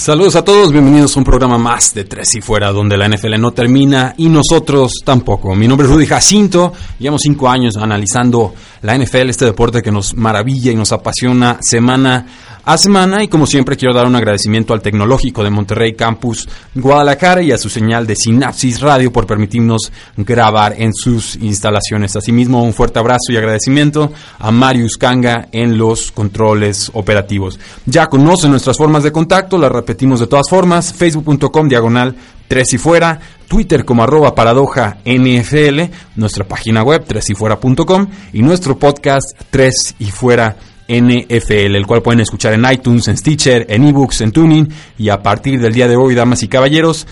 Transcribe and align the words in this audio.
Saludos 0.00 0.34
a 0.34 0.42
todos, 0.42 0.72
bienvenidos 0.72 1.14
a 1.14 1.18
un 1.20 1.26
programa 1.26 1.58
más 1.58 1.92
de 1.92 2.04
Tres 2.04 2.34
y 2.34 2.40
Fuera, 2.40 2.72
donde 2.72 2.96
la 2.96 3.06
NFL 3.06 3.38
no 3.38 3.52
termina 3.52 4.14
y 4.16 4.30
nosotros 4.30 4.92
tampoco. 5.04 5.54
Mi 5.54 5.68
nombre 5.68 5.86
es 5.86 5.92
Rudy 5.92 6.06
Jacinto, 6.06 6.72
llevamos 6.98 7.20
cinco 7.22 7.50
años 7.50 7.76
analizando 7.76 8.54
la 8.80 8.96
NFL, 8.96 9.28
este 9.28 9.44
deporte 9.44 9.82
que 9.82 9.92
nos 9.92 10.14
maravilla 10.14 10.72
y 10.72 10.74
nos 10.74 10.92
apasiona 10.92 11.58
semana 11.60 12.26
a 12.64 12.78
semana 12.78 13.22
y 13.22 13.28
como 13.28 13.46
siempre 13.46 13.76
quiero 13.76 13.94
dar 13.94 14.06
un 14.06 14.16
agradecimiento 14.16 14.72
al 14.72 14.82
Tecnológico 14.82 15.42
de 15.42 15.50
Monterrey 15.50 15.94
Campus 15.94 16.48
Guadalajara 16.74 17.42
y 17.42 17.52
a 17.52 17.58
su 17.58 17.68
señal 17.68 18.06
de 18.06 18.16
Sinapsis 18.16 18.80
Radio 18.80 19.12
por 19.12 19.26
permitirnos 19.26 19.92
grabar 20.16 20.74
en 20.78 20.92
sus 20.94 21.36
instalaciones. 21.36 22.16
Asimismo, 22.16 22.62
un 22.62 22.72
fuerte 22.72 22.98
abrazo 22.98 23.32
y 23.32 23.36
agradecimiento 23.36 24.12
a 24.38 24.50
Marius 24.50 24.96
Kanga 24.96 25.48
en 25.52 25.78
los 25.78 26.12
controles 26.12 26.90
operativos. 26.94 27.58
Ya 27.86 28.08
conocen 28.08 28.50
nuestras 28.50 28.76
formas 28.76 29.02
de 29.02 29.12
contacto, 29.12 29.58
las 29.58 29.72
repetimos 29.72 30.20
de 30.20 30.26
todas 30.26 30.48
formas, 30.48 30.92
facebook.com 30.92 31.68
diagonal 31.68 32.14
3 32.50 32.72
y 32.72 32.78
fuera, 32.78 33.20
Twitter 33.46 33.84
como 33.84 34.02
arroba 34.02 34.34
paradoja 34.34 34.98
NFL, 35.04 35.82
nuestra 36.16 36.44
página 36.44 36.82
web 36.82 37.04
3 37.06 37.30
y 37.30 37.34
fuera.com 37.34 38.08
y 38.32 38.42
nuestro 38.42 38.76
podcast 38.76 39.40
3 39.50 39.94
y 40.00 40.06
fuera 40.06 40.56
NFL, 40.90 41.76
el 41.76 41.86
cual 41.86 42.02
pueden 42.02 42.20
escuchar 42.20 42.52
en 42.54 42.64
iTunes, 42.70 43.06
en 43.08 43.16
Stitcher, 43.16 43.66
en 43.68 43.84
eBooks, 43.84 44.20
en 44.22 44.32
Tuning 44.32 44.68
y 44.98 45.08
a 45.08 45.22
partir 45.22 45.60
del 45.60 45.72
día 45.72 45.86
de 45.86 45.96
hoy, 45.96 46.14
damas 46.14 46.42
y 46.42 46.48
caballeros, 46.48 47.06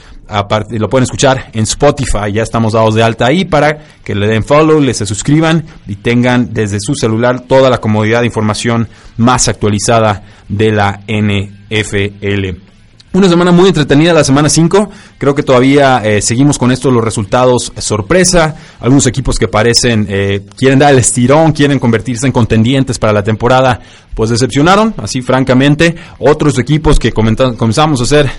lo 0.70 0.88
pueden 0.88 1.04
escuchar 1.04 1.50
en 1.52 1.62
Spotify, 1.62 2.32
ya 2.32 2.42
estamos 2.42 2.74
dados 2.74 2.94
de 2.94 3.02
alta 3.02 3.26
ahí 3.26 3.44
para 3.44 3.78
que 4.04 4.14
le 4.14 4.26
den 4.26 4.44
follow, 4.44 4.80
les 4.80 4.98
se 4.98 5.06
suscriban 5.06 5.64
y 5.86 5.96
tengan 5.96 6.52
desde 6.52 6.78
su 6.80 6.94
celular 6.94 7.40
toda 7.40 7.70
la 7.70 7.78
comodidad 7.78 8.20
de 8.20 8.26
información 8.26 8.88
más 9.16 9.48
actualizada 9.48 10.24
de 10.48 10.72
la 10.72 11.00
NFL. 11.06 12.67
Una 13.10 13.26
semana 13.26 13.52
muy 13.52 13.68
entretenida, 13.68 14.12
la 14.12 14.22
semana 14.22 14.50
5. 14.50 14.90
Creo 15.16 15.34
que 15.34 15.42
todavía 15.42 16.02
eh, 16.04 16.20
seguimos 16.20 16.58
con 16.58 16.70
esto, 16.70 16.90
los 16.90 17.02
resultados 17.02 17.72
eh, 17.74 17.80
sorpresa. 17.80 18.54
Algunos 18.80 19.06
equipos 19.06 19.38
que 19.38 19.48
parecen, 19.48 20.06
eh, 20.10 20.42
quieren 20.54 20.78
dar 20.78 20.92
el 20.92 20.98
estirón, 20.98 21.52
quieren 21.52 21.78
convertirse 21.78 22.26
en 22.26 22.32
contendientes 22.32 22.98
para 22.98 23.14
la 23.14 23.22
temporada, 23.22 23.80
pues 24.14 24.28
decepcionaron, 24.28 24.94
así 24.98 25.22
francamente. 25.22 25.96
Otros 26.18 26.58
equipos 26.58 26.98
que 26.98 27.10
comenzamos 27.10 28.02
a 28.02 28.04
ser 28.04 28.30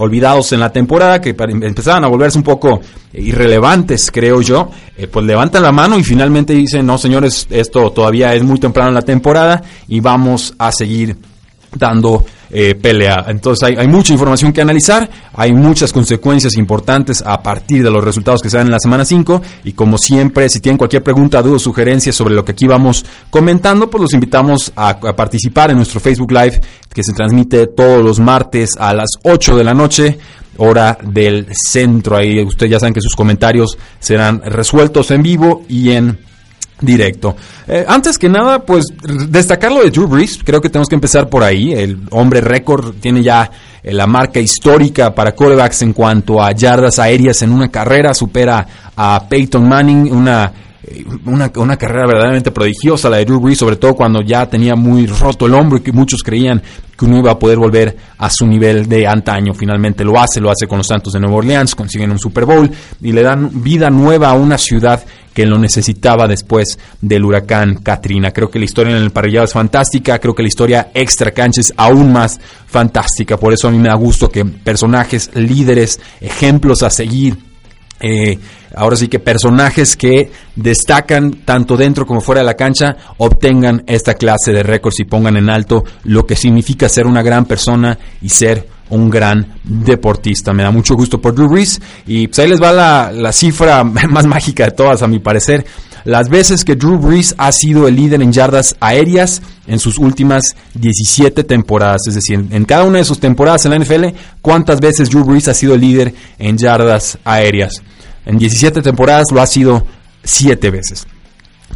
olvidados 0.00 0.52
en 0.52 0.58
la 0.58 0.72
temporada, 0.72 1.20
que 1.20 1.36
empezaban 1.38 2.02
a 2.02 2.08
volverse 2.08 2.36
un 2.36 2.42
poco 2.42 2.80
irrelevantes, 3.12 4.10
creo 4.10 4.40
yo, 4.40 4.68
pues 5.12 5.24
levantan 5.24 5.62
la 5.62 5.70
mano 5.70 5.96
y 5.96 6.02
finalmente 6.02 6.52
dicen, 6.52 6.84
no 6.84 6.98
señores, 6.98 7.46
esto 7.48 7.92
todavía 7.92 8.34
es 8.34 8.42
muy 8.42 8.58
temprano 8.58 8.88
en 8.88 8.96
la 8.96 9.02
temporada 9.02 9.62
y 9.86 10.00
vamos 10.00 10.52
a 10.58 10.72
seguir 10.72 11.16
dando 11.76 12.24
eh, 12.54 12.74
pelea. 12.74 13.24
Entonces 13.28 13.76
hay, 13.78 13.88
mucha 13.88 14.12
información 14.12 14.52
que 14.52 14.60
analizar, 14.60 15.08
hay 15.32 15.54
muchas 15.54 15.92
consecuencias 15.92 16.54
importantes 16.56 17.22
a 17.24 17.42
partir 17.42 17.82
de 17.82 17.90
los 17.90 18.04
resultados 18.04 18.42
que 18.42 18.50
se 18.50 18.58
dan 18.58 18.66
en 18.66 18.72
la 18.72 18.78
semana 18.78 19.04
5 19.06 19.40
y 19.64 19.72
como 19.72 19.96
siempre, 19.96 20.48
si 20.50 20.60
tienen 20.60 20.76
cualquier 20.76 21.02
pregunta, 21.02 21.40
duda 21.40 21.56
o 21.56 21.58
sugerencia 21.58 22.12
sobre 22.12 22.34
lo 22.34 22.44
que 22.44 22.52
aquí 22.52 22.66
vamos 22.66 23.06
comentando, 23.30 23.88
pues 23.88 24.02
los 24.02 24.12
invitamos 24.12 24.70
a, 24.76 24.90
a, 24.90 25.16
participar 25.16 25.70
en 25.70 25.76
nuestro 25.76 25.98
Facebook 25.98 26.30
Live 26.30 26.60
que 26.92 27.02
se 27.02 27.14
transmite 27.14 27.68
todos 27.68 28.04
los 28.04 28.20
martes 28.20 28.76
a 28.78 28.92
las 28.92 29.10
8 29.22 29.56
de 29.56 29.64
la 29.64 29.72
noche 29.72 30.18
hora 30.58 30.98
del 31.02 31.46
centro. 31.52 32.16
Ahí 32.16 32.42
ustedes 32.42 32.72
ya 32.72 32.78
saben 32.78 32.94
que 32.94 33.00
sus 33.00 33.16
comentarios 33.16 33.78
serán 33.98 34.42
resueltos 34.42 35.10
en 35.10 35.22
vivo 35.22 35.64
y 35.68 35.92
en 35.92 36.18
directo. 36.82 37.36
Eh, 37.66 37.84
antes 37.88 38.18
que 38.18 38.28
nada, 38.28 38.64
pues 38.64 38.86
destacar 39.28 39.72
lo 39.72 39.82
de 39.82 39.90
Drew 39.90 40.06
Brees, 40.06 40.38
creo 40.44 40.60
que 40.60 40.68
tenemos 40.68 40.88
que 40.88 40.96
empezar 40.96 41.28
por 41.28 41.42
ahí. 41.42 41.72
El 41.72 41.98
hombre 42.10 42.40
récord 42.40 42.94
tiene 43.00 43.22
ya 43.22 43.50
eh, 43.82 43.92
la 43.92 44.06
marca 44.06 44.40
histórica 44.40 45.14
para 45.14 45.32
corebacks 45.32 45.82
en 45.82 45.92
cuanto 45.92 46.42
a 46.42 46.52
yardas 46.52 46.98
aéreas 46.98 47.40
en 47.42 47.52
una 47.52 47.70
carrera, 47.70 48.12
supera 48.12 48.66
a 48.96 49.26
Peyton 49.28 49.66
Manning, 49.66 50.12
una 50.12 50.52
una, 51.26 51.50
una, 51.56 51.76
carrera 51.76 52.06
verdaderamente 52.06 52.50
prodigiosa 52.50 53.08
la 53.08 53.18
de 53.18 53.24
Drew 53.24 53.40
Brees, 53.40 53.58
sobre 53.58 53.76
todo 53.76 53.94
cuando 53.94 54.20
ya 54.20 54.46
tenía 54.46 54.74
muy 54.74 55.06
roto 55.06 55.46
el 55.46 55.54
hombro 55.54 55.78
y 55.78 55.80
que 55.80 55.92
muchos 55.92 56.22
creían 56.22 56.60
que 56.98 57.04
uno 57.04 57.18
iba 57.18 57.30
a 57.30 57.38
poder 57.38 57.58
volver 57.58 57.96
a 58.18 58.28
su 58.28 58.46
nivel 58.46 58.88
de 58.88 59.06
antaño. 59.06 59.54
Finalmente 59.54 60.04
lo 60.04 60.18
hace, 60.18 60.40
lo 60.40 60.50
hace 60.50 60.66
con 60.66 60.78
los 60.78 60.86
Santos 60.88 61.12
de 61.12 61.20
Nueva 61.20 61.36
Orleans, 61.36 61.74
consiguen 61.76 62.10
un 62.10 62.18
Super 62.18 62.44
Bowl 62.44 62.68
y 63.00 63.12
le 63.12 63.22
dan 63.22 63.62
vida 63.62 63.90
nueva 63.90 64.30
a 64.30 64.34
una 64.34 64.58
ciudad 64.58 65.04
que 65.32 65.46
lo 65.46 65.56
necesitaba 65.56 66.26
después 66.26 66.78
del 67.00 67.24
huracán 67.24 67.76
Katrina. 67.76 68.32
Creo 68.32 68.50
que 68.50 68.58
la 68.58 68.64
historia 68.64 68.96
en 68.96 69.02
el 69.02 69.10
parrillado 69.10 69.44
es 69.44 69.52
fantástica, 69.52 70.18
creo 70.18 70.34
que 70.34 70.42
la 70.42 70.48
historia 70.48 70.90
extra 70.94 71.30
cancha 71.30 71.60
es 71.60 71.72
aún 71.76 72.12
más 72.12 72.40
fantástica. 72.66 73.36
Por 73.36 73.52
eso 73.52 73.68
a 73.68 73.70
mí 73.70 73.78
me 73.78 73.88
da 73.88 73.94
gusto 73.94 74.28
que 74.28 74.44
personajes, 74.44 75.30
líderes, 75.34 76.00
ejemplos 76.20 76.82
a 76.82 76.90
seguir 76.90 77.51
eh, 78.02 78.38
ahora 78.74 78.96
sí 78.96 79.08
que 79.08 79.20
personajes 79.20 79.96
que 79.96 80.30
destacan 80.56 81.42
tanto 81.44 81.76
dentro 81.76 82.04
como 82.04 82.20
fuera 82.20 82.40
de 82.40 82.46
la 82.46 82.54
cancha 82.54 82.96
obtengan 83.18 83.84
esta 83.86 84.14
clase 84.14 84.52
de 84.52 84.62
récords 84.62 85.00
y 85.00 85.04
pongan 85.04 85.36
en 85.36 85.48
alto 85.48 85.84
lo 86.04 86.26
que 86.26 86.36
significa 86.36 86.88
ser 86.88 87.06
una 87.06 87.22
gran 87.22 87.44
persona 87.44 87.98
y 88.20 88.28
ser 88.28 88.66
un 88.90 89.08
gran 89.08 89.54
deportista. 89.64 90.52
Me 90.52 90.62
da 90.62 90.70
mucho 90.70 90.94
gusto 90.94 91.20
por 91.20 91.34
Drew 91.34 91.48
Brees 91.48 91.80
y 92.06 92.26
pues 92.26 92.38
ahí 92.40 92.48
les 92.48 92.60
va 92.60 92.72
la, 92.72 93.12
la 93.12 93.32
cifra 93.32 93.84
más 93.84 94.26
mágica 94.26 94.64
de 94.64 94.72
todas 94.72 95.02
a 95.02 95.06
mi 95.06 95.18
parecer. 95.18 95.64
Las 96.04 96.28
veces 96.28 96.64
que 96.64 96.74
Drew 96.74 96.98
Brees 96.98 97.34
ha 97.38 97.52
sido 97.52 97.86
el 97.86 97.96
líder 97.96 98.22
en 98.22 98.32
yardas 98.32 98.76
aéreas 98.80 99.42
en 99.66 99.78
sus 99.78 99.98
últimas 99.98 100.42
17 100.74 101.44
temporadas. 101.44 102.02
Es 102.08 102.14
decir, 102.14 102.44
en 102.50 102.64
cada 102.64 102.84
una 102.84 102.98
de 102.98 103.04
sus 103.04 103.20
temporadas 103.20 103.64
en 103.64 103.70
la 103.70 103.78
NFL, 103.78 104.16
¿cuántas 104.40 104.80
veces 104.80 105.10
Drew 105.10 105.24
Brees 105.24 105.48
ha 105.48 105.54
sido 105.54 105.74
el 105.74 105.80
líder 105.80 106.14
en 106.38 106.58
yardas 106.58 107.18
aéreas? 107.24 107.82
En 108.26 108.38
17 108.38 108.82
temporadas 108.82 109.26
lo 109.32 109.40
ha 109.40 109.46
sido 109.46 109.86
7 110.24 110.70
veces. 110.70 111.06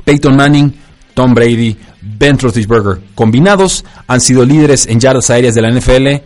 Peyton 0.04 0.36
Manning, 0.36 0.74
Tom 1.14 1.34
Brady, 1.34 1.76
Ben 2.02 2.38
Roethlisberger 2.38 3.00
combinados 3.14 3.84
han 4.06 4.20
sido 4.20 4.44
líderes 4.44 4.86
en 4.86 5.00
yardas 5.00 5.30
aéreas 5.30 5.54
de 5.54 5.62
la 5.62 5.70
NFL 5.70 6.22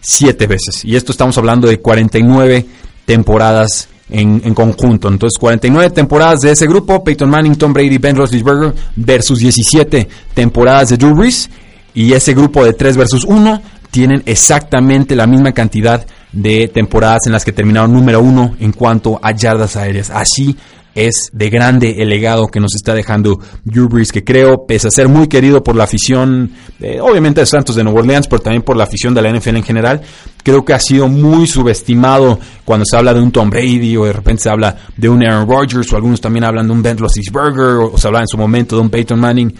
7 0.00 0.46
veces. 0.46 0.84
Y 0.84 0.94
esto 0.94 1.12
estamos 1.12 1.36
hablando 1.38 1.66
de 1.66 1.80
49 1.80 2.66
temporadas 3.04 3.88
en, 4.10 4.54
conjunto. 4.54 5.08
Entonces, 5.08 5.38
49 5.38 5.90
temporadas 5.90 6.40
de 6.40 6.52
ese 6.52 6.66
grupo, 6.66 7.02
Peyton 7.02 7.28
Manning, 7.28 7.56
Tom 7.56 7.72
Brady, 7.72 7.98
Ben 7.98 8.16
Roethlisberger 8.16 8.74
versus 8.96 9.40
17 9.40 10.08
temporadas 10.34 10.90
de 10.90 10.96
Drew 10.96 11.14
Brees. 11.14 11.50
Y 11.94 12.12
ese 12.12 12.34
grupo 12.34 12.64
de 12.64 12.74
3 12.74 12.96
versus 12.96 13.24
1 13.24 13.62
tienen 13.90 14.22
exactamente 14.26 15.16
la 15.16 15.26
misma 15.26 15.52
cantidad 15.52 16.04
de 16.32 16.68
temporadas 16.68 17.26
en 17.26 17.32
las 17.32 17.44
que 17.44 17.52
terminaron 17.52 17.92
número 17.92 18.20
uno 18.20 18.54
en 18.60 18.72
cuanto 18.72 19.18
a 19.22 19.32
yardas 19.32 19.76
aéreas. 19.76 20.10
Así 20.10 20.56
es 20.96 21.30
de 21.32 21.50
grande 21.50 21.96
el 21.98 22.08
legado 22.08 22.48
que 22.48 22.58
nos 22.58 22.74
está 22.74 22.94
dejando 22.94 23.38
Drew 23.64 23.88
Brees, 23.88 24.10
que 24.10 24.24
creo, 24.24 24.66
pese 24.66 24.88
a 24.88 24.90
ser 24.90 25.08
muy 25.08 25.28
querido 25.28 25.62
por 25.62 25.76
la 25.76 25.84
afición, 25.84 26.50
eh, 26.80 26.98
obviamente 27.00 27.40
de 27.40 27.46
Santos 27.46 27.76
de 27.76 27.84
Nueva 27.84 28.00
Orleans, 28.00 28.26
pero 28.26 28.42
también 28.42 28.62
por 28.62 28.76
la 28.76 28.84
afición 28.84 29.14
de 29.14 29.22
la 29.22 29.30
NFL 29.30 29.56
en 29.56 29.62
general, 29.62 30.00
creo 30.42 30.64
que 30.64 30.72
ha 30.72 30.80
sido 30.80 31.06
muy 31.06 31.46
subestimado 31.46 32.40
cuando 32.64 32.86
se 32.86 32.96
habla 32.96 33.12
de 33.12 33.20
un 33.20 33.30
Tom 33.30 33.50
Brady 33.50 33.96
o 33.96 34.06
de 34.06 34.14
repente 34.14 34.44
se 34.44 34.48
habla 34.48 34.74
de 34.96 35.08
un 35.08 35.22
Aaron 35.22 35.46
Rodgers 35.46 35.92
o 35.92 35.96
algunos 35.96 36.20
también 36.20 36.44
hablan 36.44 36.66
de 36.66 36.72
un 36.72 36.82
Ben 36.82 36.96
Roethlisberger 36.96 37.92
o, 37.92 37.98
se 37.98 38.08
habla 38.08 38.20
en 38.20 38.28
su 38.28 38.38
momento 38.38 38.76
de 38.76 38.82
un 38.82 38.88
Peyton 38.88 39.20
Manning. 39.20 39.54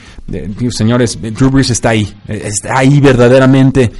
señores, 0.70 1.20
Drew 1.20 1.50
Brees 1.50 1.70
está 1.70 1.90
ahí, 1.90 2.12
está 2.28 2.78
ahí 2.78 2.98
verdaderamente 2.98 3.92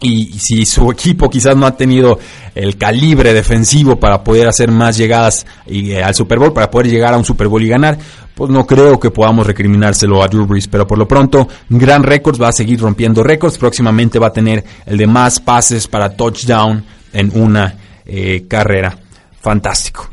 y 0.00 0.32
si 0.38 0.64
su 0.64 0.90
equipo 0.90 1.28
quizás 1.28 1.56
no 1.56 1.66
ha 1.66 1.76
tenido 1.76 2.18
el 2.54 2.76
calibre 2.76 3.34
defensivo 3.34 3.96
para 3.96 4.24
poder 4.24 4.48
hacer 4.48 4.70
más 4.70 4.96
llegadas 4.96 5.46
eh, 5.66 6.02
al 6.02 6.14
Super 6.14 6.38
Bowl, 6.38 6.52
para 6.52 6.70
poder 6.70 6.88
llegar 6.88 7.12
a 7.12 7.18
un 7.18 7.24
Super 7.24 7.48
Bowl 7.48 7.62
y 7.62 7.68
ganar, 7.68 7.98
pues 8.34 8.50
no 8.50 8.66
creo 8.66 8.98
que 8.98 9.10
podamos 9.10 9.46
recriminárselo 9.46 10.22
a 10.22 10.28
Drew 10.28 10.46
Brees, 10.46 10.68
pero 10.68 10.86
por 10.86 10.96
lo 10.96 11.06
pronto, 11.06 11.46
gran 11.68 12.02
récords, 12.02 12.40
va 12.40 12.48
a 12.48 12.52
seguir 12.52 12.80
rompiendo 12.80 13.22
récords, 13.22 13.58
próximamente 13.58 14.18
va 14.18 14.28
a 14.28 14.32
tener 14.32 14.64
el 14.86 14.96
de 14.96 15.06
más 15.06 15.38
pases 15.40 15.86
para 15.86 16.16
touchdown 16.16 16.82
en 17.12 17.30
una 17.34 17.74
eh, 18.06 18.46
carrera. 18.48 18.96
Fantástico. 19.42 20.08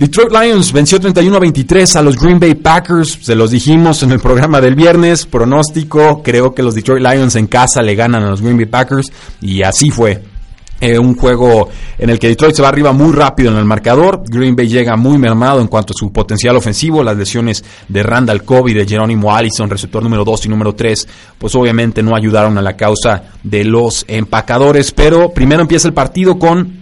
Detroit 0.00 0.32
Lions 0.32 0.72
venció 0.72 0.98
31 0.98 1.36
a 1.36 1.40
23 1.40 1.96
a 1.96 2.00
los 2.00 2.16
Green 2.16 2.40
Bay 2.40 2.54
Packers. 2.54 3.18
Se 3.20 3.34
los 3.34 3.50
dijimos 3.50 4.02
en 4.02 4.12
el 4.12 4.18
programa 4.18 4.58
del 4.58 4.74
viernes. 4.74 5.26
Pronóstico, 5.26 6.22
creo 6.22 6.54
que 6.54 6.62
los 6.62 6.74
Detroit 6.74 7.04
Lions 7.04 7.36
en 7.36 7.46
casa 7.46 7.82
le 7.82 7.94
ganan 7.94 8.22
a 8.22 8.30
los 8.30 8.40
Green 8.40 8.56
Bay 8.56 8.64
Packers. 8.64 9.12
Y 9.42 9.62
así 9.62 9.90
fue. 9.90 10.22
Eh, 10.80 10.98
un 10.98 11.14
juego 11.14 11.68
en 11.98 12.08
el 12.08 12.18
que 12.18 12.28
Detroit 12.28 12.54
se 12.54 12.62
va 12.62 12.68
arriba 12.68 12.92
muy 12.92 13.12
rápido 13.12 13.50
en 13.50 13.58
el 13.58 13.66
marcador. 13.66 14.22
Green 14.26 14.56
Bay 14.56 14.68
llega 14.68 14.96
muy 14.96 15.18
mermado 15.18 15.60
en 15.60 15.66
cuanto 15.66 15.92
a 15.92 15.98
su 15.98 16.10
potencial 16.10 16.56
ofensivo. 16.56 17.02
Las 17.02 17.18
lesiones 17.18 17.62
de 17.86 18.02
Randall 18.02 18.42
Cobb 18.42 18.68
y 18.68 18.72
de 18.72 18.86
Jerónimo 18.86 19.36
Allison, 19.36 19.68
receptor 19.68 20.02
número 20.02 20.24
2 20.24 20.46
y 20.46 20.48
número 20.48 20.74
3, 20.74 21.08
pues 21.36 21.54
obviamente 21.54 22.02
no 22.02 22.16
ayudaron 22.16 22.56
a 22.56 22.62
la 22.62 22.74
causa 22.74 23.24
de 23.42 23.64
los 23.64 24.06
empacadores. 24.08 24.92
Pero 24.92 25.34
primero 25.34 25.60
empieza 25.60 25.88
el 25.88 25.92
partido 25.92 26.38
con 26.38 26.79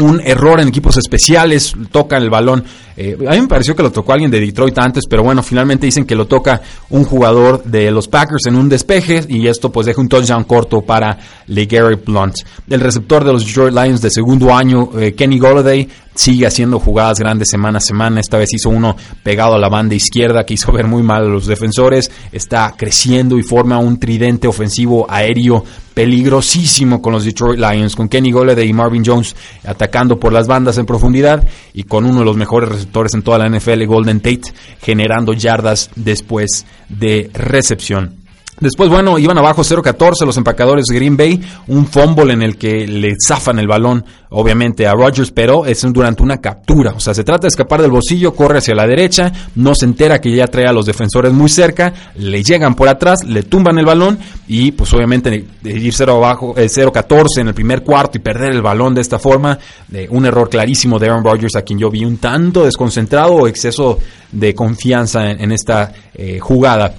un 0.00 0.20
error 0.24 0.60
en 0.60 0.68
equipos 0.68 0.96
especiales, 0.96 1.74
tocan 1.90 2.22
el 2.22 2.30
balón. 2.30 2.64
Eh, 3.02 3.16
a 3.26 3.30
mí 3.30 3.40
me 3.40 3.48
pareció 3.48 3.74
que 3.74 3.82
lo 3.82 3.90
tocó 3.90 4.12
alguien 4.12 4.30
de 4.30 4.38
Detroit 4.38 4.78
antes, 4.78 5.06
pero 5.08 5.22
bueno, 5.22 5.42
finalmente 5.42 5.86
dicen 5.86 6.04
que 6.04 6.14
lo 6.14 6.26
toca 6.26 6.60
un 6.90 7.04
jugador 7.04 7.64
de 7.64 7.90
los 7.90 8.08
Packers 8.08 8.44
en 8.46 8.56
un 8.56 8.68
despeje 8.68 9.24
y 9.26 9.46
esto 9.46 9.72
pues 9.72 9.86
deja 9.86 10.02
un 10.02 10.08
touchdown 10.08 10.44
corto 10.44 10.82
para 10.82 11.16
LeGarrette 11.46 12.04
Blunt. 12.04 12.34
El 12.68 12.80
receptor 12.80 13.24
de 13.24 13.32
los 13.32 13.46
Detroit 13.46 13.72
Lions 13.72 14.02
de 14.02 14.10
segundo 14.10 14.54
año, 14.54 14.90
eh, 15.00 15.14
Kenny 15.14 15.38
Golladay, 15.38 15.88
sigue 16.14 16.46
haciendo 16.46 16.78
jugadas 16.78 17.18
grandes 17.18 17.48
semana 17.48 17.78
a 17.78 17.80
semana. 17.80 18.20
Esta 18.20 18.36
vez 18.36 18.52
hizo 18.52 18.68
uno 18.68 18.94
pegado 19.22 19.54
a 19.54 19.58
la 19.58 19.70
banda 19.70 19.94
izquierda 19.94 20.44
que 20.44 20.54
hizo 20.54 20.70
ver 20.70 20.86
muy 20.86 21.02
mal 21.02 21.22
a 21.22 21.28
los 21.28 21.46
defensores. 21.46 22.10
Está 22.32 22.74
creciendo 22.76 23.38
y 23.38 23.42
forma 23.42 23.78
un 23.78 23.98
tridente 23.98 24.46
ofensivo 24.46 25.06
aéreo 25.08 25.64
peligrosísimo 25.94 27.02
con 27.02 27.12
los 27.12 27.24
Detroit 27.24 27.58
Lions, 27.58 27.96
con 27.96 28.08
Kenny 28.08 28.30
Golladay 28.30 28.68
y 28.68 28.72
Marvin 28.72 29.02
Jones 29.04 29.34
atacando 29.64 30.18
por 30.18 30.32
las 30.32 30.46
bandas 30.46 30.78
en 30.78 30.86
profundidad 30.86 31.46
y 31.74 31.82
con 31.84 32.04
uno 32.04 32.20
de 32.20 32.24
los 32.24 32.36
mejores 32.36 32.68
receptores 32.68 32.89
en 33.14 33.22
toda 33.22 33.38
la 33.38 33.48
NFL, 33.48 33.84
Golden 33.86 34.20
Tate, 34.20 34.52
generando 34.80 35.32
yardas 35.32 35.90
después 35.96 36.66
de 36.88 37.30
recepción. 37.32 38.19
Después, 38.60 38.90
bueno, 38.90 39.18
iban 39.18 39.38
abajo 39.38 39.62
0-14 39.62 40.26
los 40.26 40.36
empacadores 40.36 40.84
Green 40.92 41.16
Bay, 41.16 41.40
un 41.68 41.86
fumble 41.86 42.34
en 42.34 42.42
el 42.42 42.58
que 42.58 42.86
le 42.86 43.14
zafan 43.26 43.58
el 43.58 43.66
balón, 43.66 44.04
obviamente, 44.28 44.86
a 44.86 44.92
Rodgers, 44.92 45.30
pero 45.30 45.64
es 45.64 45.80
durante 45.90 46.22
una 46.22 46.42
captura. 46.42 46.92
O 46.94 47.00
sea, 47.00 47.14
se 47.14 47.24
trata 47.24 47.42
de 47.42 47.48
escapar 47.48 47.80
del 47.80 47.90
bolsillo, 47.90 48.34
corre 48.34 48.58
hacia 48.58 48.74
la 48.74 48.86
derecha, 48.86 49.32
no 49.54 49.74
se 49.74 49.86
entera 49.86 50.20
que 50.20 50.34
ya 50.34 50.46
trae 50.46 50.66
a 50.66 50.72
los 50.72 50.84
defensores 50.84 51.32
muy 51.32 51.48
cerca, 51.48 51.92
le 52.16 52.42
llegan 52.42 52.74
por 52.74 52.88
atrás, 52.88 53.24
le 53.24 53.44
tumban 53.44 53.78
el 53.78 53.86
balón 53.86 54.18
y, 54.46 54.72
pues, 54.72 54.92
obviamente, 54.92 55.46
ir 55.64 55.94
0 55.94 56.16
abajo, 56.16 56.54
0-14 56.54 57.38
eh, 57.38 57.40
en 57.40 57.48
el 57.48 57.54
primer 57.54 57.82
cuarto 57.82 58.18
y 58.18 58.20
perder 58.20 58.50
el 58.50 58.60
balón 58.60 58.94
de 58.94 59.00
esta 59.00 59.18
forma, 59.18 59.58
eh, 59.90 60.06
un 60.10 60.26
error 60.26 60.50
clarísimo 60.50 60.98
de 60.98 61.08
Aaron 61.08 61.24
Rodgers, 61.24 61.56
a 61.56 61.62
quien 61.62 61.78
yo 61.78 61.88
vi 61.88 62.04
un 62.04 62.18
tanto 62.18 62.64
desconcentrado 62.64 63.32
o 63.32 63.46
exceso 63.46 63.98
de 64.32 64.54
confianza 64.54 65.30
en, 65.30 65.50
esta 65.50 65.92
eh, 66.14 66.38
jugada. 66.38 66.92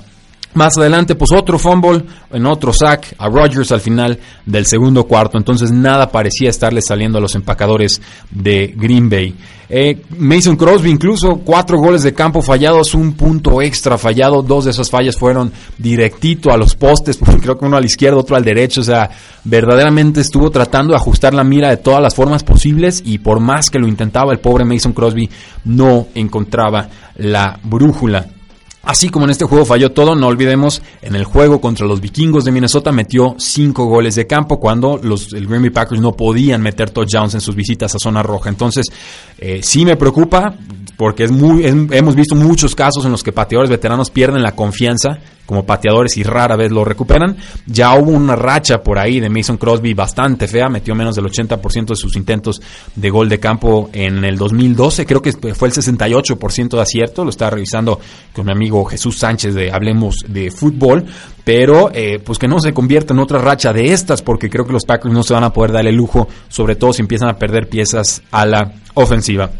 Más 0.54 0.78
adelante, 0.78 1.16
pues 1.16 1.32
otro 1.32 1.58
fumble 1.58 2.04
en 2.32 2.46
otro 2.46 2.74
sack 2.74 3.16
a 3.18 3.30
Rodgers 3.30 3.72
al 3.72 3.80
final 3.80 4.20
del 4.46 4.66
segundo 4.66 5.06
cuarto. 5.06 5.38
Entonces 5.38 5.72
nada 5.72 6.12
parecía 6.12 6.50
estarle 6.50 6.82
saliendo 6.82 7.18
a 7.18 7.22
los 7.22 7.36
empacadores 7.36 8.02
de 8.30 8.74
Green 8.76 9.10
Bay. 9.10 9.34
Eh, 9.74 10.02
Mason 10.18 10.58
Crosby 10.58 10.90
incluso 10.90 11.38
cuatro 11.46 11.78
goles 11.78 12.04
de 12.04 12.14
campo 12.14 12.42
fallados, 12.42 12.94
un 12.94 13.14
punto 13.14 13.62
extra 13.62 13.98
fallado. 13.98 14.42
Dos 14.42 14.66
de 14.66 14.72
esas 14.72 14.90
fallas 14.90 15.16
fueron 15.16 15.54
directito 15.78 16.52
a 16.52 16.58
los 16.58 16.76
postes, 16.76 17.18
creo 17.42 17.58
que 17.58 17.66
uno 17.66 17.78
al 17.78 17.86
izquierdo, 17.86 18.20
otro 18.20 18.36
al 18.36 18.44
derecho. 18.44 18.82
O 18.82 18.84
sea, 18.84 19.10
verdaderamente 19.46 20.20
estuvo 20.20 20.52
tratando 20.52 20.92
de 20.92 20.98
ajustar 20.98 21.34
la 21.34 21.46
mira 21.46 21.70
de 21.70 21.78
todas 21.78 22.02
las 22.02 22.14
formas 22.14 22.44
posibles 22.44 23.02
y 23.06 23.20
por 23.20 23.40
más 23.40 23.70
que 23.70 23.80
lo 23.80 23.88
intentaba 23.88 24.34
el 24.34 24.40
pobre 24.40 24.66
Mason 24.66 24.92
Crosby 24.92 25.30
no 25.64 26.08
encontraba 26.14 26.90
la 27.16 27.58
brújula. 27.64 28.28
Así 28.84 29.10
como 29.10 29.26
en 29.26 29.32
este 29.32 29.46
juego 29.46 29.64
falló 29.64 29.92
todo, 29.92 30.16
no 30.16 30.26
olvidemos, 30.26 30.82
en 31.04 31.16
el 31.16 31.24
juego 31.24 31.62
contra 31.62 31.86
los 31.86 32.02
vikingos 32.02 32.46
de 32.46 32.52
Minnesota 32.52 32.92
metió 32.92 33.36
5 33.38 33.86
goles 33.86 34.16
de 34.16 34.26
campo 34.26 34.60
cuando 34.60 34.98
los 34.98 35.34
el 35.34 35.46
Green 35.46 35.62
Bay 35.62 35.70
Packers 35.70 36.02
no 36.02 36.14
podían 36.14 36.64
meter 36.64 36.90
touchdowns 36.90 37.36
en 37.36 37.42
sus 37.42 37.56
visitas 37.56 37.94
a 37.94 38.00
zona 38.00 38.24
roja. 38.24 38.50
Entonces, 38.50 38.88
eh, 39.38 39.62
sí 39.62 39.86
me 39.86 39.98
preocupa 39.98 40.56
porque 40.98 41.26
es 41.26 41.32
muy, 41.32 41.64
hemos 41.66 42.16
visto 42.16 42.36
muchos 42.36 42.76
casos 42.76 43.06
en 43.06 43.12
los 43.12 43.22
que 43.22 43.32
pateadores 43.32 43.70
veteranos 43.70 44.10
pierden 44.10 44.42
la 44.42 44.56
confianza 44.56 45.20
como 45.52 45.66
pateadores 45.66 46.16
y 46.16 46.24
rara 46.24 46.56
vez 46.56 46.72
lo 46.72 46.86
recuperan. 46.86 47.36
Ya 47.66 47.94
hubo 47.96 48.12
una 48.12 48.38
racha 48.38 48.82
por 48.82 48.98
ahí 48.98 49.20
de 49.20 49.30
Mason 49.30 49.58
Crosby 49.58 49.94
bastante 49.94 50.48
fea, 50.48 50.70
metió 50.70 50.96
menos 50.96 51.14
del 51.14 51.26
80% 51.26 51.88
de 51.88 51.96
sus 51.98 52.16
intentos 52.16 52.62
de 52.96 53.10
gol 53.10 53.28
de 53.28 53.38
campo 53.38 53.90
en 53.92 54.24
el 54.24 54.38
2012, 54.38 55.06
creo 55.06 55.22
que 55.22 55.34
fue 55.34 55.68
el 55.68 55.74
68% 55.74 56.70
de 56.70 56.82
acierto, 56.82 57.26
lo 57.26 57.32
estaba 57.32 57.52
revisando 57.52 58.00
con 58.32 58.46
mi 58.46 58.54
amigo 58.54 58.86
Jesús 58.86 59.18
Sánchez 59.18 59.54
de 59.54 59.74
Hablemos 59.74 60.24
de 60.26 60.52
Fútbol, 60.52 61.04
pero 61.44 61.92
eh, 61.94 62.20
pues 62.24 62.40
que 62.40 62.48
no 62.48 62.62
se 62.62 62.72
convierta 62.72 63.14
en 63.14 63.20
otra 63.20 63.40
racha 63.40 63.74
de 63.74 63.92
estas, 63.92 64.22
porque 64.22 64.50
creo 64.50 64.66
que 64.66 64.72
los 64.72 64.86
Packers 64.86 65.14
no 65.14 65.22
se 65.22 65.34
van 65.34 65.44
a 65.44 65.52
poder 65.52 65.74
dar 65.74 65.86
el 65.86 65.96
lujo, 65.96 66.30
sobre 66.48 66.78
todo 66.78 66.94
si 66.94 67.02
empiezan 67.02 67.28
a 67.28 67.38
perder 67.38 67.68
piezas 67.68 68.22
a 68.32 68.46
la 68.46 68.72
ofensiva. 68.94 69.52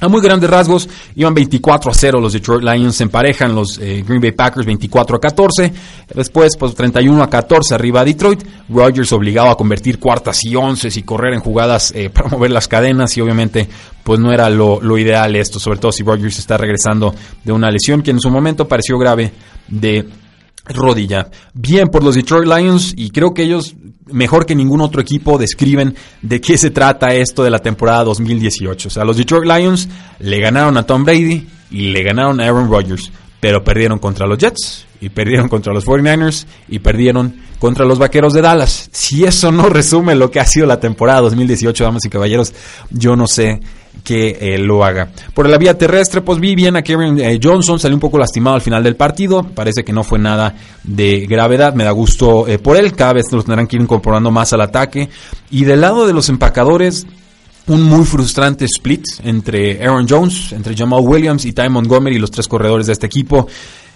A 0.00 0.06
muy 0.06 0.20
grandes 0.20 0.48
rasgos, 0.48 0.88
iban 1.16 1.34
24 1.34 1.90
a 1.90 1.94
0 1.94 2.20
los 2.20 2.32
Detroit 2.32 2.62
Lions, 2.62 2.94
se 2.94 3.02
emparejan 3.02 3.52
los 3.52 3.78
eh, 3.78 4.04
Green 4.06 4.20
Bay 4.20 4.30
Packers 4.30 4.64
24 4.64 5.16
a 5.16 5.20
14, 5.20 5.72
después 6.14 6.56
pues 6.56 6.72
31 6.76 7.20
a 7.20 7.28
14 7.28 7.74
arriba 7.74 8.02
a 8.02 8.04
Detroit, 8.04 8.44
Rodgers 8.68 9.12
obligado 9.12 9.50
a 9.50 9.56
convertir 9.56 9.98
cuartas 9.98 10.44
y 10.44 10.54
once 10.54 10.88
y 10.94 11.02
correr 11.02 11.34
en 11.34 11.40
jugadas 11.40 11.92
eh, 11.96 12.10
para 12.14 12.28
mover 12.28 12.52
las 12.52 12.68
cadenas 12.68 13.16
y 13.16 13.22
obviamente 13.22 13.68
pues 14.04 14.20
no 14.20 14.32
era 14.32 14.48
lo, 14.48 14.80
lo 14.80 14.96
ideal 14.98 15.34
esto, 15.34 15.58
sobre 15.58 15.80
todo 15.80 15.90
si 15.90 16.04
Rodgers 16.04 16.38
está 16.38 16.56
regresando 16.56 17.12
de 17.42 17.50
una 17.50 17.68
lesión 17.68 18.00
que 18.00 18.12
en 18.12 18.20
su 18.20 18.30
momento 18.30 18.68
pareció 18.68 18.98
grave 18.98 19.32
de 19.66 20.06
rodilla. 20.68 21.30
Bien 21.54 21.88
por 21.88 22.02
los 22.02 22.14
Detroit 22.14 22.46
Lions 22.46 22.94
y 22.96 23.10
creo 23.10 23.34
que 23.34 23.42
ellos 23.42 23.74
mejor 24.06 24.46
que 24.46 24.54
ningún 24.54 24.80
otro 24.80 25.00
equipo 25.00 25.38
describen 25.38 25.94
de 26.22 26.40
qué 26.40 26.56
se 26.56 26.70
trata 26.70 27.14
esto 27.14 27.44
de 27.44 27.50
la 27.50 27.58
temporada 27.58 28.04
2018. 28.04 28.88
O 28.88 28.90
sea, 28.90 29.04
los 29.04 29.16
Detroit 29.16 29.44
Lions 29.44 29.88
le 30.18 30.40
ganaron 30.40 30.76
a 30.76 30.84
Tom 30.84 31.04
Brady 31.04 31.46
y 31.70 31.88
le 31.90 32.02
ganaron 32.02 32.40
a 32.40 32.44
Aaron 32.44 32.70
Rodgers, 32.70 33.10
pero 33.40 33.62
perdieron 33.62 33.98
contra 33.98 34.26
los 34.26 34.38
Jets 34.38 34.86
y 35.00 35.10
perdieron 35.10 35.48
contra 35.48 35.72
los 35.72 35.86
49ers 35.86 36.46
y 36.68 36.78
perdieron 36.80 37.36
contra 37.58 37.84
los 37.84 37.98
Vaqueros 37.98 38.32
de 38.32 38.42
Dallas. 38.42 38.88
Si 38.92 39.24
eso 39.24 39.52
no 39.52 39.68
resume 39.68 40.14
lo 40.14 40.30
que 40.30 40.40
ha 40.40 40.44
sido 40.44 40.66
la 40.66 40.80
temporada 40.80 41.20
2018, 41.22 41.84
damas 41.84 42.04
y 42.04 42.10
caballeros, 42.10 42.52
yo 42.90 43.16
no 43.16 43.26
sé 43.26 43.60
que 44.04 44.36
eh, 44.40 44.58
lo 44.58 44.84
haga. 44.84 45.08
Por 45.34 45.48
la 45.48 45.58
vía 45.58 45.76
terrestre, 45.76 46.22
pues 46.22 46.40
vi 46.40 46.54
bien 46.54 46.76
a 46.76 46.82
Kevin 46.82 47.18
eh, 47.18 47.38
Johnson, 47.42 47.78
salió 47.78 47.96
un 47.96 48.00
poco 48.00 48.18
lastimado 48.18 48.56
al 48.56 48.62
final 48.62 48.82
del 48.82 48.96
partido, 48.96 49.42
parece 49.42 49.84
que 49.84 49.92
no 49.92 50.04
fue 50.04 50.18
nada 50.18 50.54
de 50.82 51.26
gravedad, 51.26 51.74
me 51.74 51.84
da 51.84 51.90
gusto 51.90 52.46
eh, 52.46 52.58
por 52.58 52.76
él, 52.76 52.92
cada 52.94 53.14
vez 53.14 53.26
los 53.32 53.44
tendrán 53.44 53.66
que 53.66 53.76
ir 53.76 53.82
incorporando 53.82 54.30
más 54.30 54.52
al 54.52 54.62
ataque. 54.62 55.08
Y 55.50 55.64
del 55.64 55.80
lado 55.80 56.06
de 56.06 56.12
los 56.12 56.28
empacadores, 56.28 57.06
un 57.66 57.82
muy 57.82 58.04
frustrante 58.04 58.64
split 58.64 59.04
entre 59.24 59.82
Aaron 59.82 60.06
Jones, 60.08 60.52
entre 60.52 60.74
Jamal 60.74 61.00
Williams 61.02 61.44
y 61.44 61.52
Ty 61.52 61.68
Montgomery, 61.68 62.18
los 62.18 62.30
tres 62.30 62.48
corredores 62.48 62.86
de 62.86 62.94
este 62.94 63.06
equipo. 63.06 63.46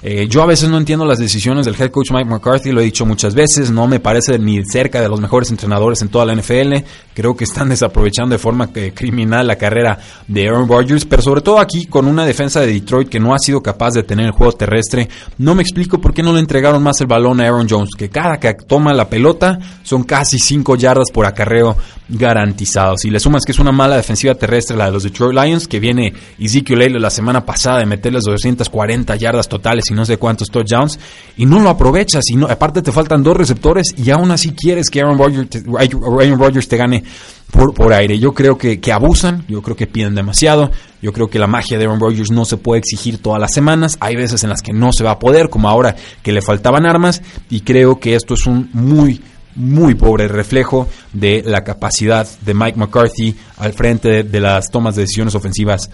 Eh, 0.05 0.27
yo 0.29 0.43
a 0.43 0.47
veces 0.47 0.69
no 0.69 0.79
entiendo 0.79 1.05
las 1.05 1.19
decisiones 1.19 1.65
del 1.65 1.81
head 1.81 1.93
coach 1.93 2.11
Mike 2.11 2.29
McCarthy, 2.29 2.73
lo 2.73 2.81
he 2.81 2.85
dicho 2.85 3.07
muchas 3.07 3.37
veces, 3.37 3.71
no 3.71 3.87
me 3.87 4.01
parece 4.01 4.37
ni 4.37 4.61
cerca 4.65 5.01
de 5.01 5.09
los 5.09 5.21
mejores 5.21 5.49
entrenadores 5.53 6.03
en 6.03 6.09
toda 6.09 6.25
la 6.25 6.35
NFL, 6.35 6.75
creo 7.15 7.37
que 7.37 7.45
están 7.45 7.69
desaprovechando 7.71 8.33
de 8.33 8.39
forma 8.41 8.69
eh, 8.75 8.93
criminal 8.93 9.47
la 9.47 9.55
carrera 9.55 9.97
de 10.27 10.49
Aaron 10.49 10.69
Rodgers, 10.69 11.05
pero 11.05 11.23
sobre 11.23 11.41
todo 11.41 11.61
aquí 11.61 11.87
con 11.87 12.09
una 12.09 12.27
defensa 12.27 12.61
de 12.61 12.67
Detroit 12.67 13.09
que 13.09 13.21
no 13.21 13.33
ha 13.33 13.39
sido 13.39 13.63
capaz 13.63 13.93
de 13.93 14.03
tener 14.03 14.27
el 14.27 14.33
juego 14.33 14.53
terrestre, 14.53 15.09
no 15.39 15.55
me 15.55 15.63
explico 15.63 16.01
por 16.01 16.13
qué 16.13 16.25
no 16.25 16.33
le 16.33 16.41
entregaron 16.41 16.83
más 16.83 17.01
el 17.01 17.07
balón 17.07 17.41
a 17.41 17.45
Aaron 17.45 17.69
Jones, 17.71 17.91
que 17.97 18.11
cada 18.11 18.41
que 18.41 18.55
toma 18.55 18.93
la 18.93 19.09
pelota 19.09 19.61
son 19.85 20.03
casi 20.03 20.41
5 20.41 20.75
yardas 20.75 21.13
por 21.13 21.27
acarreo 21.27 21.77
garantizados. 22.09 23.01
Si 23.03 23.11
le 23.11 23.21
sumas 23.21 23.45
que 23.45 23.53
es 23.53 23.59
una 23.59 23.73
mala 23.73 23.97
defensiva 23.97 24.35
terrestre 24.35 24.77
la 24.77 24.87
de 24.87 24.93
los 24.93 25.05
Detroit 25.05 25.39
Lions, 25.39 25.69
que 25.69 25.81
viene 25.81 26.13
Ezekiel 26.39 26.83
Elliott 26.83 27.01
la 27.01 27.11
semana 27.11 27.47
pasada 27.47 27.79
de 27.79 27.87
meterles 27.87 28.25
240 28.25 29.15
yardas 29.17 29.49
totales 29.49 29.85
no 29.93 30.05
sé 30.05 30.17
cuántos 30.17 30.49
touchdowns, 30.49 30.99
y 31.37 31.47
no 31.47 31.61
lo 31.61 31.71
aprovechas, 31.71 32.25
y 32.31 32.37
no, 32.37 32.47
aparte 32.47 32.83
te 32.83 32.93
faltan 32.93 33.23
dos 33.23 33.37
receptores 33.37 33.95
y 33.97 34.11
aún 34.11 34.31
así 34.31 34.53
quieres 34.53 34.91
que 34.91 35.01
Aaron 35.01 35.19
Rodgers 35.19 36.69
te, 36.69 36.77
gane 36.77 37.05
por, 37.51 37.75
por, 37.75 37.93
aire. 37.93 38.19
Yo 38.19 38.33
creo 38.33 38.57
que, 38.57 38.81
abusan, 38.93 39.45
yo 39.49 39.63
creo 39.63 39.77
que 39.77 39.87
piden 39.87 40.15
demasiado, 40.15 40.71
yo 41.01 41.13
creo 41.13 41.29
que 41.29 41.39
la 41.39 41.47
magia 41.47 41.79
de 41.79 41.85
Aaron 41.85 42.01
Rodgers 42.01 42.31
no 42.31 42.45
se 42.45 42.57
puede 42.57 42.81
exigir 42.81 43.19
todas 43.19 43.41
las 43.41 43.53
semanas, 43.53 43.97
hay 44.01 44.17
veces 44.17 44.43
en 44.45 44.51
las 44.51 44.63
que 44.63 44.73
no 44.73 44.93
se 44.93 45.05
va 45.05 45.13
a 45.13 45.19
poder, 45.19 45.49
como 45.49 45.69
ahora 45.69 45.97
que 46.23 46.33
le 46.33 46.43
faltaban 46.43 46.87
armas, 46.87 47.23
y 47.51 47.61
creo 47.61 47.99
que 47.99 48.15
esto 48.15 48.35
es 48.35 48.47
un 48.47 48.71
muy 48.73 49.21
muy 49.55 49.95
pobre 49.95 50.29
reflejo 50.29 50.89
de 51.13 51.43
la 51.45 51.63
capacidad 51.65 52.27
de 52.41 52.55
Mike 52.55 52.79
McCarthy 52.79 53.37
al 53.59 53.73
frente 53.73 54.23
de, 54.23 54.41
las 54.41 54.71
tomas 54.71 54.97
de 54.97 55.03
decisiones 55.03 55.35
ofensivas 55.35 55.91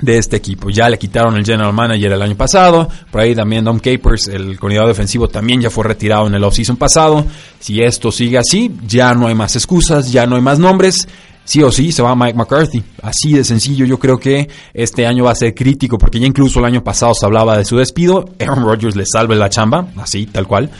de 0.00 0.18
este 0.18 0.36
equipo. 0.36 0.70
Ya 0.70 0.88
le 0.88 0.98
quitaron 0.98 1.36
el 1.36 1.44
general 1.44 1.72
manager 1.72 2.12
el 2.12 2.22
año 2.22 2.36
pasado, 2.36 2.88
por 3.10 3.20
ahí 3.20 3.34
también 3.34 3.64
Dom 3.64 3.78
Capers, 3.78 4.28
el 4.28 4.58
coordinador 4.58 4.88
defensivo, 4.88 5.28
también 5.28 5.60
ya 5.60 5.70
fue 5.70 5.84
retirado 5.84 6.26
en 6.26 6.34
el 6.34 6.44
offseason 6.44 6.76
pasado. 6.76 7.24
Si 7.60 7.80
esto 7.80 8.10
sigue 8.10 8.38
así, 8.38 8.70
ya 8.86 9.14
no 9.14 9.28
hay 9.28 9.34
más 9.34 9.54
excusas, 9.56 10.10
ya 10.10 10.26
no 10.26 10.36
hay 10.36 10.42
más 10.42 10.58
nombres. 10.58 11.08
sí 11.44 11.60
o 11.62 11.72
sí 11.72 11.90
se 11.92 12.02
va 12.02 12.14
Mike 12.14 12.34
McCarthy. 12.36 12.82
Así 13.02 13.32
de 13.32 13.44
sencillo, 13.44 13.84
yo 13.84 13.98
creo 13.98 14.18
que 14.18 14.48
este 14.74 15.06
año 15.06 15.24
va 15.24 15.32
a 15.32 15.36
ser 15.36 15.54
crítico 15.54 15.98
porque 15.98 16.20
ya 16.20 16.26
incluso 16.26 16.58
el 16.60 16.64
año 16.64 16.82
pasado 16.82 17.12
se 17.14 17.26
hablaba 17.26 17.56
de 17.56 17.64
su 17.64 17.76
despido. 17.76 18.24
Aaron 18.40 18.64
Rodgers 18.64 18.96
le 18.96 19.04
salve 19.06 19.36
la 19.36 19.50
chamba, 19.50 19.88
así, 19.96 20.26
tal 20.26 20.46
cual, 20.46 20.70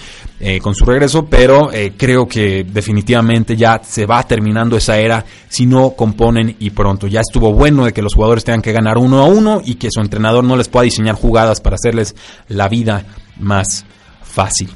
eh, 0.44 0.58
con 0.58 0.74
su 0.74 0.84
regreso, 0.84 1.24
pero 1.26 1.72
eh, 1.72 1.92
creo 1.96 2.26
que 2.26 2.64
definitivamente 2.64 3.56
ya 3.56 3.80
se 3.84 4.06
va 4.06 4.24
terminando 4.24 4.76
esa 4.76 4.98
era 4.98 5.24
si 5.48 5.66
no 5.66 5.90
componen 5.90 6.56
y 6.58 6.70
pronto. 6.70 7.06
Ya 7.06 7.20
estuvo 7.20 7.52
bueno 7.52 7.84
de 7.84 7.92
que 7.92 8.02
los 8.02 8.14
jugadores 8.14 8.42
tengan 8.42 8.60
que 8.60 8.72
ganar 8.72 8.98
uno 8.98 9.20
a 9.20 9.26
uno 9.26 9.62
y 9.64 9.76
que 9.76 9.86
su 9.88 10.00
entrenador 10.00 10.42
no 10.42 10.56
les 10.56 10.68
pueda 10.68 10.82
diseñar 10.82 11.14
jugadas 11.14 11.60
para 11.60 11.76
hacerles 11.76 12.16
la 12.48 12.68
vida 12.68 13.04
más 13.38 13.84
fácil. 14.24 14.68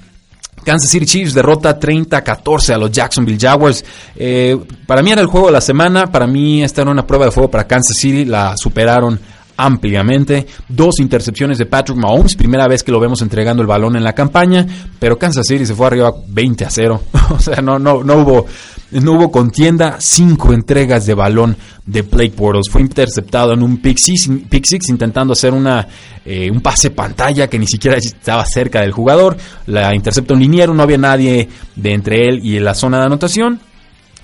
Kansas 0.65 0.89
City 0.89 1.07
Chiefs 1.07 1.35
derrota 1.35 1.81
30-14 1.81 2.75
a 2.75 2.79
los 2.79 2.93
Jacksonville 2.93 3.39
Jaguars. 3.41 3.85
Eh, 4.15 4.57
para 4.87 5.03
mí 5.03 5.11
era 5.11 5.21
el 5.21 5.27
juego 5.27 5.47
de 5.47 5.53
la 5.53 5.61
semana, 5.61 6.07
para 6.07 6.29
mí 6.29 6.63
esta 6.63 6.83
era 6.83 6.93
una 6.93 7.05
prueba 7.05 7.25
de 7.25 7.33
fuego 7.33 7.51
para 7.51 7.67
Kansas 7.67 7.97
City, 7.97 8.25
la 8.25 8.55
superaron 8.57 9.19
ampliamente. 9.57 10.47
Dos 10.69 11.01
intercepciones 11.01 11.59
de 11.59 11.67
Patrick 11.67 11.99
Mahomes, 11.99 12.37
primera 12.37 12.69
vez 12.69 12.83
que 12.83 12.93
lo 12.93 13.01
vemos 13.01 13.23
entregando 13.23 13.63
el 13.63 13.69
balón 13.69 13.97
en 13.97 14.05
la 14.05 14.15
campaña, 14.15 14.67
pero 14.99 15.19
Kansas 15.19 15.47
City 15.47 15.67
se 15.67 15.75
fue 15.75 15.87
arriba 15.87 16.15
20 16.29 16.65
a 16.65 16.71
0. 16.71 17.03
o 17.31 17.39
sea, 17.39 17.61
no, 17.63 17.79
no, 17.79 18.03
no 18.03 18.17
hubo, 18.17 18.47
no 18.93 19.13
hubo 19.13 19.31
contienda. 19.31 19.97
Cinco 19.99 20.53
entregas 20.53 21.07
de 21.07 21.15
balón 21.15 21.57
de 21.85 22.03
Blake 22.03 22.35
Bortles. 22.37 22.69
Fue 22.71 22.81
interceptado 22.81 23.53
en 23.53 23.63
un 23.63 23.79
pick 23.79 23.99
six, 23.99 24.89
intentando 24.89 25.33
hacer 25.33 25.53
una, 25.53 25.87
eh, 26.25 26.51
un 26.51 26.61
pase 26.61 26.91
pantalla 26.91 27.49
que 27.49 27.59
ni 27.59 27.67
siquiera 27.67 27.97
estaba 27.97 28.45
cerca 28.45 28.81
del 28.81 28.93
jugador. 28.93 29.37
La 29.67 29.95
intercepta 29.95 30.35
un 30.35 30.41
liniero, 30.41 30.75
no 30.75 30.83
había 30.83 30.99
nadie 30.99 31.49
de 31.75 31.93
entre 31.93 32.29
él 32.29 32.41
y 32.45 32.59
la 32.59 32.75
zona 32.75 32.99
de 32.99 33.07
anotación. 33.07 33.61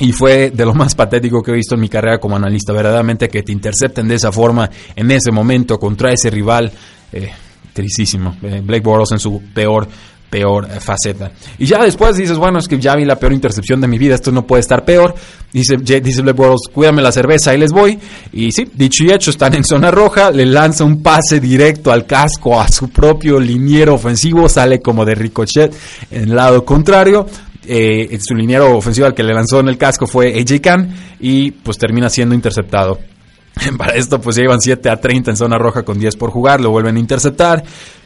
Y 0.02 0.10
fue 0.10 0.50
de 0.50 0.66
lo 0.66 0.74
más 0.74 0.96
patético 0.96 1.40
que 1.40 1.52
he 1.52 1.54
visto 1.54 1.76
en 1.76 1.80
mi 1.80 1.88
carrera 1.88 2.18
como 2.18 2.34
analista. 2.34 2.72
Verdaderamente 2.72 3.28
que 3.28 3.44
te 3.44 3.52
intercepten 3.52 4.08
de 4.08 4.16
esa 4.16 4.32
forma 4.32 4.68
en 4.96 5.10
ese 5.12 5.30
momento 5.30 5.78
contra 5.78 6.12
ese 6.12 6.28
rival. 6.28 6.72
Eh, 7.12 7.30
tristísimo. 7.72 8.36
Eh, 8.42 8.60
Blake 8.64 8.82
Bortles 8.82 9.12
en 9.12 9.20
su 9.20 9.40
peor 9.54 9.86
peor 10.28 10.66
eh, 10.68 10.80
faceta. 10.80 11.30
Y 11.56 11.66
ya 11.66 11.84
después 11.84 12.16
dices, 12.16 12.36
bueno, 12.36 12.58
es 12.58 12.66
que 12.66 12.80
ya 12.80 12.96
vi 12.96 13.04
la 13.04 13.16
peor 13.16 13.32
intercepción 13.32 13.80
de 13.80 13.86
mi 13.86 13.96
vida, 13.96 14.16
esto 14.16 14.32
no 14.32 14.44
puede 14.44 14.60
estar 14.60 14.84
peor. 14.84 15.14
Dice, 15.52 15.76
dice 15.76 16.22
Blake 16.22 16.36
Bortles, 16.36 16.68
cuídame 16.72 17.00
la 17.00 17.12
cerveza, 17.12 17.54
y 17.54 17.58
les 17.58 17.70
voy. 17.70 17.98
Y 18.32 18.50
sí, 18.50 18.66
dicho 18.74 19.04
y 19.04 19.12
hecho, 19.12 19.30
están 19.30 19.54
en 19.54 19.62
zona 19.62 19.92
roja, 19.92 20.32
le 20.32 20.46
lanza 20.46 20.84
un 20.84 21.00
pase 21.00 21.38
directo 21.38 21.92
al 21.92 22.06
casco 22.06 22.60
a 22.60 22.66
su 22.68 22.88
propio 22.88 23.38
liniero 23.38 23.94
ofensivo, 23.94 24.48
sale 24.48 24.80
como 24.80 25.04
de 25.04 25.14
ricochet 25.14 25.72
en 26.10 26.24
el 26.24 26.34
lado 26.34 26.64
contrario 26.64 27.26
eh, 27.66 28.18
su 28.20 28.34
liniero 28.34 28.76
ofensivo 28.76 29.06
al 29.06 29.14
que 29.14 29.22
le 29.22 29.34
lanzó 29.34 29.60
en 29.60 29.68
el 29.68 29.78
casco 29.78 30.06
fue 30.06 30.34
AJ 30.34 30.60
Khan 30.60 30.94
y 31.20 31.50
pues 31.50 31.78
termina 31.78 32.08
siendo 32.08 32.34
interceptado. 32.34 32.98
Para 33.78 33.94
esto 33.94 34.20
pues 34.20 34.36
llevan 34.36 34.60
7 34.60 34.88
a 34.88 35.00
30 35.00 35.32
en 35.32 35.36
zona 35.36 35.58
roja 35.58 35.82
con 35.82 35.98
10 35.98 36.16
por 36.16 36.30
jugar, 36.30 36.60
lo 36.60 36.70
vuelven 36.70 36.96
a 36.96 37.00
interceptar 37.00 37.62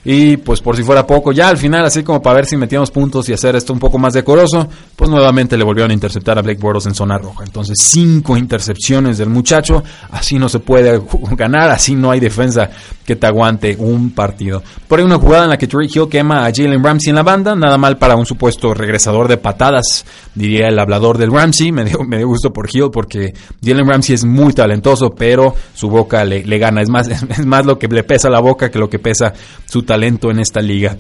y 0.09 0.37
pues 0.37 0.61
por 0.61 0.77
si 0.77 0.85
fuera 0.85 1.05
poco, 1.05 1.33
ya 1.33 1.49
al 1.49 1.57
final, 1.57 1.85
así 1.85 2.05
como 2.05 2.23
para 2.23 2.37
ver 2.37 2.47
si 2.47 2.57
metíamos 2.57 2.93
puntos 2.93 3.29
y 3.29 3.33
hacer 3.33 3.57
esto 3.57 3.73
un 3.73 3.81
poco 3.81 3.99
más 3.99 4.15
decoroso, 4.15 4.69
pues 4.95 5.11
nuevamente 5.11 5.57
le 5.57 5.65
volvieron 5.65 5.91
a 5.91 5.95
interceptar 5.95 6.39
a 6.39 6.43
Blake 6.43 6.61
Bortles 6.61 6.87
en 6.87 6.95
zona 6.95 7.19
roja. 7.19 7.43
Entonces, 7.45 7.77
cinco 7.81 8.37
intercepciones 8.37 9.19
del 9.19 9.31
muchacho, 9.31 9.83
así 10.13 10.39
no 10.39 10.49
se 10.49 10.61
puede 10.61 11.03
ganar, 11.33 11.71
así 11.71 11.97
no 11.97 12.13
hay 12.13 12.21
defensa 12.21 12.71
que 13.05 13.17
te 13.17 13.27
aguante 13.27 13.75
un 13.81 14.13
partido. 14.13 14.63
Por 14.87 15.01
ahí 15.01 15.05
una 15.05 15.19
jugada 15.19 15.43
en 15.43 15.51
la 15.51 15.59
que 15.59 15.67
Trey 15.67 15.89
Hill 15.93 16.09
quema 16.09 16.47
a 16.47 16.53
Jalen 16.55 16.85
Ramsey 16.85 17.11
en 17.11 17.17
la 17.17 17.25
banda, 17.25 17.57
nada 17.57 17.77
mal 17.77 17.99
para 17.99 18.15
un 18.15 18.27
supuesto 18.27 18.75
regresador 18.75 19.27
de 19.27 19.39
patadas, 19.39 20.05
diría 20.37 20.69
el 20.69 20.79
hablador 20.79 21.19
del 21.19 21.33
Ramsey, 21.33 21.73
me 21.73 21.85
dio, 21.85 22.05
me 22.05 22.19
dio 22.19 22.29
gusto 22.29 22.53
por 22.53 22.69
Hill 22.73 22.91
porque 22.93 23.35
Jalen 23.61 23.89
Ramsey 23.89 24.15
es 24.15 24.25
muy 24.25 24.53
talentoso, 24.53 25.11
pero 25.11 25.53
su 25.75 25.89
boca 25.89 26.25
le, 26.25 26.45
le 26.45 26.59
gana, 26.59 26.81
es 26.81 26.89
más, 26.89 27.09
es 27.09 27.45
más 27.45 27.67
lo 27.67 27.77
que 27.77 27.89
le 27.89 28.05
pesa 28.05 28.31
la 28.31 28.39
boca 28.39 28.71
que 28.71 28.79
lo 28.79 28.89
que 28.89 29.01
pesa 29.01 29.33
su 29.65 29.83
talento 29.83 29.96
talento 29.97 30.31
en 30.31 30.41
esta 30.41 30.61
liga. 30.61 30.99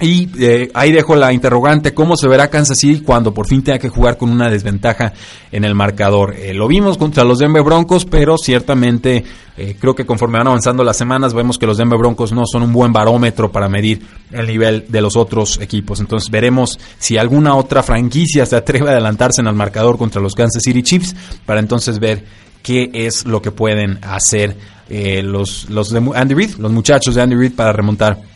Y 0.00 0.28
eh, 0.40 0.68
ahí 0.74 0.90
dejo 0.90 1.14
la 1.14 1.32
interrogante, 1.32 1.94
¿cómo 1.94 2.16
se 2.16 2.26
verá 2.26 2.50
Kansas 2.50 2.78
City 2.78 3.02
cuando 3.02 3.32
por 3.32 3.46
fin 3.46 3.62
tenga 3.62 3.78
que 3.78 3.88
jugar 3.88 4.16
con 4.16 4.30
una 4.30 4.50
desventaja 4.50 5.12
en 5.52 5.64
el 5.64 5.76
marcador? 5.76 6.34
Eh, 6.34 6.52
lo 6.54 6.66
vimos 6.66 6.98
contra 6.98 7.22
los 7.22 7.38
Denver 7.38 7.62
Broncos, 7.62 8.04
pero 8.04 8.36
ciertamente 8.36 9.22
eh, 9.56 9.76
creo 9.78 9.94
que 9.94 10.04
conforme 10.04 10.38
van 10.38 10.48
avanzando 10.48 10.82
las 10.82 10.96
semanas 10.96 11.34
vemos 11.34 11.56
que 11.56 11.66
los 11.66 11.76
Denver 11.76 12.00
Broncos 12.00 12.32
no 12.32 12.42
son 12.50 12.64
un 12.64 12.72
buen 12.72 12.92
barómetro 12.92 13.52
para 13.52 13.68
medir 13.68 14.02
el 14.32 14.48
nivel 14.48 14.86
de 14.88 15.00
los 15.00 15.14
otros 15.14 15.60
equipos. 15.60 16.00
Entonces 16.00 16.28
veremos 16.32 16.80
si 16.98 17.16
alguna 17.16 17.54
otra 17.54 17.84
franquicia 17.84 18.44
se 18.44 18.56
atreve 18.56 18.88
a 18.88 18.92
adelantarse 18.92 19.40
en 19.40 19.46
el 19.46 19.54
marcador 19.54 19.98
contra 19.98 20.20
los 20.20 20.34
Kansas 20.34 20.62
City 20.64 20.82
Chiefs 20.82 21.14
para 21.46 21.60
entonces 21.60 22.00
ver 22.00 22.24
qué 22.64 22.90
es 22.92 23.24
lo 23.24 23.40
que 23.40 23.52
pueden 23.52 24.00
hacer 24.02 24.56
los, 24.90 25.70
los 25.70 25.90
de 25.90 26.02
Andy 26.14 26.34
Reid, 26.34 26.56
los 26.56 26.70
muchachos 26.70 27.14
de 27.14 27.22
Andy 27.22 27.36
Reid 27.36 27.54
para 27.54 27.72
remontar 27.72 28.31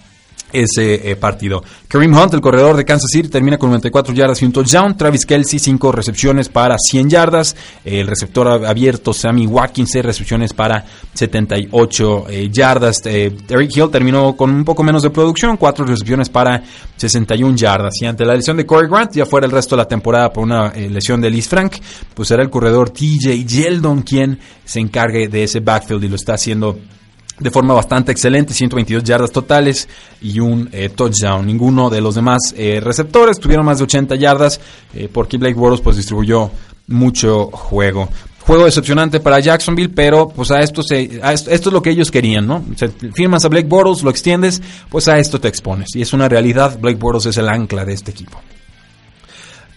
ese 0.52 1.10
eh, 1.10 1.16
partido. 1.16 1.62
Kareem 1.88 2.14
Hunt, 2.14 2.34
el 2.34 2.40
corredor 2.40 2.76
de 2.76 2.84
Kansas 2.84 3.10
City, 3.10 3.28
termina 3.28 3.58
con 3.58 3.70
94 3.70 4.14
yardas 4.14 4.42
y 4.42 4.44
un 4.44 4.52
touchdown. 4.52 4.96
Travis 4.96 5.26
Kelsey, 5.26 5.58
5 5.58 5.92
recepciones 5.92 6.48
para 6.48 6.76
100 6.78 7.10
yardas. 7.10 7.56
el 7.84 8.06
receptor 8.06 8.48
abierto, 8.66 9.12
Sammy 9.12 9.46
Watkins, 9.46 9.90
6 9.92 10.04
recepciones 10.04 10.52
para 10.52 10.84
78 11.14 12.26
eh, 12.28 12.48
yardas. 12.50 13.02
Eh, 13.06 13.36
Eric 13.48 13.76
Hill 13.76 13.90
terminó 13.90 14.36
con 14.36 14.50
un 14.50 14.64
poco 14.64 14.82
menos 14.82 15.02
de 15.02 15.10
producción, 15.10 15.56
4 15.56 15.84
recepciones 15.84 16.28
para 16.28 16.62
61 16.96 17.56
yardas. 17.56 17.94
Y 18.00 18.06
ante 18.06 18.24
la 18.24 18.34
lesión 18.34 18.56
de 18.56 18.66
Corey 18.66 18.88
Grant, 18.88 19.12
ya 19.12 19.26
fuera 19.26 19.46
el 19.46 19.52
resto 19.52 19.76
de 19.76 19.82
la 19.82 19.88
temporada 19.88 20.32
por 20.32 20.44
una 20.44 20.72
lesión 20.72 21.20
de 21.20 21.30
Liz 21.30 21.48
Frank, 21.48 21.74
pues 22.14 22.28
será 22.28 22.42
el 22.42 22.50
corredor 22.50 22.90
TJ 22.90 23.44
Yeldon 23.44 24.02
quien 24.02 24.38
se 24.64 24.80
encargue 24.80 25.28
de 25.28 25.44
ese 25.44 25.60
backfield 25.60 26.04
y 26.04 26.08
lo 26.08 26.16
está 26.16 26.34
haciendo 26.34 26.78
de 27.38 27.50
forma 27.50 27.74
bastante 27.74 28.12
excelente, 28.12 28.54
122 28.54 29.04
yardas 29.04 29.30
totales 29.30 29.88
y 30.22 30.40
un 30.40 30.68
eh, 30.72 30.88
touchdown. 30.88 31.46
Ninguno 31.46 31.90
de 31.90 32.00
los 32.00 32.14
demás 32.14 32.54
eh, 32.56 32.80
receptores 32.82 33.38
tuvieron 33.38 33.66
más 33.66 33.78
de 33.78 33.84
80 33.84 34.16
yardas 34.16 34.60
eh, 34.94 35.08
porque 35.12 35.36
Blake 35.36 35.54
Bortles 35.54 35.80
pues 35.80 35.96
distribuyó 35.96 36.50
mucho 36.88 37.46
juego. 37.46 38.08
Juego 38.46 38.64
decepcionante 38.64 39.18
para 39.18 39.40
Jacksonville, 39.40 39.88
pero 39.88 40.28
pues 40.28 40.52
a 40.52 40.60
esto 40.60 40.80
se, 40.82 41.20
esto, 41.32 41.50
es 41.50 41.66
lo 41.66 41.82
que 41.82 41.90
ellos 41.90 42.12
querían, 42.12 42.46
¿no? 42.46 42.64
firmas 43.12 43.44
a 43.44 43.48
Blake 43.48 43.66
Bortles, 43.66 44.04
lo 44.04 44.10
extiendes, 44.10 44.62
pues 44.88 45.08
a 45.08 45.18
esto 45.18 45.40
te 45.40 45.48
expones. 45.48 45.88
Y 45.96 46.02
es 46.02 46.12
una 46.12 46.28
realidad, 46.28 46.78
Blake 46.80 46.96
Bortles 46.96 47.26
es 47.26 47.36
el 47.38 47.48
ancla 47.48 47.84
de 47.84 47.94
este 47.94 48.12
equipo. 48.12 48.40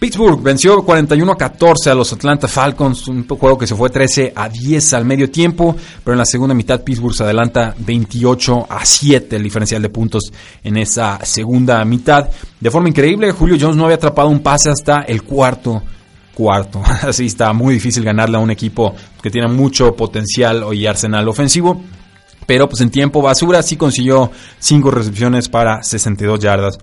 Pittsburgh 0.00 0.42
venció 0.42 0.82
41 0.82 1.30
a 1.30 1.36
14 1.36 1.90
a 1.90 1.94
los 1.94 2.10
Atlanta 2.10 2.48
Falcons, 2.48 3.06
un 3.08 3.28
juego 3.28 3.58
que 3.58 3.66
se 3.66 3.74
fue 3.74 3.90
13 3.90 4.32
a 4.34 4.48
10 4.48 4.94
al 4.94 5.04
medio 5.04 5.30
tiempo, 5.30 5.76
pero 6.02 6.14
en 6.14 6.18
la 6.20 6.24
segunda 6.24 6.54
mitad 6.54 6.82
Pittsburgh 6.82 7.14
se 7.14 7.22
adelanta 7.22 7.74
28 7.78 8.66
a 8.70 8.82
7 8.82 9.36
el 9.36 9.42
diferencial 9.42 9.82
de 9.82 9.90
puntos 9.90 10.32
en 10.64 10.78
esa 10.78 11.18
segunda 11.22 11.84
mitad. 11.84 12.30
De 12.58 12.70
forma 12.70 12.88
increíble, 12.88 13.30
Julio 13.32 13.58
Jones 13.60 13.76
no 13.76 13.84
había 13.84 13.96
atrapado 13.96 14.30
un 14.30 14.40
pase 14.40 14.70
hasta 14.70 15.02
el 15.02 15.22
cuarto 15.22 15.82
cuarto. 16.32 16.80
Así 17.02 17.26
está 17.26 17.52
muy 17.52 17.74
difícil 17.74 18.02
ganarle 18.02 18.38
a 18.38 18.40
un 18.40 18.50
equipo 18.50 18.94
que 19.22 19.30
tiene 19.30 19.48
mucho 19.48 19.94
potencial 19.94 20.64
y 20.72 20.86
arsenal 20.86 21.28
ofensivo. 21.28 21.78
Pero 22.46 22.70
pues 22.70 22.80
en 22.80 22.90
tiempo 22.90 23.20
basura 23.20 23.62
sí 23.62 23.76
consiguió 23.76 24.30
5 24.60 24.90
recepciones 24.90 25.50
para 25.50 25.82
62 25.82 26.40
yardas. 26.40 26.78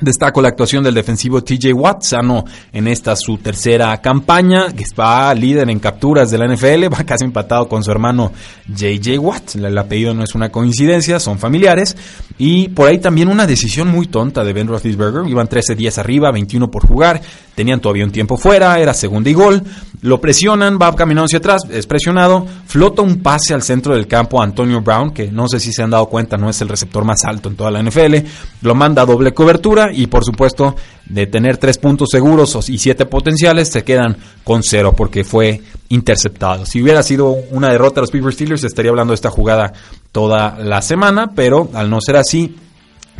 Destaco 0.00 0.42
la 0.42 0.48
actuación 0.48 0.82
del 0.82 0.92
defensivo 0.92 1.44
TJ 1.44 1.72
Watt, 1.72 2.02
sano 2.02 2.44
en 2.72 2.88
esta 2.88 3.14
su 3.14 3.38
tercera 3.38 3.96
campaña, 3.98 4.72
que 4.72 4.84
va 4.98 5.32
líder 5.32 5.70
en 5.70 5.78
capturas 5.78 6.32
de 6.32 6.38
la 6.38 6.48
NFL, 6.48 6.86
va 6.92 7.04
casi 7.04 7.24
empatado 7.24 7.68
con 7.68 7.84
su 7.84 7.92
hermano 7.92 8.32
JJ 8.66 9.20
Watt. 9.20 9.54
El 9.54 9.78
apellido 9.78 10.12
no 10.12 10.24
es 10.24 10.34
una 10.34 10.50
coincidencia, 10.50 11.20
son 11.20 11.38
familiares. 11.38 11.96
Y 12.38 12.70
por 12.70 12.88
ahí 12.88 12.98
también 12.98 13.28
una 13.28 13.46
decisión 13.46 13.86
muy 13.86 14.08
tonta 14.08 14.42
de 14.42 14.52
Ben 14.52 14.66
Roethlisberger, 14.66 15.28
iban 15.28 15.46
13 15.46 15.76
días 15.76 15.96
arriba, 15.98 16.32
21 16.32 16.68
por 16.68 16.84
jugar, 16.84 17.22
tenían 17.54 17.78
todavía 17.78 18.04
un 18.04 18.10
tiempo 18.10 18.36
fuera, 18.36 18.76
era 18.80 18.92
segunda 18.92 19.30
y 19.30 19.34
gol, 19.34 19.62
lo 20.02 20.20
presionan, 20.20 20.76
va 20.76 20.92
caminando 20.96 21.26
hacia 21.26 21.38
atrás, 21.38 21.62
es 21.70 21.86
presionado, 21.86 22.44
flota 22.66 23.02
un 23.02 23.22
pase 23.22 23.54
al 23.54 23.62
centro 23.62 23.94
del 23.94 24.08
campo 24.08 24.40
a 24.40 24.44
Antonio 24.44 24.80
Brown, 24.80 25.12
que 25.12 25.30
no 25.30 25.46
sé 25.46 25.60
si 25.60 25.72
se 25.72 25.84
han 25.84 25.90
dado 25.90 26.06
cuenta, 26.06 26.36
no 26.36 26.50
es 26.50 26.60
el 26.60 26.68
receptor 26.68 27.04
más 27.04 27.24
alto 27.24 27.48
en 27.48 27.54
toda 27.54 27.70
la 27.70 27.80
NFL, 27.80 28.16
lo 28.62 28.74
manda 28.74 29.02
a 29.02 29.06
doble 29.06 29.32
cobertura 29.32 29.83
y 29.92 30.06
por 30.06 30.24
supuesto 30.24 30.76
de 31.06 31.26
tener 31.26 31.58
tres 31.58 31.78
puntos 31.78 32.08
seguros 32.10 32.68
y 32.68 32.78
siete 32.78 33.06
potenciales 33.06 33.68
se 33.68 33.84
quedan 33.84 34.16
con 34.42 34.62
cero 34.62 34.94
porque 34.96 35.24
fue 35.24 35.60
interceptado. 35.88 36.66
Si 36.66 36.82
hubiera 36.82 37.02
sido 37.02 37.30
una 37.50 37.70
derrota 37.70 38.00
a 38.00 38.02
los 38.02 38.10
Pittsburgh 38.10 38.34
Steelers 38.34 38.64
estaría 38.64 38.90
hablando 38.90 39.12
de 39.12 39.16
esta 39.16 39.30
jugada 39.30 39.72
toda 40.12 40.56
la 40.58 40.82
semana, 40.82 41.32
pero 41.34 41.70
al 41.74 41.90
no 41.90 42.00
ser 42.00 42.16
así, 42.16 42.56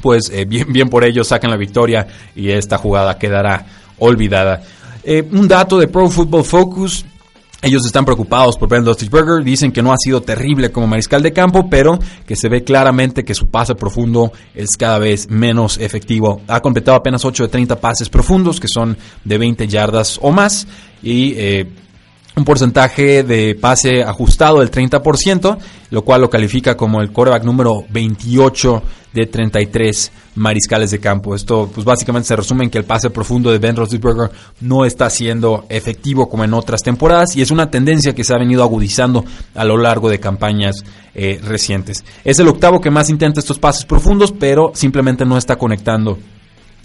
pues 0.03 0.31
eh, 0.31 0.45
bien, 0.45 0.73
bien 0.73 0.89
por 0.89 1.05
ellos 1.05 1.29
sacan 1.29 1.51
la 1.51 1.57
victoria 1.57 2.07
y 2.35 2.51
esta 2.51 2.79
jugada 2.79 3.19
quedará 3.19 3.67
olvidada. 3.99 4.63
Eh, 5.03 5.23
un 5.33 5.47
dato 5.47 5.79
de 5.79 5.89
Pro 5.89 6.09
Football 6.09 6.45
Focus. 6.45 7.05
Ellos 7.65 7.87
están 7.87 8.05
preocupados 8.05 8.59
por 8.59 8.69
Ben 8.69 8.85
Roethlisberger, 8.85 9.43
dicen 9.43 9.73
que 9.73 9.83
no 9.83 9.91
ha 9.91 9.97
sido 9.97 10.21
terrible 10.21 10.71
como 10.71 10.87
mariscal 10.87 11.23
de 11.23 11.33
campo, 11.33 11.71
pero 11.71 11.99
que 12.27 12.37
se 12.37 12.51
ve 12.51 12.63
claramente 12.63 13.25
que 13.25 13.35
su 13.35 13.47
pase 13.47 13.75
profundo 13.75 14.33
es 14.55 14.77
cada 14.77 14.99
vez 14.99 15.31
menos 15.31 15.79
efectivo. 15.79 16.43
Ha 16.47 16.61
completado 16.61 16.99
apenas 16.99 17.25
8 17.25 17.45
de 17.45 17.49
30 17.49 17.81
pases 17.81 18.11
profundos, 18.11 18.61
que 18.61 18.69
son 18.69 18.99
de 19.25 19.39
20 19.39 19.67
yardas 19.67 20.19
o 20.21 20.31
más, 20.31 20.67
y 21.03 21.33
eh, 21.39 21.67
un 22.37 22.45
porcentaje 22.45 23.23
de 23.23 23.55
pase 23.55 24.03
ajustado 24.03 24.61
del 24.61 24.71
30%, 24.71 25.57
lo 25.89 26.03
cual 26.03 26.21
lo 26.21 26.29
califica 26.29 26.77
como 26.77 27.01
el 27.01 27.13
quarterback 27.13 27.45
número 27.45 27.83
28 27.89 28.83
de 29.15 29.27
33 29.27 30.13
mariscales 30.35 30.91
de 30.91 30.99
campo. 30.99 31.35
Esto 31.35 31.71
pues 31.73 31.87
básicamente 31.87 32.29
se 32.29 32.37
resume 32.37 32.65
en 32.65 32.71
que 32.71 32.79
el 32.79 32.85
pase 32.85 33.11
profundo 33.11 33.51
de 33.51 33.59
Ben 33.59 33.77
Roethlisberger 33.77 34.31
no 34.61 34.85
está 34.85 35.09
siendo 35.09 35.65
efectivo 35.69 36.29
como 36.29 36.45
en 36.45 36.53
otras 36.53 36.83
temporadas 36.83 37.37
y 37.37 37.43
es 37.43 37.51
una 37.51 37.71
tendencia 37.71 38.15
que 38.15 38.25
se 38.25 38.35
ha 38.35 38.39
venido 38.39 38.65
agudizando 38.65 39.25
a 39.55 39.65
lo 39.65 39.77
largo 39.77 40.11
de 40.11 40.19
campañas 40.19 40.85
eh, 41.15 41.41
recientes. 41.43 42.05
Es 42.25 42.41
el 42.41 42.49
octavo 42.49 42.81
que 42.81 42.91
más 42.91 43.09
intenta 43.09 43.41
estos 43.41 43.59
pases 43.59 43.85
profundos, 43.85 44.33
pero 44.33 44.73
simplemente 44.75 45.25
no 45.25 45.39
está 45.39 45.57
conectando 45.57 46.19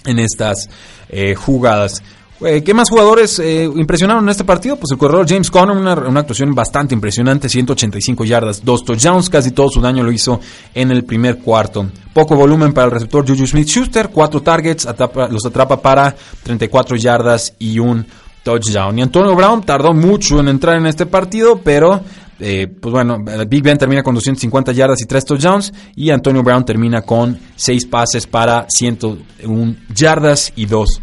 en 0.06 0.20
estas 0.20 0.70
eh, 1.10 1.34
jugadas. 1.34 2.04
Eh, 2.42 2.64
¿Qué 2.64 2.74
más 2.74 2.90
jugadores 2.90 3.38
eh, 3.40 3.70
impresionaron 3.76 4.24
en 4.24 4.30
este 4.30 4.46
partido? 4.46 4.78
Pues 4.78 4.92
el 4.92 4.98
corredor 4.98 5.28
James 5.28 5.52
Conner, 5.52 5.76
una, 5.76 6.20
actuación 6.22 6.56
bastante 6.56 6.94
impresionante, 6.94 7.50
185 7.50 8.24
yardas, 8.24 8.64
dos 8.64 8.86
touchdowns, 8.86 9.30
casi 9.30 9.52
todo 9.52 9.70
su 9.70 9.82
daño 9.82 10.04
lo 10.04 10.12
hizo 10.12 10.40
en 10.74 10.90
el 10.92 11.04
primer 11.04 11.40
cuarto. 11.40 11.88
Poco 12.14 12.38
volumen 12.38 12.72
para 12.72 12.86
el 12.86 12.92
receptor 12.92 13.28
Juju 13.28 13.46
Smith-Schuster, 13.46 14.10
cuatro 14.10 14.42
targets, 14.42 14.88
los 15.30 15.46
atrapa 15.46 15.82
para 15.82 16.16
34 16.44 16.96
yardas 16.96 17.54
y 17.60 17.78
un 17.78 18.06
touchdown. 18.42 18.98
Y 18.98 19.02
Antonio 19.02 19.36
Brown 19.36 19.62
tardó 19.64 19.94
mucho 19.94 20.40
en 20.40 20.48
entrar 20.48 20.78
en 20.78 20.86
este 20.86 21.06
partido, 21.08 21.60
pero 21.62 22.00
eh, 22.40 22.68
pues 22.68 22.94
bueno, 22.94 23.18
Big 23.50 23.62
Ben 23.62 23.78
termina 23.78 24.02
con 24.02 24.16
250 24.16 24.72
yardas 24.72 25.02
y 25.02 25.06
3 25.06 25.26
touchdowns 25.26 25.74
y 25.94 26.10
Antonio 26.10 26.42
Brown 26.42 26.64
termina 26.64 27.02
con 27.02 27.38
6 27.58 27.86
pases 27.88 28.28
para 28.28 28.66
101 28.70 29.76
yardas 29.94 30.54
y 30.56 30.66
2 30.66 31.02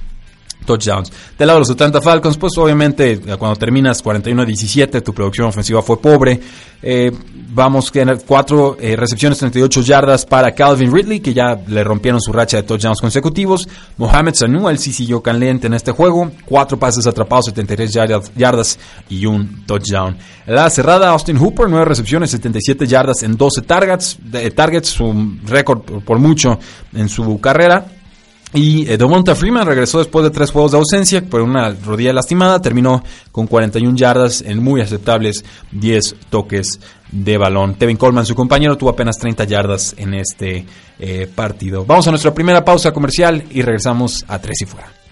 touchdowns. 0.67 1.11
Del 1.39 1.47
lado 1.47 1.59
de 1.59 1.61
los 1.61 1.71
Atlanta 1.71 2.03
Falcons, 2.03 2.37
pues 2.37 2.59
obviamente 2.59 3.19
cuando 3.39 3.57
terminas 3.57 4.05
41-17 4.05 5.03
tu 5.03 5.15
producción 5.15 5.49
ofensiva 5.49 5.83
fue 5.83 5.99
pobre. 6.01 6.41
Eh, 6.83 7.11
vamos 7.49 7.89
a 7.89 7.93
tener 7.93 8.19
4 8.25 8.77
eh, 8.81 8.97
recepciones, 8.97 9.39
38 9.39 9.81
yardas 9.81 10.27
para 10.27 10.53
Calvin 10.53 10.93
Ridley, 10.93 11.21
que 11.21 11.33
ya 11.33 11.59
le 11.67 11.83
rompieron 11.83 12.21
su 12.21 12.33
racha 12.33 12.59
de 12.59 12.63
touchdowns 12.65 13.01
consecutivos. 13.01 13.67
Mohamed 13.97 14.35
Sanu, 14.35 14.69
él 14.69 14.79
sí 14.79 14.93
siguió 14.93 15.23
caliente 15.23 15.67
en 15.67 15.75
este 15.75 15.93
juego. 15.93 16.31
4 16.45 16.79
pases 16.79 17.07
atrapados, 17.07 17.47
73 17.47 17.93
yardas, 18.37 18.79
y 19.09 19.27
un 19.27 19.65
touchdown. 19.67 20.17
La 20.47 20.69
cerrada, 20.71 21.11
Austin 21.11 21.39
Hooper, 21.39 21.69
9 21.69 21.85
recepciones, 21.85 22.31
77 22.31 22.87
yardas 22.87 23.23
en 23.23 23.37
12 23.37 23.63
targets, 23.63 24.19
targets 24.55 25.01
un 25.01 25.41
récord 25.47 25.81
por 26.05 26.19
mucho 26.19 26.59
en 26.95 27.09
su 27.09 27.41
carrera. 27.41 27.87
Y 28.55 28.89
eh, 28.89 28.97
Devonta 28.97 29.35
Freeman 29.35 29.67
regresó 29.67 29.99
después 29.99 30.25
de 30.25 30.31
tres 30.31 30.51
juegos 30.51 30.73
de 30.73 30.79
ausencia 30.79 31.23
por 31.23 31.41
una 31.41 31.71
rodilla 31.71 32.13
lastimada. 32.13 32.61
Terminó 32.61 33.03
con 33.33 33.47
41 33.47 33.97
yardas 33.97 34.43
en 34.43 34.63
muy 34.63 34.81
aceptables 34.81 35.45
10 35.73 36.17
toques 36.31 36.81
de 37.11 37.39
balón. 37.39 37.75
Tevin 37.75 37.97
Coleman, 37.97 38.25
su 38.25 38.35
compañero, 38.35 38.77
tuvo 38.77 38.91
apenas 38.91 39.19
30 39.19 39.45
yardas 39.45 39.95
en 39.99 40.15
este 40.15 40.65
eh, 40.99 41.29
partido. 41.35 41.85
Vamos 41.85 42.07
a 42.07 42.11
nuestra 42.11 42.33
primera 42.33 42.65
pausa 42.65 42.93
comercial 42.93 43.45
y 43.51 43.63
regresamos 43.63 44.25
a 44.29 44.39
Tres 44.39 44.63
y 44.63 44.67
Fuera. 44.67 45.06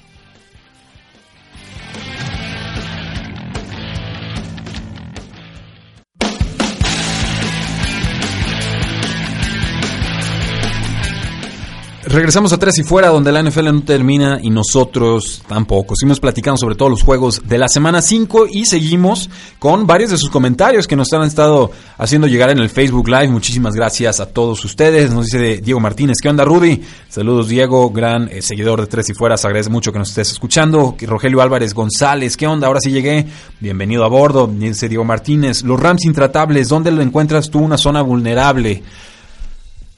Regresamos 12.15 12.53
a 12.53 12.59
Tres 12.59 12.79
y 12.79 12.85
Fuera, 12.85 13.09
donde 13.09 13.33
la 13.33 13.43
NFL 13.43 13.73
no 13.73 13.83
termina 13.83 14.39
y 14.41 14.49
nosotros 14.49 15.43
tampoco. 15.49 15.97
Seguimos 15.97 16.21
platicando 16.21 16.57
sobre 16.57 16.77
todos 16.77 16.89
los 16.89 17.03
juegos 17.03 17.43
de 17.45 17.59
la 17.59 17.67
semana 17.67 18.01
5 18.01 18.47
y 18.53 18.67
seguimos 18.67 19.29
con 19.59 19.85
varios 19.89 20.13
de 20.13 20.17
sus 20.17 20.31
comentarios 20.31 20.87
que 20.87 20.95
nos 20.95 21.13
han 21.13 21.25
estado 21.25 21.73
haciendo 21.99 22.29
llegar 22.29 22.51
en 22.51 22.61
el 22.61 22.71
Facebook 22.71 23.09
Live. 23.09 23.31
Muchísimas 23.31 23.75
gracias 23.75 24.21
a 24.21 24.27
todos 24.27 24.65
ustedes. 24.65 25.11
Nos 25.11 25.25
dice 25.25 25.61
Diego 25.61 25.81
Martínez, 25.81 26.19
¿qué 26.23 26.29
onda 26.29 26.45
Rudy? 26.45 26.83
Saludos 27.09 27.49
Diego, 27.49 27.91
gran 27.91 28.29
eh, 28.29 28.43
seguidor 28.43 28.81
de 28.81 28.87
Tres 28.87 29.11
y 29.11 29.15
Fuera. 29.15 29.37
Se 29.37 29.49
agradece 29.49 29.71
mucho 29.71 29.93
que 29.93 29.99
nos 29.99 30.11
estés 30.11 30.31
escuchando. 30.31 30.95
Rogelio 31.01 31.43
Álvarez 31.43 31.75
González, 31.75 32.37
¿qué 32.37 32.47
onda? 32.47 32.69
Ahora 32.69 32.79
sí 32.81 32.93
llegué. 32.93 33.27
Bienvenido 33.59 34.05
a 34.05 34.09
bordo. 34.09 34.47
Dice 34.47 34.89
Diego 34.89 35.05
Martínez, 35.05 35.65
los 35.65 35.81
Rams 35.81 36.05
intratables, 36.05 36.69
¿dónde 36.69 36.93
lo 36.93 37.03
encuentras 37.03 37.51
tú? 37.51 37.59
Una 37.59 37.77
zona 37.77 38.03
vulnerable. 38.03 38.85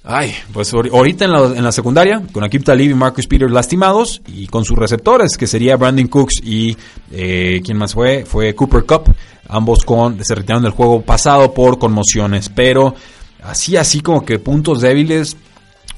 Ay, 0.09 0.33
pues 0.53 0.73
ahorita 0.73 1.25
en 1.25 1.33
la, 1.33 1.47
en 1.47 1.64
la 1.64 1.73
secundaria, 1.73 2.23
con 2.31 2.45
Akib 2.45 2.62
Talib 2.62 2.92
y 2.92 2.95
Marcus 2.95 3.27
Peters 3.27 3.51
lastimados, 3.51 4.23
y 4.29 4.47
con 4.47 4.64
sus 4.64 4.79
receptores, 4.79 5.37
que 5.37 5.49
sería 5.49 5.77
Brandon 5.77 6.07
Cooks 6.07 6.42
y 6.45 6.77
eh, 7.11 7.61
¿quién 7.64 7.77
más 7.77 7.92
fue? 7.92 8.25
Fue 8.25 8.55
Cooper 8.55 8.85
Cup, 8.85 9.12
ambos 9.49 9.85
con, 9.85 10.25
se 10.25 10.37
retiraron 10.37 10.62
del 10.62 10.71
juego 10.71 11.03
pasado 11.03 11.53
por 11.53 11.81
conmociones, 11.81 12.49
pero 12.49 12.95
así, 13.42 13.77
así 13.77 14.01
como 14.01 14.25
que 14.25 14.38
puntos 14.38 14.81
débiles, 14.81 15.37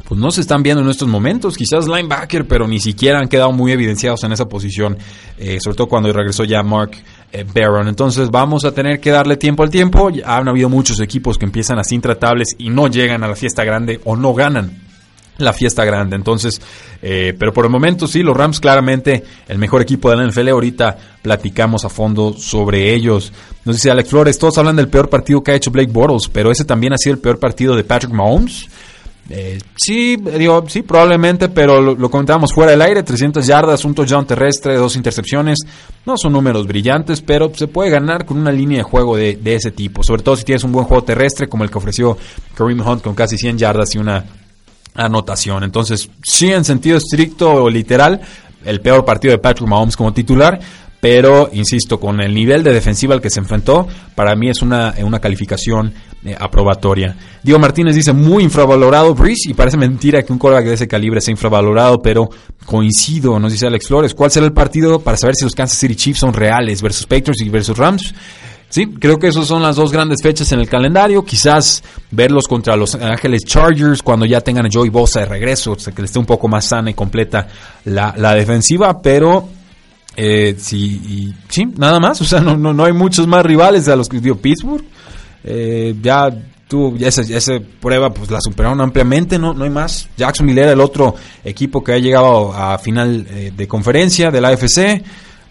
pues 0.09 0.19
no 0.19 0.31
se 0.31 0.41
están 0.41 0.63
viendo 0.63 0.83
en 0.83 0.89
estos 0.89 1.07
momentos. 1.07 1.55
Quizás 1.55 1.87
linebacker, 1.87 2.49
pero 2.49 2.67
ni 2.67 2.81
siquiera 2.81 3.19
han 3.19 3.29
quedado 3.29 3.53
muy 3.53 3.73
evidenciados 3.73 4.25
en 4.25 4.33
esa 4.33 4.47
posición, 4.47 4.97
eh, 5.37 5.59
sobre 5.61 5.77
todo 5.77 5.87
cuando 5.87 6.11
regresó 6.15 6.45
ya 6.45 6.63
Mark 6.63 6.93
eh, 7.33 7.45
Barron. 7.45 7.89
Entonces 7.89 8.31
vamos 8.31 8.65
a 8.65 8.73
tener 8.73 9.01
que 9.01 9.11
darle 9.11 9.37
tiempo 9.37 9.63
al 9.63 9.71
tiempo. 9.71 10.11
Han 10.25 10.49
habido 10.49 10.69
muchos 10.69 11.01
equipos 11.01 11.39
que 11.39 11.45
empiezan 11.45 11.79
así 11.79 11.95
intratables 11.95 12.55
y 12.59 12.71
no 12.71 12.89
llegan 12.89 13.25
a 13.25 13.29
la 13.29 13.37
fiesta 13.37 13.65
grande 13.65 14.01
o 14.05 14.17
no 14.17 14.35
ganan 14.35 14.89
la 15.39 15.53
fiesta 15.53 15.85
grande. 15.85 16.17
Entonces, 16.17 16.61
eh, 17.01 17.35
pero 17.39 17.53
por 17.53 17.65
el 17.65 17.71
momento 17.71 18.07
sí, 18.07 18.23
los 18.23 18.37
Rams 18.37 18.61
claramente 18.61 19.25
el 19.49 19.59
mejor 19.59 19.83
equipo 19.83 20.11
de 20.11 20.17
la 20.17 20.25
NFL. 20.25 20.49
Ahorita 20.49 20.97
platicamos 21.23 21.85
a 21.85 21.89
fondo 21.89 22.35
sobre 22.35 22.95
ellos. 22.95 23.33
Nos 23.65 23.77
dice 23.77 23.91
Alex 23.91 24.11
Flores, 24.11 24.39
todos 24.39 24.59
hablan 24.59 24.77
del 24.77 24.89
peor 24.89 25.09
partido 25.09 25.43
que 25.43 25.53
ha 25.53 25.55
hecho 25.55 25.71
Blake 25.71 25.93
Bortles, 25.93 26.29
pero 26.29 26.51
ese 26.51 26.65
también 26.65 26.93
ha 26.93 26.99
sido 26.99 27.15
el 27.15 27.21
peor 27.21 27.39
partido 27.39 27.77
de 27.77 27.85
Patrick 27.85 28.13
Mahomes. 28.13 28.67
Eh, 29.31 29.59
sí, 29.77 30.17
digo, 30.17 30.65
sí, 30.69 30.83
probablemente, 30.83 31.51
pero 31.51 31.83
lo, 31.83 32.11
comentábamos 32.11 32.53
fuera 32.53 32.71
del 32.71 32.81
aire, 32.81 33.03
300 33.03 33.47
yardas, 33.47 33.85
un 33.85 33.95
touchdown 33.95 34.27
terrestre, 34.27 34.77
dos 34.77 34.97
intercepciones, 34.97 35.59
no 36.07 36.17
son 36.17 36.33
números 36.33 36.67
brillantes, 36.67 37.21
pero 37.21 37.53
se 37.55 37.69
puede 37.69 37.91
ganar 37.91 38.25
con 38.25 38.39
una 38.39 38.51
línea 38.51 38.79
de 38.79 38.85
juego 38.85 39.17
de, 39.17 39.39
ese 39.45 39.71
tipo, 39.71 40.03
sobre 40.03 40.23
todo 40.23 40.35
si 40.37 40.45
tienes 40.45 40.65
un 40.65 40.73
buen 40.73 40.87
juego 40.87 41.05
terrestre 41.05 41.47
como 41.47 41.65
el 41.65 41.71
que 41.71 41.77
ofreció 41.77 42.17
Kareem 42.55 42.81
Hunt 42.81 43.03
con 43.03 43.15
casi 43.15 43.37
100 43.37 43.59
yardas 43.59 43.95
y 43.95 43.99
una 43.99 44.25
anotación. 44.95 45.63
Entonces, 45.63 46.09
sí, 46.23 46.51
en 46.51 46.65
sentido 46.65 46.97
estricto 46.97 47.53
o 47.53 47.69
literal, 47.69 48.23
el 48.65 48.81
peor 48.81 49.05
partido 49.05 49.33
de 49.33 49.39
Patrick 49.39 49.69
Mahomes 49.69 49.97
como 49.97 50.13
titular, 50.15 50.59
pero 51.01 51.49
insisto, 51.53 52.01
con 52.01 52.21
el 52.21 52.35
nivel 52.35 52.63
de 52.63 52.73
defensiva 52.73 53.15
al 53.15 53.21
que 53.21 53.31
se 53.31 53.41
enfrentó, 53.41 53.87
para 54.15 54.35
mí 54.35 54.51
es 54.51 54.63
una, 54.63 54.95
una 55.03 55.21
calificación 55.21 55.95
eh, 56.25 56.35
aprobatoria. 56.39 57.17
Diego 57.43 57.61
Martínez 57.61 57.95
dice 57.95 58.13
muy 58.13 58.43
infravalorado 58.43 59.15
Breeze 59.15 59.51
y 59.51 59.55
parece 59.55 59.77
mentira 59.77 60.23
que 60.25 60.33
un 60.33 60.39
coreback 60.39 60.65
de 60.65 60.75
ese 60.75 60.89
calibre 60.89 61.21
sea 61.21 61.31
infravalorado, 61.31 61.99
pero 62.03 62.29
coincido, 62.67 63.39
nos 63.39 63.53
dice 63.53 63.69
Alex 63.69 63.87
Flores. 63.87 64.15
¿Cuál 64.15 64.33
será 64.33 64.47
el 64.47 64.53
partido 64.53 64.99
para 64.99 65.17
saber 65.17 65.37
si 65.37 65.45
los 65.45 65.55
Kansas 65.55 65.79
City 65.79 65.95
Chiefs 65.95 66.19
son 66.19 66.35
reales 66.35 66.83
versus 66.83 67.07
Patriots 67.07 67.41
y 67.43 67.49
versus 67.49 67.79
Rams? 67.79 68.13
Sí, 68.69 68.87
creo 68.87 69.19
que 69.19 69.29
esas 69.29 69.47
son 69.47 69.63
las 69.63 69.77
dos 69.77 69.93
grandes 69.93 70.21
fechas 70.21 70.51
en 70.53 70.61
el 70.61 70.69
calendario. 70.69 71.25
Quizás 71.25 71.83
verlos 72.11 72.47
contra 72.49 72.77
los 72.77 72.97
Ángeles 72.97 73.45
Chargers 73.45 74.03
cuando 74.03 74.27
ya 74.27 74.41
tengan 74.41 74.67
a 74.67 74.69
Joey 74.71 74.91
Bosa 74.91 75.21
de 75.21 75.27
regreso, 75.27 75.73
o 75.73 75.79
sea, 75.79 75.95
que 75.95 76.03
le 76.03 76.07
esté 76.07 76.19
un 76.19 76.27
poco 76.27 76.49
más 76.49 76.67
sana 76.67 76.91
y 76.91 76.95
completa 76.95 77.47
la, 77.85 78.13
la 78.17 78.35
defensiva, 78.35 79.01
pero 79.01 79.49
eh, 80.21 80.57
sí, 80.59 81.01
y, 81.09 81.35
sí, 81.49 81.65
nada 81.77 82.01
más. 82.01 82.21
O 82.21 82.25
sea, 82.25 82.41
no, 82.41 82.57
no, 82.57 82.75
no 82.75 82.85
hay 82.85 82.93
muchos 82.93 83.29
más 83.29 83.47
rivales 83.47 83.87
a 83.87 83.95
los 83.95 84.09
que 84.09 84.19
dio 84.19 84.37
Pittsburgh. 84.37 84.85
Eh, 85.45 85.95
ya 86.03 86.29
tuvo 86.67 86.97
esa, 86.99 87.23
esa, 87.23 87.61
prueba, 87.81 88.13
pues 88.13 88.29
la 88.29 88.41
superaron 88.41 88.81
ampliamente, 88.81 89.39
no, 89.39 89.55
no 89.55 89.63
hay 89.63 89.71
más. 89.71 90.09
Jacksonville 90.17 90.61
era 90.61 90.73
el 90.73 90.81
otro 90.81 91.15
equipo 91.45 91.85
que 91.85 91.93
ha 91.93 91.99
llegado 91.99 92.53
a 92.53 92.79
final 92.79 93.29
eh, 93.31 93.53
de 93.57 93.69
conferencia 93.69 94.33
de 94.33 94.41
la 94.41 94.49
AFC. 94.49 95.05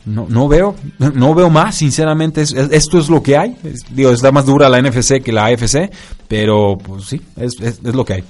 No, 0.05 0.25
no 0.29 0.49
veo, 0.49 0.75
no 0.99 1.33
veo 1.33 1.49
más, 1.49 1.75
sinceramente. 1.75 2.41
esto 2.41 2.99
es 2.99 3.09
lo 3.09 3.23
que 3.23 3.37
hay. 3.37 3.55
digo, 3.91 4.11
está 4.11 4.33
más 4.33 4.45
dura 4.45 4.67
la 4.67 4.81
NFC 4.81 5.21
que 5.23 5.31
la 5.31 5.45
AFC, 5.45 5.89
pero 6.27 6.77
pues 6.77 7.05
sí, 7.05 7.21
es, 7.37 7.53
es, 7.61 7.79
es 7.83 7.95
lo 7.95 8.03
que 8.03 8.13
hay. 8.15 8.23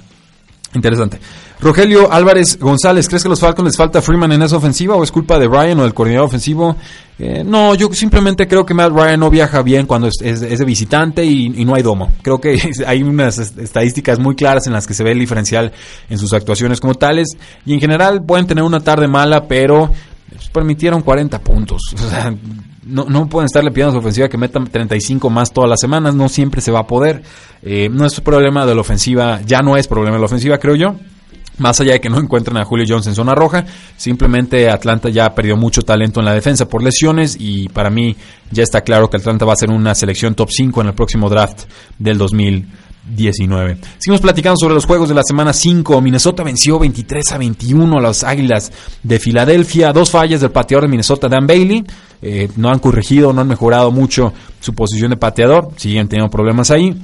Interesante. 0.74 1.18
Rogelio 1.60 2.12
Álvarez 2.12 2.56
González, 2.58 3.08
¿crees 3.08 3.22
que 3.22 3.28
a 3.28 3.30
los 3.30 3.40
Falcons 3.40 3.66
les 3.66 3.76
falta 3.76 4.00
Freeman 4.00 4.30
en 4.30 4.42
esa 4.42 4.56
ofensiva 4.56 4.94
o 4.94 5.02
es 5.02 5.10
culpa 5.10 5.40
de 5.40 5.48
Ryan 5.48 5.80
o 5.80 5.82
del 5.82 5.94
coordinador 5.94 6.28
ofensivo? 6.28 6.76
Eh, 7.18 7.42
no, 7.44 7.74
yo 7.74 7.92
simplemente 7.92 8.46
creo 8.46 8.64
que 8.64 8.74
Matt 8.74 8.92
Ryan 8.92 9.18
no 9.18 9.28
viaja 9.28 9.62
bien 9.62 9.86
cuando 9.86 10.06
es, 10.06 10.40
de 10.40 10.64
visitante 10.64 11.24
y, 11.24 11.48
no 11.64 11.74
hay 11.74 11.82
domo. 11.82 12.12
Creo 12.22 12.40
que 12.40 12.56
hay 12.86 13.02
unas 13.02 13.38
estadísticas 13.38 14.20
muy 14.20 14.36
claras 14.36 14.68
en 14.68 14.72
las 14.72 14.86
que 14.86 14.94
se 14.94 15.02
ve 15.02 15.12
el 15.12 15.18
diferencial 15.18 15.72
en 16.08 16.18
sus 16.18 16.32
actuaciones 16.32 16.80
como 16.80 16.94
tales 16.94 17.36
y 17.66 17.74
en 17.74 17.80
general 17.80 18.24
pueden 18.24 18.46
tener 18.46 18.62
una 18.62 18.78
tarde 18.78 19.08
mala, 19.08 19.48
pero 19.48 19.90
permitieron 20.52 21.02
40 21.02 21.40
puntos. 21.40 21.82
O 21.94 22.10
sea, 22.10 22.32
no, 22.86 23.04
no 23.04 23.28
pueden 23.28 23.46
estarle 23.46 23.70
pidiendo 23.70 23.90
a 23.90 23.92
su 23.92 23.98
ofensiva 23.98 24.28
que 24.28 24.38
metan 24.38 24.66
35 24.66 25.28
más 25.28 25.52
todas 25.52 25.68
las 25.68 25.78
semanas, 25.78 26.14
no 26.14 26.28
siempre 26.28 26.60
se 26.60 26.70
va 26.70 26.80
a 26.80 26.86
poder. 26.86 27.22
Eh, 27.62 27.88
no 27.90 28.06
es 28.06 28.18
problema 28.20 28.64
de 28.64 28.74
la 28.74 28.80
ofensiva, 28.80 29.40
ya 29.44 29.60
no 29.60 29.76
es 29.76 29.88
problema 29.88 30.14
de 30.14 30.20
la 30.20 30.26
ofensiva, 30.26 30.56
creo 30.58 30.76
yo. 30.76 30.94
Más 31.58 31.80
allá 31.80 31.92
de 31.92 32.00
que 32.00 32.08
no 32.08 32.18
encuentren 32.18 32.56
a 32.56 32.64
Julio 32.64 32.86
Jones 32.88 33.08
en 33.08 33.14
zona 33.14 33.34
roja, 33.34 33.64
simplemente 33.96 34.70
Atlanta 34.70 35.08
ya 35.08 35.34
perdió 35.34 35.56
mucho 35.56 35.82
talento 35.82 36.20
en 36.20 36.26
la 36.26 36.32
defensa 36.32 36.68
por 36.68 36.82
lesiones 36.82 37.36
y 37.38 37.68
para 37.68 37.90
mí 37.90 38.16
ya 38.50 38.62
está 38.62 38.82
claro 38.82 39.10
que 39.10 39.16
Atlanta 39.16 39.44
va 39.44 39.54
a 39.54 39.56
ser 39.56 39.70
una 39.70 39.94
selección 39.94 40.34
top 40.34 40.50
5 40.50 40.80
en 40.80 40.86
el 40.86 40.94
próximo 40.94 41.28
draft 41.28 41.64
del 41.98 42.16
2019. 42.16 43.78
Seguimos 43.98 44.20
platicando 44.20 44.56
sobre 44.56 44.74
los 44.74 44.86
juegos 44.86 45.08
de 45.08 45.16
la 45.16 45.22
semana 45.24 45.52
5. 45.52 46.00
Minnesota 46.00 46.44
venció 46.44 46.78
23 46.78 47.32
a 47.32 47.38
21 47.38 47.98
a 47.98 48.00
las 48.02 48.22
Águilas 48.22 48.70
de 49.02 49.18
Filadelfia. 49.18 49.92
Dos 49.92 50.10
fallas 50.10 50.40
del 50.40 50.52
pateador 50.52 50.84
de 50.84 50.90
Minnesota, 50.90 51.28
Dan 51.28 51.48
Bailey. 51.48 51.84
Eh, 52.22 52.48
no 52.56 52.70
han 52.70 52.78
corregido, 52.78 53.32
no 53.32 53.40
han 53.40 53.48
mejorado 53.48 53.90
mucho 53.90 54.32
su 54.60 54.74
posición 54.74 55.10
de 55.10 55.16
pateador. 55.16 55.70
Siguen 55.76 56.06
teniendo 56.06 56.30
problemas 56.30 56.70
ahí. 56.70 56.96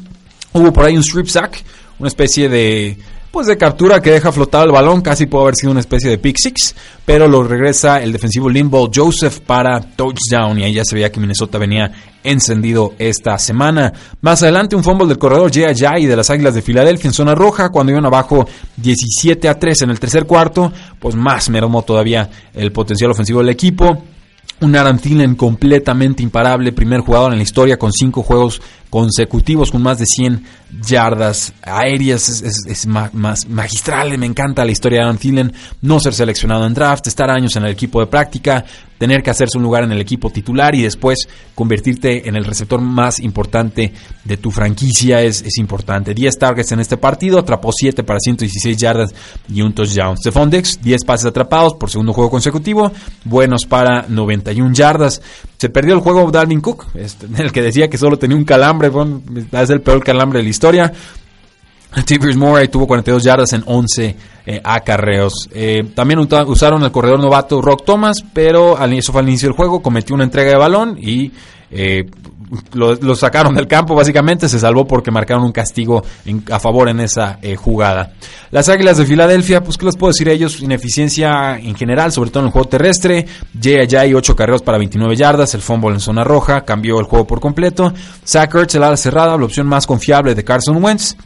Hubo 0.53 0.73
por 0.73 0.85
ahí 0.85 0.97
un 0.97 1.03
strip 1.03 1.27
sack, 1.27 1.65
una 1.99 2.07
especie 2.07 2.49
de 2.49 2.97
pues 3.35 3.49
de 3.49 3.59
captura 3.59 4.01
que 4.01 4.13
deja 4.13 4.31
flotar 4.31 4.65
el 4.65 4.71
balón, 4.71 5.03
casi 5.03 5.27
puede 5.27 5.43
haber 5.43 5.57
sido 5.57 5.73
una 5.73 5.81
especie 5.81 6.09
de 6.09 6.19
pick 6.19 6.37
six, 6.39 6.73
pero 7.05 7.27
lo 7.27 7.43
regresa 7.43 8.01
el 8.01 8.13
defensivo 8.13 8.49
Limbo 8.49 8.89
Joseph 8.95 9.41
para 9.41 9.81
touchdown 9.81 10.57
y 10.61 10.63
ahí 10.63 10.75
ya 10.75 10.85
se 10.85 10.95
veía 10.95 11.11
que 11.11 11.19
Minnesota 11.19 11.59
venía 11.59 11.91
encendido 12.23 12.95
esta 12.97 13.37
semana. 13.39 13.93
Más 14.21 14.45
adelante 14.45 14.77
un 14.77 14.85
fumble 14.85 15.09
del 15.09 15.19
corredor 15.19 15.51
Jay 15.53 16.07
de 16.07 16.17
las 16.17 16.31
Águilas 16.31 16.55
de 16.55 16.63
Filadelfia 16.63 17.09
en 17.09 17.13
zona 17.13 17.35
roja 17.35 17.71
cuando 17.71 17.91
iban 17.91 18.07
abajo 18.07 18.47
17 18.77 19.49
a 19.49 19.59
3 19.59 19.83
en 19.83 19.91
el 19.91 19.99
tercer 19.99 20.27
cuarto, 20.27 20.73
pues 21.01 21.17
más 21.17 21.51
mermó 21.51 21.83
todavía 21.83 22.31
el 22.55 22.71
potencial 22.71 23.11
ofensivo 23.11 23.41
del 23.41 23.49
equipo. 23.49 24.01
Un 24.65 24.75
Aaron 24.77 24.99
Thielen 24.99 25.35
completamente 25.35 26.23
imparable, 26.23 26.73
primer 26.73 27.01
jugador 27.01 27.33
en 27.33 27.39
la 27.39 27.43
historia 27.43 27.77
con 27.77 27.93
cinco 27.93 28.23
juegos 28.23 28.63
consecutivos 28.95 29.73
con 29.73 29.83
más 29.83 29.99
de 29.99 30.07
100 30.07 30.45
yardas 30.87 31.53
aéreas. 31.63 32.43
Es, 32.67 32.87
más 32.87 33.13
magistral, 33.49 34.17
me 34.17 34.27
encanta 34.27 34.65
la 34.65 34.71
historia 34.71 35.01
de 35.01 35.05
Aaron 35.05 35.19
Thielen. 35.19 35.53
No 35.83 35.99
ser 35.99 36.15
seleccionado 36.15 36.65
en 36.65 36.75
draft, 36.75 37.07
estar 37.09 37.29
años 37.29 37.57
en 37.57 37.65
el 37.65 37.73
equipo 37.73 37.99
de 37.99 38.07
práctica, 38.07 38.65
tener 38.97 39.23
que 39.23 39.31
hacerse 39.31 39.59
un 39.59 39.65
lugar 39.65 39.83
en 39.83 39.91
el 39.91 40.01
equipo 40.01 40.31
titular 40.31 40.77
y 40.77 40.83
después 40.83 41.29
convertirte 41.57 42.29
en 42.29 42.37
el 42.37 42.45
receptor 42.45 42.81
más 42.81 43.19
importante 43.19 43.93
de 44.25 44.37
tu 44.37 44.53
franquicia 44.53 45.21
es, 45.23 45.43
es 45.43 45.59
importante. 45.59 46.15
10 46.15 46.39
targets 46.39 46.71
en 46.71 46.79
este 46.79 46.97
partido, 46.97 47.41
atrapó 47.41 47.71
7 47.73 48.05
para 48.05 48.21
116 48.21 48.77
yardas 48.77 49.15
y 49.53 49.61
un 49.61 49.73
touchdown. 49.73 50.17
Stephon 50.17 50.51
Dix, 50.51 50.81
10 50.81 51.05
pases 51.05 51.27
atrapados 51.27 51.75
por 51.75 51.91
segundo 51.91 52.13
juego 52.13 52.31
consecutivo, 52.31 52.93
buenos 53.25 53.67
para 53.67 54.07
91 54.55 54.75
yardas. 54.75 55.23
Se 55.59 55.69
perdió 55.69 55.95
el 55.95 56.01
juego 56.01 56.31
Dalvin 56.31 56.61
Cook, 56.61 56.87
este, 56.95 57.27
en 57.27 57.37
el 57.41 57.53
que 57.53 57.63
decía 57.63 57.89
que 57.89 57.99
solo 57.99 58.19
tenía 58.19 58.37
un 58.37 58.45
calambre, 58.45 58.91
es 59.53 59.71
el 59.71 59.81
peor 59.81 60.03
calambre 60.03 60.39
de 60.39 60.45
la 60.45 60.51
historia. 60.51 60.93
Tiberius 62.05 62.37
Moray 62.37 62.69
tuvo 62.69 62.89
42 62.89 63.23
yardas 63.23 63.53
en 63.53 63.63
11 63.65 64.17
eh, 64.47 64.61
acarreos. 64.65 65.49
Eh, 65.53 65.85
también 65.95 66.19
usaron 66.19 66.83
el 66.83 66.91
corredor 66.91 67.21
novato 67.21 67.63
Rock 67.63 67.85
Thomas, 67.85 68.25
pero 68.33 68.77
al, 68.77 68.93
eso 68.95 69.13
fue 69.13 69.21
al 69.21 69.29
inicio 69.29 69.49
del 69.49 69.57
juego, 69.57 69.81
cometió 69.81 70.15
una 70.15 70.25
entrega 70.25 70.51
de 70.51 70.57
balón 70.57 70.99
y 71.01 71.31
eh, 71.71 72.05
lo, 72.73 73.17
sacaron 73.17 73.55
del 73.55 73.67
campo 73.67 73.95
básicamente, 73.95 74.49
se 74.49 74.59
salvó 74.59 74.87
porque 74.87 75.11
marcaron 75.11 75.45
un 75.45 75.53
castigo 75.53 76.03
a 76.51 76.59
favor 76.61 76.89
en 76.89 77.01
esa 77.01 77.39
eh, 77.43 77.57
jugada. 77.57 78.13
Las 78.51 78.69
Águilas 78.69 78.99
de 78.99 79.07
Filadelfia, 79.07 79.63
pues 79.63 79.77
qué 79.77 79.87
les 79.87 79.97
puedo 79.97 80.13
decir 80.13 80.29
a 80.29 80.33
ellos, 80.33 80.61
ineficiencia 80.61 81.59
en 81.59 81.75
general, 81.75 82.13
sobre 82.13 82.31
todo 82.31 82.41
en 82.41 82.47
el 82.47 82.53
juego 82.53 82.69
terrestre, 82.69 83.27
ya 83.53 84.01
hay 84.01 84.15
8 84.15 84.37
carreros 84.37 84.63
para 84.63 84.79
29 84.79 85.17
yardas, 85.17 85.55
el 85.55 85.61
fumble 85.61 85.91
en 85.91 86.01
zona 86.01 86.25
roja, 86.25 86.65
cambió 86.65 86.99
el 87.01 87.07
juego 87.07 87.27
por 87.27 87.41
completo, 87.41 87.93
Zach 88.27 88.55
Ertz, 88.55 88.75
el 88.75 88.85
ala 88.85 88.97
cerrada, 88.97 89.37
la 89.37 89.45
opción 89.45 89.67
más 89.67 89.87
confiable 89.87 90.35
de 90.35 90.45
Carson 90.45 90.83
Wentz, 90.83 91.17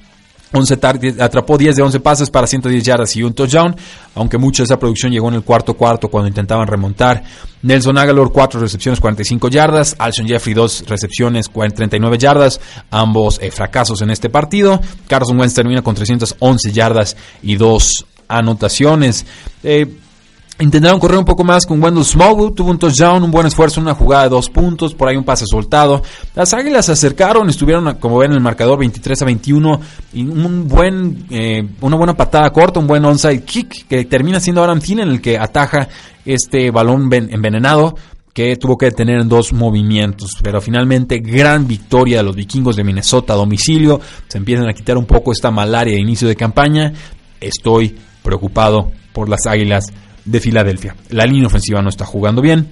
11 0.53 0.79
atrapó 1.21 1.59
10 1.59 1.77
de 1.77 1.83
11 1.83 2.01
pases 2.01 2.31
para 2.31 2.47
110 2.47 2.83
yardas 2.83 3.15
y 3.17 3.23
un 3.23 3.35
touchdown, 3.35 3.77
aunque 4.15 4.39
mucha 4.39 4.63
de 4.63 4.65
esa 4.65 4.79
producción 4.79 5.13
llegó 5.13 5.29
en 5.29 5.35
el 5.35 5.43
cuarto 5.43 5.75
cuarto 5.75 6.09
cuando 6.09 6.29
intentaban 6.29 6.67
remontar. 6.67 7.23
Nelson 7.63 7.99
Aguilar 7.99 8.29
4 8.33 8.61
recepciones 8.61 9.01
45 9.01 9.49
yardas, 9.49 9.97
Alshon 9.99 10.27
Jeffrey 10.27 10.55
2 10.55 10.85
recepciones 10.87 11.49
39 11.51 12.19
yardas, 12.19 12.61
ambos 12.91 13.39
eh, 13.43 13.51
fracasos 13.51 14.01
en 14.01 14.11
este 14.11 14.31
partido. 14.31 14.81
Carson 15.07 15.39
Wentz 15.39 15.55
termina 15.55 15.83
con 15.83 15.95
311 15.95 16.73
yardas 16.73 17.17
y 17.43 17.57
2 17.57 18.07
anotaciones. 18.29 19.27
Eh, 19.63 19.87
Intentaron 20.61 20.99
correr 20.99 21.19
un 21.19 21.25
poco 21.25 21.45
más 21.45 21.65
con 21.67 21.81
Wendell 21.81 22.05
Smallwood, 22.05 22.53
tuvo 22.53 22.73
un 22.73 22.79
touchdown, 22.81 23.23
un 23.23 23.31
buen 23.31 23.47
esfuerzo, 23.47 23.81
una 23.81 23.95
jugada 23.95 24.25
de 24.25 24.31
dos 24.31 24.51
puntos, 24.51 24.93
por 24.93 25.09
ahí 25.09 25.17
un 25.17 25.23
pase 25.23 25.45
soltado. 25.47 26.03
Las 26.35 26.53
Águilas 26.53 26.87
se 26.87 26.93
acercaron, 26.93 27.49
estuvieron, 27.49 27.95
como 28.01 28.19
ven 28.19 28.33
en 28.33 28.39
el 28.39 28.43
marcador, 28.43 28.77
23 28.81 29.23
a 29.23 29.25
21, 29.25 29.81
y 30.15 30.23
un 30.25 30.67
buen, 30.67 31.27
eh, 31.31 31.65
una 31.81 31.97
buena 31.97 32.15
patada 32.15 32.51
corta, 32.51 32.81
un 32.81 32.89
buen 32.89 33.05
onside 33.05 33.45
kick, 33.45 33.87
que 33.87 34.05
termina 34.07 34.41
siendo 34.41 34.65
Adam 34.65 34.81
Thielen 34.81 35.07
en 35.07 35.15
el 35.15 35.21
que 35.21 35.39
ataja 35.39 35.89
este 36.25 36.73
balón 36.73 37.09
envenenado 37.13 37.95
que 38.35 38.57
tuvo 38.57 38.77
que 38.77 38.87
detener 38.87 39.21
en 39.21 39.29
dos 39.29 39.53
movimientos. 39.53 40.33
Pero 40.43 40.61
finalmente, 40.61 41.19
gran 41.19 41.69
victoria 41.69 42.19
de 42.19 42.23
los 42.25 42.37
vikingos 42.37 42.77
de 42.77 42.85
Minnesota 42.85 43.33
a 43.33 43.37
domicilio. 43.37 44.01
Se 44.27 44.39
empiezan 44.39 44.69
a 44.69 44.75
quitar 44.75 44.97
un 44.97 45.07
poco 45.07 45.33
esta 45.33 45.51
malaria 45.51 45.95
de 45.95 46.01
inicio 46.01 46.29
de 46.29 46.37
campaña. 46.37 46.93
Estoy 47.41 47.97
preocupado 48.23 48.93
por 49.13 49.29
las 49.29 49.47
águilas 49.47 49.93
de 50.25 50.41
Filadelfia. 50.41 50.97
La 51.11 51.27
línea 51.27 51.47
ofensiva 51.47 51.83
no 51.83 51.89
está 51.89 52.05
jugando 52.05 52.43
bien. 52.43 52.69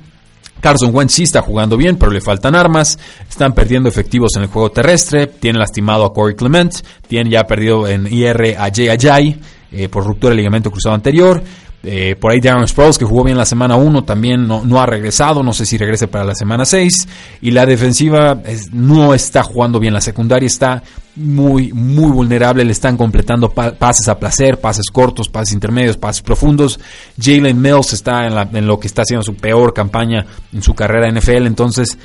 Carson 0.60 0.94
Wentz 0.94 1.12
sí 1.12 1.22
está 1.24 1.42
jugando 1.42 1.76
bien, 1.76 1.96
pero 1.96 2.10
le 2.10 2.20
faltan 2.20 2.54
armas. 2.54 2.98
Están 3.28 3.52
perdiendo 3.52 3.88
efectivos 3.88 4.36
en 4.36 4.42
el 4.42 4.48
juego 4.48 4.70
terrestre. 4.70 5.26
Tienen 5.26 5.60
lastimado 5.60 6.04
a 6.04 6.12
Corey 6.12 6.34
Clement. 6.34 6.74
Tienen 7.06 7.30
ya 7.30 7.44
perdido 7.44 7.86
en 7.86 8.06
IR 8.06 8.56
a 8.58 8.70
Jay 8.74 8.88
Ajay 8.88 9.40
eh, 9.72 9.88
por 9.88 10.04
ruptura 10.04 10.30
del 10.30 10.38
ligamento 10.38 10.70
cruzado 10.70 10.94
anterior. 10.94 11.42
Eh, 11.82 12.16
por 12.18 12.32
ahí 12.32 12.40
Darren 12.40 12.66
Sproles, 12.66 12.98
que 12.98 13.04
jugó 13.04 13.22
bien 13.22 13.38
la 13.38 13.44
semana 13.44 13.76
1, 13.76 14.02
también 14.02 14.48
no, 14.48 14.80
ha 14.80 14.86
regresado. 14.86 15.42
No 15.42 15.52
sé 15.52 15.66
si 15.66 15.76
regrese 15.76 16.08
para 16.08 16.24
la 16.24 16.34
semana 16.34 16.64
6. 16.64 17.08
Y 17.42 17.50
la 17.50 17.66
defensiva 17.66 18.40
no 18.72 19.14
está 19.14 19.42
jugando 19.42 19.78
bien. 19.78 19.94
La 19.94 20.00
secundaria 20.00 20.46
está 20.46 20.82
muy, 21.16 21.72
muy 21.72 22.10
vulnerable. 22.10 22.64
Le 22.64 22.72
están 22.72 22.96
completando 22.96 23.50
pases 23.50 24.08
a 24.08 24.18
placer, 24.18 24.60
pases 24.60 24.86
cortos, 24.92 25.28
pases 25.28 25.54
intermedios, 25.54 25.96
pases 25.96 26.22
profundos. 26.22 26.78
Jalen 27.20 27.60
Mills 27.60 27.92
está 27.92 28.26
en, 28.26 28.56
en 28.56 28.66
lo 28.66 28.78
que 28.78 28.86
está 28.86 29.02
haciendo 29.02 29.22
su 29.22 29.34
peor 29.34 29.74
campaña 29.74 30.24
en 30.52 30.62
su 30.62 30.74
carrera 30.74 31.10
NFL. 31.10 31.46
Entonces, 31.46 31.98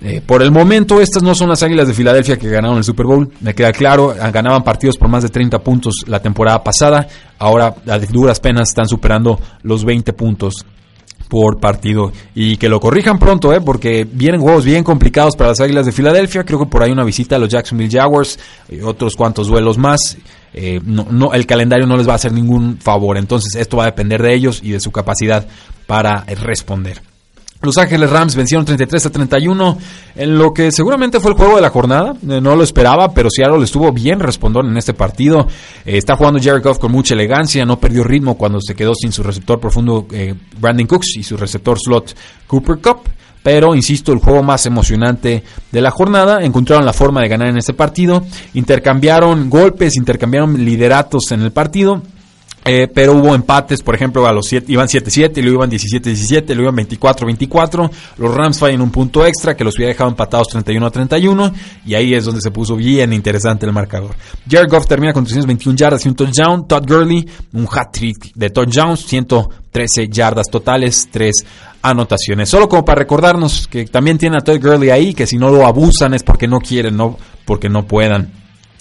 eh, 0.00 0.20
por 0.24 0.42
el 0.42 0.52
momento, 0.52 1.00
estas 1.00 1.22
no 1.22 1.34
son 1.34 1.48
las 1.48 1.62
Águilas 1.62 1.88
de 1.88 1.94
Filadelfia 1.94 2.36
que 2.36 2.48
ganaron 2.48 2.78
el 2.78 2.84
Super 2.84 3.06
Bowl. 3.06 3.32
Me 3.40 3.54
queda 3.54 3.72
claro, 3.72 4.14
ganaban 4.32 4.62
partidos 4.62 4.96
por 4.96 5.08
más 5.08 5.24
de 5.24 5.28
30 5.28 5.58
puntos 5.58 6.04
la 6.06 6.20
temporada 6.22 6.62
pasada. 6.62 7.08
Ahora, 7.38 7.74
a 7.86 7.98
duras 7.98 8.38
penas, 8.38 8.68
están 8.68 8.88
superando 8.88 9.40
los 9.62 9.84
20 9.84 10.12
puntos 10.12 10.64
por 11.28 11.60
partido. 11.60 12.12
Y 12.34 12.56
que 12.56 12.68
lo 12.68 12.80
corrijan 12.80 13.18
pronto, 13.18 13.52
¿eh? 13.52 13.60
porque 13.60 14.06
vienen 14.10 14.40
juegos 14.40 14.64
bien 14.64 14.84
complicados 14.84 15.36
para 15.36 15.50
las 15.50 15.60
Águilas 15.60 15.86
de 15.86 15.92
Filadelfia. 15.92 16.44
Creo 16.44 16.58
que 16.58 16.66
por 16.66 16.82
ahí 16.82 16.90
una 16.90 17.04
visita 17.04 17.36
a 17.36 17.38
los 17.38 17.48
Jacksonville 17.48 17.90
Jaguars, 17.90 18.38
y 18.68 18.80
otros 18.80 19.14
cuantos 19.16 19.48
duelos 19.48 19.78
más. 19.78 20.16
Eh, 20.54 20.80
no, 20.84 21.32
el 21.34 21.46
calendario 21.46 21.86
no 21.86 21.96
les 21.96 22.08
va 22.08 22.12
a 22.12 22.16
hacer 22.16 22.32
ningún 22.32 22.78
favor. 22.78 23.18
Entonces, 23.18 23.54
esto 23.54 23.76
va 23.76 23.84
a 23.84 23.86
depender 23.86 24.22
de 24.22 24.34
ellos 24.34 24.60
y 24.62 24.70
de 24.70 24.80
su 24.80 24.90
capacidad 24.90 25.46
para 25.86 26.24
responder. 26.24 27.07
Los 27.60 27.76
Ángeles 27.76 28.08
Rams 28.10 28.36
vencieron 28.36 28.64
33 28.64 29.06
a 29.06 29.10
31 29.10 29.78
en 30.14 30.38
lo 30.38 30.54
que 30.54 30.70
seguramente 30.70 31.18
fue 31.18 31.32
el 31.32 31.36
juego 31.36 31.56
de 31.56 31.62
la 31.62 31.70
jornada. 31.70 32.12
Eh, 32.12 32.40
no 32.40 32.54
lo 32.54 32.62
esperaba, 32.62 33.12
pero 33.12 33.28
Seattle 33.30 33.64
estuvo 33.64 33.90
bien 33.90 34.20
respondón 34.20 34.68
en 34.68 34.76
este 34.76 34.94
partido. 34.94 35.48
Eh, 35.84 35.96
está 35.96 36.14
jugando 36.14 36.40
Jared 36.40 36.62
Goff 36.62 36.78
con 36.78 36.92
mucha 36.92 37.14
elegancia, 37.14 37.66
no 37.66 37.80
perdió 37.80 38.04
ritmo 38.04 38.38
cuando 38.38 38.60
se 38.60 38.76
quedó 38.76 38.94
sin 38.94 39.10
su 39.10 39.24
receptor 39.24 39.58
profundo 39.58 40.06
eh, 40.12 40.34
Brandon 40.60 40.86
Cooks 40.86 41.16
y 41.16 41.24
su 41.24 41.36
receptor 41.36 41.80
slot 41.80 42.14
Cooper 42.46 42.78
Cup. 42.78 43.00
Pero, 43.42 43.74
insisto, 43.74 44.12
el 44.12 44.18
juego 44.18 44.42
más 44.42 44.66
emocionante 44.66 45.42
de 45.72 45.80
la 45.80 45.90
jornada. 45.90 46.40
Encontraron 46.42 46.84
la 46.84 46.92
forma 46.92 47.22
de 47.22 47.28
ganar 47.28 47.48
en 47.48 47.56
este 47.56 47.72
partido. 47.72 48.24
Intercambiaron 48.54 49.48
golpes, 49.50 49.96
intercambiaron 49.96 50.64
lideratos 50.64 51.32
en 51.32 51.42
el 51.42 51.50
partido. 51.50 52.02
Eh, 52.64 52.88
pero 52.92 53.14
hubo 53.14 53.34
empates, 53.34 53.82
por 53.82 53.94
ejemplo, 53.94 54.26
a 54.26 54.32
los 54.32 54.46
7 54.46 54.70
iban 54.70 54.88
7-7, 54.88 55.38
y 55.38 55.42
luego 55.42 55.64
iban 55.64 55.70
17-17, 55.70 56.54
luego 56.54 56.72
iban 56.72 56.86
24-24. 56.86 57.90
Los 58.18 58.34
Rams 58.34 58.58
fallan 58.58 58.82
un 58.82 58.90
punto 58.90 59.24
extra 59.24 59.56
que 59.56 59.64
los 59.64 59.76
hubiera 59.76 59.92
dejado 59.92 60.10
empatados 60.10 60.48
31-31 60.48 61.52
y 61.86 61.94
ahí 61.94 62.14
es 62.14 62.24
donde 62.24 62.40
se 62.40 62.50
puso 62.50 62.76
bien 62.76 63.12
interesante 63.12 63.64
el 63.66 63.72
marcador. 63.72 64.14
Jared 64.48 64.70
Goff 64.70 64.86
termina 64.86 65.12
con 65.12 65.24
321 65.24 65.76
yardas 65.76 66.04
y 66.04 66.08
un 66.08 66.14
touchdown. 66.14 66.68
Todd 66.68 66.84
Gurley, 66.86 67.26
un 67.52 67.66
hat-trick 67.70 68.32
de 68.34 68.50
touchdowns, 68.50 69.06
113 69.06 70.08
yardas 70.08 70.48
totales, 70.50 71.08
3 71.10 71.34
anotaciones. 71.82 72.48
Solo 72.48 72.68
como 72.68 72.84
para 72.84 72.98
recordarnos 73.00 73.66
que 73.68 73.86
también 73.86 74.18
tiene 74.18 74.36
a 74.36 74.44
Todd 74.44 74.60
Gurley 74.60 74.90
ahí, 74.90 75.14
que 75.14 75.26
si 75.26 75.38
no 75.38 75.50
lo 75.50 75.66
abusan 75.66 76.14
es 76.14 76.22
porque 76.22 76.48
no 76.48 76.60
quieren, 76.60 76.96
no 76.96 77.16
porque 77.44 77.68
no 77.68 77.86
puedan. 77.86 78.37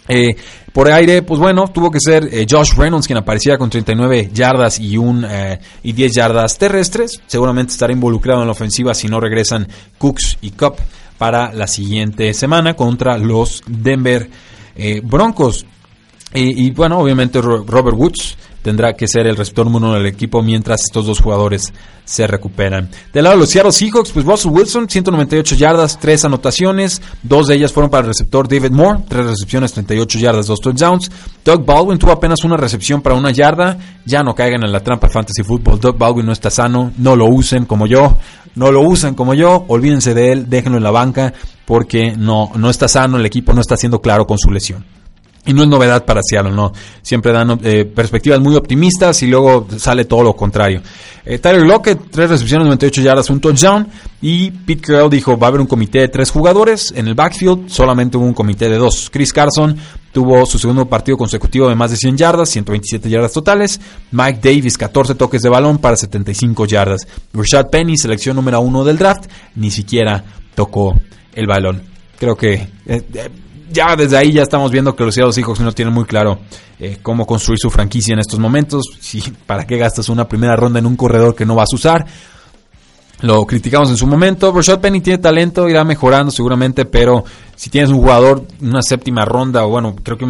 Eh, 0.07 0.35
por 0.71 0.91
aire, 0.91 1.21
pues 1.23 1.39
bueno, 1.39 1.67
tuvo 1.67 1.91
que 1.91 1.99
ser 1.99 2.29
eh, 2.31 2.45
Josh 2.49 2.73
Reynolds 2.75 3.07
quien 3.07 3.17
aparecía 3.17 3.57
con 3.57 3.69
39 3.69 4.29
yardas 4.33 4.79
y, 4.79 4.97
un, 4.97 5.25
eh, 5.27 5.59
y 5.83 5.93
10 5.93 6.11
yardas 6.13 6.57
terrestres. 6.57 7.21
Seguramente 7.27 7.73
estará 7.73 7.91
involucrado 7.91 8.41
en 8.41 8.47
la 8.47 8.51
ofensiva 8.51 8.93
si 8.93 9.07
no 9.07 9.19
regresan 9.19 9.67
Cooks 9.97 10.37
y 10.41 10.51
Cup 10.51 10.75
para 11.17 11.51
la 11.53 11.67
siguiente 11.67 12.33
semana 12.33 12.75
contra 12.75 13.17
los 13.17 13.63
Denver 13.67 14.29
Broncos. 15.03 15.65
Y, 16.33 16.69
bueno, 16.69 16.99
obviamente 16.99 17.41
Robert 17.41 17.97
Woods 17.97 18.37
tendrá 18.61 18.93
que 18.93 19.07
ser 19.07 19.27
el 19.27 19.35
receptor 19.35 19.65
número 19.65 19.87
uno 19.87 19.95
del 19.95 20.05
equipo 20.05 20.41
mientras 20.41 20.81
estos 20.83 21.05
dos 21.05 21.19
jugadores 21.19 21.73
se 22.07 22.25
recuperan. 22.25 22.89
Del 23.11 23.25
lado 23.25 23.35
de 23.35 23.41
los 23.41 23.49
Seahawks, 23.49 24.11
pues 24.11 24.25
Russell 24.25 24.51
Wilson, 24.51 24.89
198 24.89 25.55
yardas, 25.55 25.99
3 25.99 26.25
anotaciones, 26.25 27.01
dos 27.21 27.47
de 27.47 27.55
ellas 27.55 27.73
fueron 27.73 27.89
para 27.89 28.01
el 28.01 28.07
receptor 28.07 28.47
David 28.47 28.71
Moore, 28.71 29.01
3 29.07 29.25
recepciones, 29.25 29.73
38 29.73 30.19
yardas, 30.19 30.47
2 30.47 30.59
touchdowns. 30.59 31.11
Doug 31.43 31.65
Baldwin 31.65 31.97
tuvo 31.97 32.11
apenas 32.11 32.43
una 32.45 32.55
recepción 32.55 33.01
para 33.01 33.15
una 33.15 33.31
yarda, 33.31 33.77
ya 34.05 34.23
no 34.23 34.33
caigan 34.33 34.63
en 34.63 34.71
la 34.71 34.79
trampa 34.79 35.09
fantasy 35.09 35.43
football, 35.43 35.79
Doug 35.79 35.97
Baldwin 35.97 36.25
no 36.25 36.31
está 36.31 36.49
sano, 36.49 36.91
no 36.97 37.15
lo 37.15 37.25
usen 37.25 37.65
como 37.65 37.87
yo, 37.87 38.17
no 38.55 38.71
lo 38.71 38.81
usen 38.81 39.13
como 39.13 39.33
yo, 39.33 39.65
olvídense 39.67 40.13
de 40.13 40.31
él, 40.31 40.49
déjenlo 40.49 40.77
en 40.77 40.83
la 40.83 40.91
banca 40.91 41.33
porque 41.65 42.15
no, 42.17 42.51
no 42.55 42.69
está 42.69 42.87
sano, 42.87 43.17
el 43.17 43.25
equipo 43.25 43.53
no 43.53 43.59
está 43.59 43.75
siendo 43.75 44.01
claro 44.01 44.25
con 44.25 44.37
su 44.37 44.49
lesión. 44.49 44.96
Y 45.47 45.53
no 45.53 45.63
es 45.63 45.69
novedad 45.69 46.03
para 46.05 46.21
Seattle, 46.21 46.51
¿no? 46.51 46.73
Siempre 47.01 47.31
dan 47.31 47.59
eh, 47.63 47.85
perspectivas 47.85 48.39
muy 48.41 48.55
optimistas 48.55 49.23
y 49.23 49.27
luego 49.27 49.65
sale 49.77 50.03
todo 50.03 50.21
lo 50.21 50.33
contrario. 50.35 50.81
Eh, 51.25 51.39
Tyler 51.39 51.63
Lockett, 51.63 52.11
tres 52.11 52.29
recepciones, 52.29 52.65
98 52.67 53.01
yardas, 53.01 53.29
un 53.29 53.39
touchdown. 53.39 53.87
Y 54.21 54.51
Pete 54.51 54.81
Carroll 54.81 55.09
dijo, 55.09 55.37
va 55.37 55.47
a 55.47 55.49
haber 55.49 55.61
un 55.61 55.67
comité 55.67 55.99
de 55.99 56.09
tres 56.09 56.31
jugadores. 56.31 56.93
En 56.95 57.07
el 57.07 57.15
backfield 57.15 57.69
solamente 57.69 58.17
hubo 58.17 58.25
un 58.25 58.33
comité 58.33 58.69
de 58.69 58.77
dos. 58.77 59.09
Chris 59.09 59.31
Carson 59.31 59.77
tuvo 60.11 60.45
su 60.45 60.59
segundo 60.59 60.85
partido 60.87 61.17
consecutivo 61.17 61.69
de 61.69 61.75
más 61.75 61.91
de 61.91 61.97
100 61.97 62.17
yardas, 62.17 62.49
127 62.49 63.09
yardas 63.09 63.31
totales. 63.31 63.79
Mike 64.11 64.39
Davis, 64.41 64.77
14 64.77 65.15
toques 65.15 65.41
de 65.41 65.49
balón 65.49 65.77
para 65.77 65.95
75 65.95 66.65
yardas. 66.65 67.07
Rashad 67.33 67.69
Penny, 67.69 67.97
selección 67.97 68.35
número 68.35 68.59
uno 68.59 68.83
del 68.83 68.97
draft, 68.97 69.29
ni 69.55 69.71
siquiera 69.71 70.23
tocó 70.55 70.93
el 71.33 71.47
balón. 71.47 71.83
Creo 72.19 72.35
que... 72.35 72.67
Eh, 72.85 73.03
ya 73.71 73.95
desde 73.95 74.17
ahí 74.17 74.31
ya 74.33 74.43
estamos 74.43 74.71
viendo 74.71 74.95
que 74.95 75.03
los 75.03 75.13
Seattle 75.13 75.33
Seahawks 75.33 75.59
no 75.59 75.71
tienen 75.71 75.93
muy 75.93 76.05
claro 76.05 76.39
eh, 76.79 76.97
cómo 77.01 77.25
construir 77.25 77.59
su 77.59 77.69
franquicia 77.69 78.13
en 78.13 78.19
estos 78.19 78.39
momentos. 78.39 78.83
¿Para 79.45 79.65
qué 79.65 79.77
gastas 79.77 80.09
una 80.09 80.27
primera 80.27 80.55
ronda 80.55 80.79
en 80.79 80.85
un 80.85 80.95
corredor 80.95 81.35
que 81.35 81.45
no 81.45 81.55
vas 81.55 81.69
a 81.71 81.75
usar? 81.75 82.05
Lo 83.21 83.45
criticamos 83.45 83.89
en 83.89 83.97
su 83.97 84.05
momento. 84.05 84.51
Rashad 84.51 84.79
Penny 84.79 85.01
tiene 85.01 85.17
talento, 85.17 85.67
irá 85.67 85.83
mejorando 85.83 86.31
seguramente, 86.31 86.85
pero 86.85 87.23
si 87.55 87.69
tienes 87.69 87.89
un 87.89 87.97
jugador, 87.97 88.43
una 88.61 88.81
séptima 88.81 89.25
ronda, 89.25 89.65
o 89.65 89.69
bueno, 89.69 89.95
creo 90.03 90.17
que 90.17 90.27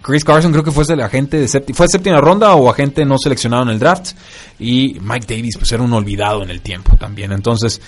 Chris 0.00 0.24
Carson 0.24 0.52
creo 0.52 0.64
que 0.64 0.70
fue 0.70 0.84
el 0.88 1.00
agente 1.00 1.38
de 1.38 1.48
séptima, 1.48 1.76
fue 1.76 1.88
séptima 1.88 2.20
ronda 2.20 2.54
o 2.54 2.70
agente 2.70 3.04
no 3.04 3.18
seleccionado 3.18 3.64
en 3.64 3.70
el 3.70 3.78
draft. 3.78 4.12
Y 4.58 4.98
Mike 5.00 5.34
Davis, 5.34 5.56
pues 5.58 5.70
era 5.72 5.82
un 5.82 5.92
olvidado 5.92 6.42
en 6.42 6.50
el 6.50 6.62
tiempo 6.62 6.96
también. 6.96 7.32
Entonces, 7.32 7.80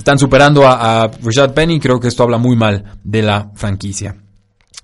están 0.00 0.18
superando 0.18 0.66
a, 0.66 1.04
a 1.04 1.10
Penny. 1.54 1.78
Creo 1.78 2.00
que 2.00 2.08
esto 2.08 2.22
habla 2.22 2.38
muy 2.38 2.56
mal 2.56 2.96
de 3.04 3.22
la 3.22 3.50
franquicia. 3.54 4.16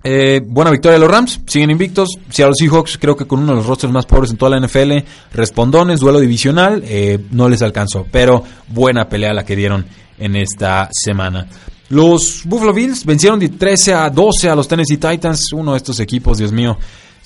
Eh, 0.03 0.41
buena 0.45 0.71
victoria 0.71 0.93
de 0.93 0.99
los 0.99 1.11
Rams, 1.11 1.41
siguen 1.47 1.71
invictos. 1.71 2.17
Seattle 2.29 2.53
Seahawks, 2.57 2.97
creo 2.97 3.17
que 3.17 3.25
con 3.25 3.39
uno 3.39 3.53
de 3.53 3.57
los 3.57 3.65
rosters 3.65 3.91
más 3.91 4.05
pobres 4.05 4.31
en 4.31 4.37
toda 4.37 4.57
la 4.57 4.65
NFL. 4.65 4.99
Respondones, 5.33 5.99
duelo 5.99 6.19
divisional, 6.19 6.83
eh, 6.85 7.19
no 7.31 7.49
les 7.49 7.61
alcanzó, 7.61 8.05
pero 8.11 8.43
buena 8.67 9.09
pelea 9.09 9.33
la 9.33 9.43
que 9.43 9.55
dieron 9.55 9.85
en 10.17 10.35
esta 10.35 10.89
semana. 10.91 11.47
Los 11.89 12.43
Buffalo 12.45 12.73
Bills 12.73 13.05
vencieron 13.05 13.39
de 13.39 13.49
13 13.49 13.93
a 13.93 14.09
12 14.09 14.49
a 14.49 14.55
los 14.55 14.67
Tennessee 14.67 14.97
Titans, 14.97 15.51
uno 15.53 15.71
de 15.71 15.77
estos 15.77 15.99
equipos, 15.99 16.37
Dios 16.37 16.51
mío. 16.51 16.77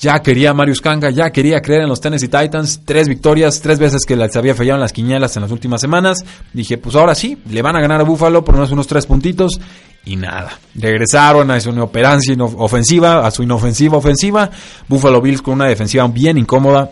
Ya 0.02 0.20
quería 0.20 0.52
Marius 0.56 0.82
Kanga, 0.82 1.12
ya 1.12 1.30
quería 1.30 1.62
creer 1.62 1.84
en 1.84 1.90
los 1.90 2.02
Tennessee 2.02 2.28
Titans. 2.28 2.82
Tres 2.84 3.08
victorias, 3.08 3.62
tres 3.62 3.78
veces 3.78 4.04
que 4.04 4.16
les 4.16 4.36
había 4.36 4.56
fallado 4.56 4.78
en 4.78 4.82
las 4.82 4.94
quiñelas 4.94 5.36
en 5.36 5.44
las 5.44 5.52
últimas 5.52 5.80
semanas. 5.80 6.26
Dije, 6.54 6.80
pues 6.80 6.96
ahora 6.96 7.14
sí, 7.14 7.38
le 7.48 7.62
van 7.62 7.76
a 7.76 7.82
ganar 7.82 8.02
a 8.02 8.04
Buffalo 8.04 8.44
por 8.44 8.56
unos, 8.56 8.72
unos 8.72 8.88
tres 8.88 9.06
puntitos. 9.06 9.62
Y 10.04 10.16
nada, 10.16 10.58
regresaron 10.74 11.52
a 11.52 11.60
su 11.60 11.70
inoperancia 11.70 12.36
ofensiva, 12.36 13.28
a 13.28 13.30
su 13.30 13.44
inofensiva 13.44 13.98
ofensiva. 13.98 14.50
Buffalo 14.88 15.22
Bills 15.22 15.44
con 15.44 15.54
una 15.54 15.68
defensiva 15.68 16.08
bien 16.08 16.40
incómoda 16.40 16.90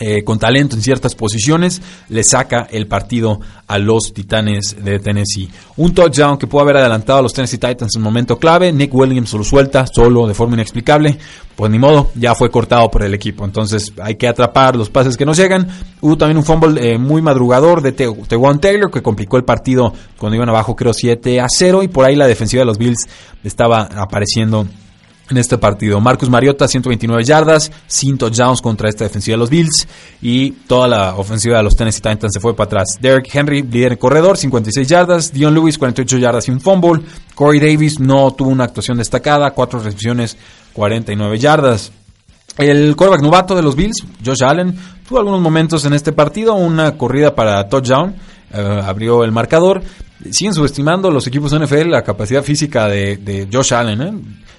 eh, 0.00 0.24
con 0.24 0.40
talento 0.40 0.74
en 0.74 0.82
ciertas 0.82 1.14
posiciones, 1.14 1.80
le 2.08 2.24
saca 2.24 2.66
el 2.68 2.88
partido 2.88 3.40
a 3.68 3.78
los 3.78 4.12
Titanes 4.12 4.76
de 4.84 4.98
Tennessee. 4.98 5.48
Un 5.76 5.94
touchdown 5.94 6.36
que 6.36 6.48
pudo 6.48 6.62
haber 6.62 6.78
adelantado 6.78 7.20
a 7.20 7.22
los 7.22 7.32
Tennessee 7.32 7.58
Titans 7.58 7.94
en 7.94 8.00
un 8.00 8.04
momento 8.04 8.36
clave, 8.36 8.72
Nick 8.72 8.92
Williams 8.92 9.32
lo 9.34 9.44
suelta 9.44 9.86
solo 9.86 10.26
de 10.26 10.34
forma 10.34 10.54
inexplicable, 10.54 11.16
pues 11.54 11.70
ni 11.70 11.78
modo, 11.78 12.10
ya 12.16 12.34
fue 12.34 12.50
cortado 12.50 12.90
por 12.90 13.04
el 13.04 13.14
equipo, 13.14 13.44
entonces 13.44 13.92
hay 14.02 14.16
que 14.16 14.26
atrapar 14.26 14.74
los 14.74 14.90
pases 14.90 15.16
que 15.16 15.24
nos 15.24 15.36
llegan. 15.36 15.68
Hubo 16.00 16.18
también 16.18 16.38
un 16.38 16.44
fumble 16.44 16.94
eh, 16.94 16.98
muy 16.98 17.22
madrugador 17.22 17.80
de 17.80 17.92
Tewan 17.92 18.60
Taylor 18.60 18.90
que 18.90 19.00
complicó 19.00 19.36
el 19.36 19.44
partido 19.44 19.92
cuando 20.18 20.34
iban 20.34 20.48
abajo 20.48 20.74
creo 20.74 20.92
7 20.92 21.40
a 21.40 21.46
0 21.48 21.84
y 21.84 21.88
por 21.88 22.04
ahí 22.04 22.16
la 22.16 22.26
defensiva 22.26 22.62
de 22.62 22.66
los 22.66 22.78
Bills 22.78 23.06
estaba 23.44 23.82
apareciendo 23.82 24.66
en 25.30 25.38
este 25.38 25.58
partido. 25.58 26.00
Marcus 26.00 26.28
Mariota, 26.28 26.68
129 26.68 27.24
yardas, 27.24 27.72
sin 27.86 28.18
touchdowns 28.18 28.60
contra 28.60 28.88
esta 28.88 29.04
defensiva 29.04 29.34
de 29.34 29.38
los 29.38 29.50
Bills 29.50 29.88
y 30.20 30.50
toda 30.50 30.88
la 30.88 31.16
ofensiva 31.16 31.56
de 31.58 31.62
los 31.62 31.76
Tennessee 31.76 32.02
Titans 32.02 32.32
se 32.32 32.40
fue 32.40 32.54
para 32.54 32.66
atrás. 32.66 32.98
Derek 33.00 33.34
Henry, 33.34 33.62
líder 33.62 33.92
en 33.92 33.98
corredor, 33.98 34.36
56 34.36 34.86
yardas. 34.88 35.32
Dion 35.32 35.54
Lewis, 35.54 35.78
48 35.78 36.18
yardas 36.18 36.48
y 36.48 36.50
un 36.50 36.60
fumble. 36.60 37.02
Corey 37.34 37.58
Davis 37.58 37.98
no 38.00 38.32
tuvo 38.32 38.50
una 38.50 38.64
actuación 38.64 38.98
destacada, 38.98 39.52
4 39.52 39.80
recepciones, 39.80 40.36
49 40.72 41.38
yardas. 41.38 41.92
El 42.58 42.94
quarterback 42.94 43.22
novato 43.22 43.56
de 43.56 43.62
los 43.62 43.74
Bills, 43.74 44.04
Josh 44.24 44.44
Allen, 44.44 44.78
tuvo 45.08 45.18
algunos 45.18 45.40
momentos 45.40 45.84
en 45.86 45.92
este 45.92 46.12
partido, 46.12 46.54
una 46.54 46.96
corrida 46.96 47.34
para 47.34 47.68
touchdown, 47.68 48.14
eh, 48.52 48.80
abrió 48.84 49.24
el 49.24 49.32
marcador. 49.32 49.82
Siguen 50.30 50.54
subestimando 50.54 51.10
los 51.10 51.26
equipos 51.26 51.52
NFL 51.52 51.90
la 51.90 52.02
capacidad 52.02 52.42
física 52.42 52.86
de, 52.86 53.16
de 53.16 53.48
Josh 53.52 53.74
Allen. 53.74 54.02
¿eh? 54.02 54.12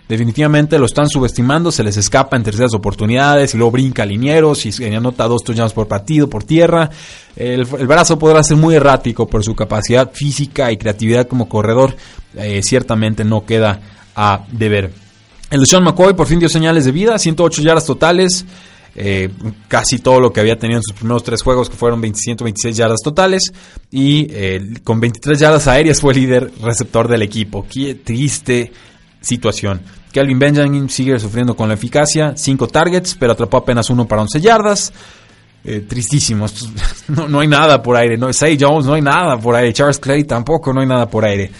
Definitivamente 0.07 0.77
lo 0.77 0.85
están 0.85 1.09
subestimando, 1.09 1.71
se 1.71 1.83
les 1.83 1.97
escapa 1.97 2.37
en 2.37 2.43
terceras 2.43 2.73
oportunidades 2.73 3.53
y 3.53 3.57
luego 3.57 3.71
brinca 3.71 4.05
linieros 4.05 4.65
y 4.65 4.83
anota 4.93 5.27
dos 5.27 5.43
touchdowns 5.43 5.73
por 5.73 5.87
partido, 5.87 6.29
por 6.29 6.43
tierra. 6.43 6.89
El, 7.35 7.65
brazo 7.65 8.19
podrá 8.19 8.43
ser 8.43 8.57
muy 8.57 8.75
errático 8.75 9.27
por 9.27 9.43
su 9.43 9.55
capacidad 9.55 10.11
física 10.11 10.71
y 10.71 10.77
creatividad 10.77 11.27
como 11.27 11.49
corredor, 11.49 11.95
eh, 12.35 12.61
ciertamente 12.63 13.23
no 13.23 13.45
queda 13.45 13.81
a 14.15 14.45
deber. 14.51 14.91
El 15.49 15.65
Sean 15.65 15.83
McCoy 15.83 16.13
por 16.13 16.27
fin 16.27 16.39
dio 16.39 16.49
señales 16.49 16.85
de 16.85 16.91
vida, 16.91 17.17
108 17.17 17.61
yardas 17.61 17.85
totales. 17.85 18.45
Eh, 18.97 19.29
casi 19.67 19.99
todo 19.99 20.21
lo 20.21 20.31
que 20.31 20.39
había 20.39 20.57
tenido 20.57 20.79
en 20.79 20.83
sus 20.83 20.93
primeros 20.93 21.21
tres 21.21 21.41
juegos, 21.41 21.69
que 21.69 21.75
fueron 21.75 22.01
126 22.01 22.77
yardas 22.77 23.01
totales, 23.03 23.51
y 23.91 24.27
eh, 24.31 24.61
con 24.85 25.01
23 25.01 25.37
yardas 25.37 25.67
aéreas 25.67 25.99
fue 25.99 26.13
el 26.13 26.21
líder 26.21 26.51
receptor 26.61 27.09
del 27.09 27.21
equipo. 27.21 27.65
Qué 27.69 27.95
triste 27.95 28.71
situación. 29.25 29.81
Kelvin 30.11 30.39
Benjamin 30.39 30.89
sigue 30.89 31.19
sufriendo 31.19 31.55
con 31.55 31.67
la 31.67 31.73
eficacia, 31.73 32.33
5 32.37 32.67
targets, 32.67 33.15
pero 33.19 33.33
atrapó 33.33 33.57
apenas 33.57 33.89
uno 33.89 34.07
para 34.07 34.21
11 34.21 34.39
yardas. 34.39 34.93
Eh, 35.67 35.81
tristísimo, 35.81 36.45
no, 37.07 37.27
no, 37.27 37.39
hay 37.39 37.47
nada 37.47 37.81
por 37.81 37.97
aire. 37.97 38.17
No, 38.17 38.31
Say 38.31 38.55
Jones, 38.59 38.85
no 38.85 38.93
hay 38.93 39.01
nada 39.01 39.37
por 39.37 39.55
aire. 39.55 39.73
Charles 39.73 39.97
Clay 39.97 40.23
tampoco, 40.23 40.71
no 40.71 40.81
hay 40.81 40.87
nada 40.87 41.09
por 41.09 41.25
aire. 41.25 41.51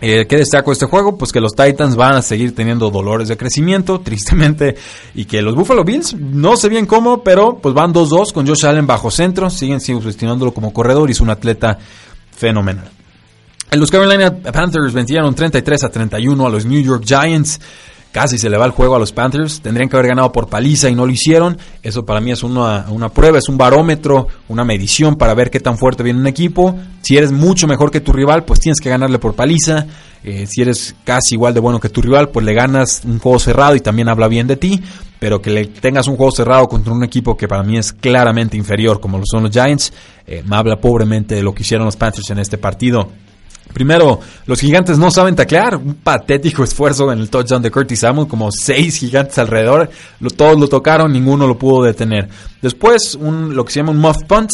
Eh, 0.00 0.26
¿Qué 0.28 0.36
destaco 0.36 0.70
de 0.70 0.74
este 0.74 0.86
juego? 0.86 1.16
Pues 1.16 1.32
que 1.32 1.40
los 1.40 1.54
Titans 1.54 1.96
van 1.96 2.16
a 2.16 2.22
seguir 2.22 2.54
teniendo 2.54 2.90
dolores 2.90 3.28
de 3.28 3.38
crecimiento, 3.38 4.00
tristemente, 4.04 4.76
y 5.14 5.24
que 5.24 5.40
los 5.40 5.54
Buffalo 5.54 5.82
Bills, 5.84 6.14
no 6.14 6.58
sé 6.58 6.68
bien 6.68 6.84
cómo, 6.84 7.22
pero 7.22 7.56
pues 7.56 7.74
van 7.74 7.94
2-2 7.94 8.32
con 8.32 8.46
Josh 8.46 8.66
Allen 8.66 8.86
bajo 8.86 9.10
centro, 9.10 9.48
siguen 9.48 9.80
subestimándolo 9.80 10.52
como 10.52 10.74
corredor 10.74 11.08
y 11.08 11.12
es 11.12 11.20
un 11.20 11.30
atleta 11.30 11.78
fenomenal. 12.36 12.90
Los 13.76 13.90
Carolina 13.90 14.30
Panthers 14.30 14.92
vencieron 14.92 15.34
33 15.34 15.84
a 15.84 15.88
31 15.88 16.46
a 16.46 16.50
los 16.50 16.64
New 16.64 16.80
York 16.82 17.04
Giants. 17.06 17.60
Casi 18.12 18.38
se 18.38 18.48
le 18.48 18.56
va 18.56 18.64
el 18.64 18.70
juego 18.70 18.94
a 18.94 19.00
los 19.00 19.10
Panthers. 19.10 19.60
Tendrían 19.60 19.88
que 19.88 19.96
haber 19.96 20.10
ganado 20.10 20.30
por 20.30 20.48
paliza 20.48 20.88
y 20.88 20.94
no 20.94 21.04
lo 21.04 21.10
hicieron. 21.10 21.58
Eso 21.82 22.04
para 22.04 22.20
mí 22.20 22.30
es 22.30 22.44
una, 22.44 22.84
prueba, 23.12 23.38
es 23.38 23.48
un 23.48 23.58
barómetro, 23.58 24.28
una 24.48 24.64
medición 24.64 25.16
para 25.16 25.34
ver 25.34 25.50
qué 25.50 25.58
tan 25.58 25.76
fuerte 25.76 26.04
viene 26.04 26.20
un 26.20 26.28
equipo. 26.28 26.78
Si 27.02 27.16
eres 27.16 27.32
mucho 27.32 27.66
mejor 27.66 27.90
que 27.90 28.00
tu 28.00 28.12
rival, 28.12 28.44
pues 28.44 28.60
tienes 28.60 28.78
que 28.80 28.88
ganarle 28.88 29.18
por 29.18 29.34
paliza. 29.34 29.86
Eh, 30.22 30.46
si 30.48 30.62
eres 30.62 30.94
casi 31.02 31.34
igual 31.34 31.54
de 31.54 31.60
bueno 31.60 31.80
que 31.80 31.88
tu 31.88 32.00
rival, 32.02 32.28
pues 32.28 32.46
le 32.46 32.54
ganas 32.54 33.02
un 33.04 33.18
juego 33.18 33.40
cerrado 33.40 33.74
y 33.74 33.80
también 33.80 34.08
habla 34.08 34.28
bien 34.28 34.46
de 34.46 34.56
ti. 34.56 34.80
Pero 35.18 35.42
que 35.42 35.50
le 35.50 35.66
tengas 35.66 36.06
un 36.06 36.16
juego 36.16 36.30
cerrado 36.30 36.68
contra 36.68 36.92
un 36.92 37.02
equipo 37.02 37.36
que 37.36 37.48
para 37.48 37.64
mí 37.64 37.78
es 37.78 37.92
claramente 37.92 38.56
inferior, 38.56 39.00
como 39.00 39.18
lo 39.18 39.24
son 39.26 39.42
los 39.42 39.50
Giants, 39.50 39.92
eh, 40.24 40.44
me 40.46 40.54
habla 40.54 40.76
pobremente 40.76 41.34
de 41.34 41.42
lo 41.42 41.52
que 41.52 41.62
hicieron 41.62 41.84
los 41.84 41.96
Panthers 41.96 42.30
en 42.30 42.38
este 42.38 42.58
partido. 42.58 43.08
Primero, 43.74 44.20
los 44.46 44.60
gigantes 44.60 44.98
no 44.98 45.10
saben 45.10 45.34
taclear. 45.34 45.76
Un 45.76 45.94
patético 45.94 46.62
esfuerzo 46.62 47.10
en 47.12 47.18
el 47.18 47.28
touchdown 47.28 47.60
de 47.60 47.72
Curtis 47.72 47.98
Samuel, 47.98 48.28
como 48.28 48.50
seis 48.52 48.96
gigantes 48.98 49.36
alrededor. 49.36 49.90
todos 50.36 50.58
lo 50.58 50.68
tocaron, 50.68 51.12
ninguno 51.12 51.48
lo 51.48 51.58
pudo 51.58 51.82
detener. 51.82 52.28
Después, 52.62 53.16
un, 53.16 53.56
lo 53.56 53.64
que 53.64 53.72
se 53.72 53.80
llama 53.80 53.90
un 53.90 53.98
muff 53.98 54.22
punt. 54.28 54.52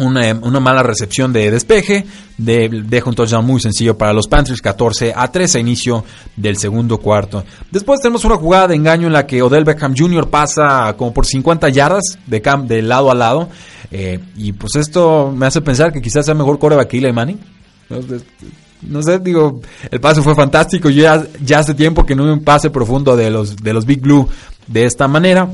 Una, 0.00 0.60
mala 0.60 0.82
recepción 0.82 1.32
de 1.32 1.50
despeje. 1.50 2.04
De, 2.36 2.68
deja 2.68 3.08
un 3.08 3.16
touchdown 3.16 3.44
muy 3.44 3.60
sencillo 3.60 3.96
para 3.96 4.12
los 4.12 4.28
Panthers, 4.28 4.60
14 4.60 5.14
a 5.16 5.32
3 5.32 5.56
a 5.56 5.58
inicio 5.58 6.04
del 6.36 6.58
segundo 6.58 6.98
cuarto. 6.98 7.42
Después 7.70 7.98
tenemos 8.00 8.26
una 8.26 8.36
jugada 8.36 8.68
de 8.68 8.76
engaño 8.76 9.06
en 9.06 9.14
la 9.14 9.26
que 9.26 9.42
Odell 9.42 9.64
Beckham 9.64 9.94
Jr. 9.96 10.28
pasa 10.28 10.94
como 10.98 11.14
por 11.14 11.26
50 11.26 11.70
yardas 11.70 12.04
de, 12.26 12.40
de 12.66 12.82
lado 12.82 13.10
a 13.10 13.14
lado. 13.14 13.48
Eh, 13.90 14.20
y 14.36 14.52
pues 14.52 14.76
esto 14.76 15.32
me 15.34 15.46
hace 15.46 15.62
pensar 15.62 15.92
que 15.92 16.02
quizás 16.02 16.26
sea 16.26 16.34
mejor 16.34 16.58
coreback 16.58 16.88
que 16.88 16.98
Eli 16.98 17.10
Manning 17.10 17.57
no 18.82 19.02
sé, 19.02 19.18
digo, 19.18 19.60
el 19.90 20.00
pase 20.00 20.22
fue 20.22 20.34
fantástico. 20.34 20.88
Yo 20.90 21.02
ya, 21.02 21.58
hace 21.58 21.74
tiempo 21.74 22.04
que 22.04 22.14
no 22.14 22.24
un 22.24 22.44
pase 22.44 22.70
profundo 22.70 23.16
de 23.16 23.30
los, 23.30 23.56
de 23.56 23.72
los 23.72 23.84
Big 23.84 24.00
Blue 24.00 24.28
de 24.66 24.84
esta 24.84 25.08
manera. 25.08 25.48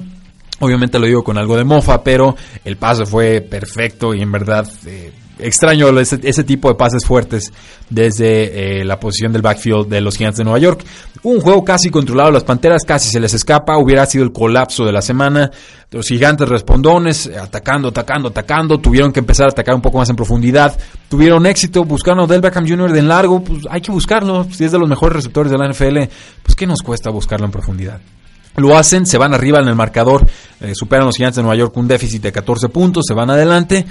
Obviamente 0.60 0.98
lo 0.98 1.06
digo 1.06 1.24
con 1.24 1.38
algo 1.38 1.56
de 1.56 1.64
mofa, 1.64 2.02
pero 2.02 2.36
el 2.64 2.76
pase 2.76 3.06
fue 3.06 3.40
perfecto 3.40 4.14
y 4.14 4.22
en 4.22 4.30
verdad 4.30 4.68
eh, 4.86 5.12
extraño 5.38 5.88
ese, 5.98 6.44
tipo 6.44 6.68
de 6.68 6.74
pases 6.74 7.04
fuertes 7.04 7.52
desde 7.90 8.80
eh, 8.80 8.84
la 8.84 8.98
posición 9.00 9.32
del 9.32 9.42
backfield 9.42 9.88
de 9.88 10.00
los 10.00 10.16
Gigantes 10.16 10.38
de 10.38 10.44
Nueva 10.44 10.58
York. 10.58 10.84
Un 11.22 11.40
juego 11.40 11.64
casi 11.64 11.90
controlado, 11.90 12.30
las 12.30 12.44
Panteras 12.44 12.82
casi 12.86 13.08
se 13.10 13.18
les 13.18 13.32
escapa, 13.34 13.78
hubiera 13.78 14.04
sido 14.06 14.24
el 14.24 14.32
colapso 14.32 14.84
de 14.84 14.92
la 14.92 15.00
semana. 15.00 15.50
Los 15.90 16.08
Gigantes 16.08 16.48
respondones, 16.48 17.26
atacando, 17.28 17.88
atacando, 17.88 18.28
atacando, 18.28 18.78
tuvieron 18.78 19.12
que 19.12 19.20
empezar 19.20 19.46
a 19.46 19.50
atacar 19.50 19.74
un 19.74 19.80
poco 19.80 19.98
más 19.98 20.10
en 20.10 20.16
profundidad, 20.16 20.76
tuvieron 21.08 21.46
éxito, 21.46 21.84
buscando 21.84 22.26
Del 22.26 22.40
Beckham 22.40 22.66
Jr. 22.68 22.92
de 22.92 22.98
en 22.98 23.08
largo, 23.08 23.42
pues 23.42 23.62
hay 23.70 23.80
que 23.80 23.92
buscarlo, 23.92 24.44
si 24.50 24.64
es 24.64 24.72
de 24.72 24.78
los 24.78 24.88
mejores 24.88 25.16
receptores 25.16 25.50
de 25.52 25.58
la 25.58 25.68
NFL, 25.68 26.10
pues 26.42 26.56
¿qué 26.56 26.66
nos 26.66 26.80
cuesta 26.82 27.10
buscarlo 27.10 27.46
en 27.46 27.52
profundidad? 27.52 28.00
Lo 28.56 28.76
hacen, 28.76 29.04
se 29.06 29.18
van 29.18 29.34
arriba 29.34 29.60
en 29.60 29.68
el 29.68 29.74
marcador, 29.74 30.26
eh, 30.60 30.72
superan 30.74 31.06
los 31.06 31.16
gigantes 31.16 31.36
de 31.36 31.42
Nueva 31.42 31.56
York 31.56 31.76
un 31.76 31.88
déficit 31.88 32.22
de 32.22 32.32
14 32.32 32.68
puntos, 32.68 33.04
se 33.06 33.14
van 33.14 33.30
adelante 33.30 33.84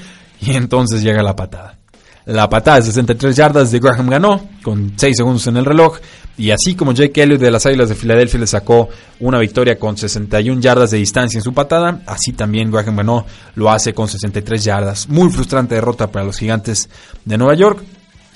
y 0.46 0.56
entonces 0.56 1.02
llega 1.02 1.24
la 1.24 1.36
patada. 1.36 1.78
La 2.26 2.50
patada 2.50 2.78
de 2.78 2.84
63 2.84 3.36
yardas 3.36 3.72
de 3.72 3.80
Graham 3.80 4.10
ganó, 4.10 4.50
con 4.64 4.94
6 4.96 5.18
segundos 5.18 5.46
en 5.48 5.58
el 5.58 5.66
reloj. 5.66 5.98
Y 6.38 6.52
así 6.52 6.74
como 6.74 6.94
Jake 6.94 7.22
Elliott 7.22 7.42
de 7.42 7.52
las 7.52 7.66
Águilas 7.66 7.90
de 7.90 7.96
Filadelfia 7.96 8.40
le 8.40 8.48
sacó 8.48 8.88
una 9.20 9.40
victoria 9.40 9.78
con 9.78 9.98
61 9.98 10.62
yardas 10.62 10.92
de 10.92 10.98
distancia 10.98 11.38
en 11.38 11.44
su 11.44 11.54
patada, 11.54 12.02
así 12.08 12.32
también 12.32 12.72
Graham 12.72 12.96
ganó, 12.96 13.26
lo 13.56 13.70
hace 13.70 13.94
con 13.94 14.08
63 14.08 14.64
yardas. 14.64 15.10
Muy 15.10 15.30
frustrante 15.32 15.76
derrota 15.76 16.12
para 16.12 16.26
los 16.26 16.38
gigantes 16.38 16.90
de 17.26 17.38
Nueva 17.38 17.56
York 17.56 17.84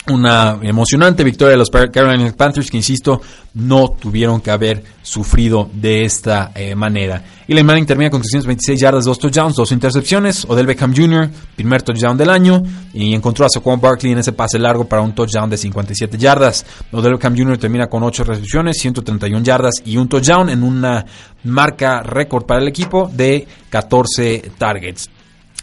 una 0.09 0.57
emocionante 0.61 1.23
victoria 1.23 1.51
de 1.51 1.57
los 1.57 1.69
Carolina 1.69 2.31
Panthers 2.35 2.69
que, 2.69 2.77
insisto, 2.77 3.21
no 3.53 3.89
tuvieron 3.89 4.41
que 4.41 4.51
haber 4.51 4.83
sufrido 5.01 5.69
de 5.73 6.05
esta 6.05 6.51
eh, 6.53 6.75
manera. 6.75 7.23
Eli 7.47 7.63
Manning 7.63 7.85
termina 7.85 8.09
con 8.09 8.21
326 8.21 8.79
yardas, 8.79 9.05
2 9.05 9.19
touchdowns, 9.19 9.55
2 9.55 9.71
intercepciones. 9.71 10.45
Odell 10.45 10.65
Beckham 10.65 10.93
Jr., 10.95 11.29
primer 11.55 11.81
touchdown 11.81 12.17
del 12.17 12.29
año, 12.29 12.61
y 12.93 13.13
encontró 13.13 13.45
a 13.45 13.49
Saquon 13.49 13.79
Barkley 13.79 14.11
en 14.11 14.19
ese 14.19 14.33
pase 14.33 14.59
largo 14.59 14.85
para 14.85 15.01
un 15.01 15.15
touchdown 15.15 15.49
de 15.49 15.57
57 15.57 16.17
yardas. 16.17 16.65
Odell 16.91 17.13
Beckham 17.13 17.37
Jr. 17.37 17.57
termina 17.57 17.87
con 17.87 18.03
8 18.03 18.23
recepciones, 18.23 18.77
131 18.77 19.43
yardas 19.43 19.75
y 19.85 19.97
un 19.97 20.07
touchdown 20.07 20.49
en 20.49 20.63
una 20.63 21.05
marca 21.43 22.01
récord 22.03 22.45
para 22.45 22.61
el 22.61 22.67
equipo 22.67 23.09
de 23.13 23.47
14 23.69 24.51
targets. 24.57 25.09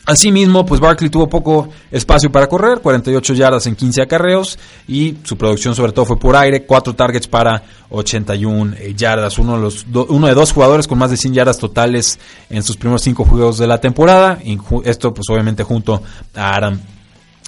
Asimismo, 0.06 0.66
pues 0.66 0.80
Barkley 0.80 1.08
tuvo 1.08 1.30
poco 1.30 1.70
espacio 1.90 2.30
para 2.30 2.46
correr, 2.46 2.80
48 2.80 3.32
yardas 3.32 3.66
en 3.66 3.74
15 3.74 4.02
acarreos 4.02 4.58
y 4.86 5.16
su 5.22 5.38
producción 5.38 5.74
sobre 5.74 5.92
todo 5.92 6.04
fue 6.04 6.18
por 6.18 6.36
aire, 6.36 6.66
4 6.66 6.94
targets 6.94 7.26
para 7.26 7.62
81 7.88 8.74
eh, 8.78 8.94
yardas, 8.94 9.38
uno 9.38 9.56
de, 9.56 9.62
los 9.62 9.86
uno 10.10 10.26
de 10.26 10.34
dos 10.34 10.52
jugadores 10.52 10.86
con 10.86 10.98
más 10.98 11.10
de 11.10 11.16
100 11.16 11.32
yardas 11.32 11.58
totales 11.58 12.18
en 12.50 12.62
sus 12.62 12.76
primeros 12.76 13.00
5 13.00 13.24
juegos 13.24 13.56
de 13.56 13.66
la 13.66 13.80
temporada, 13.80 14.38
esto 14.84 15.14
pues 15.14 15.26
obviamente 15.30 15.62
junto 15.62 16.02
a 16.34 16.54
Adam 16.54 16.78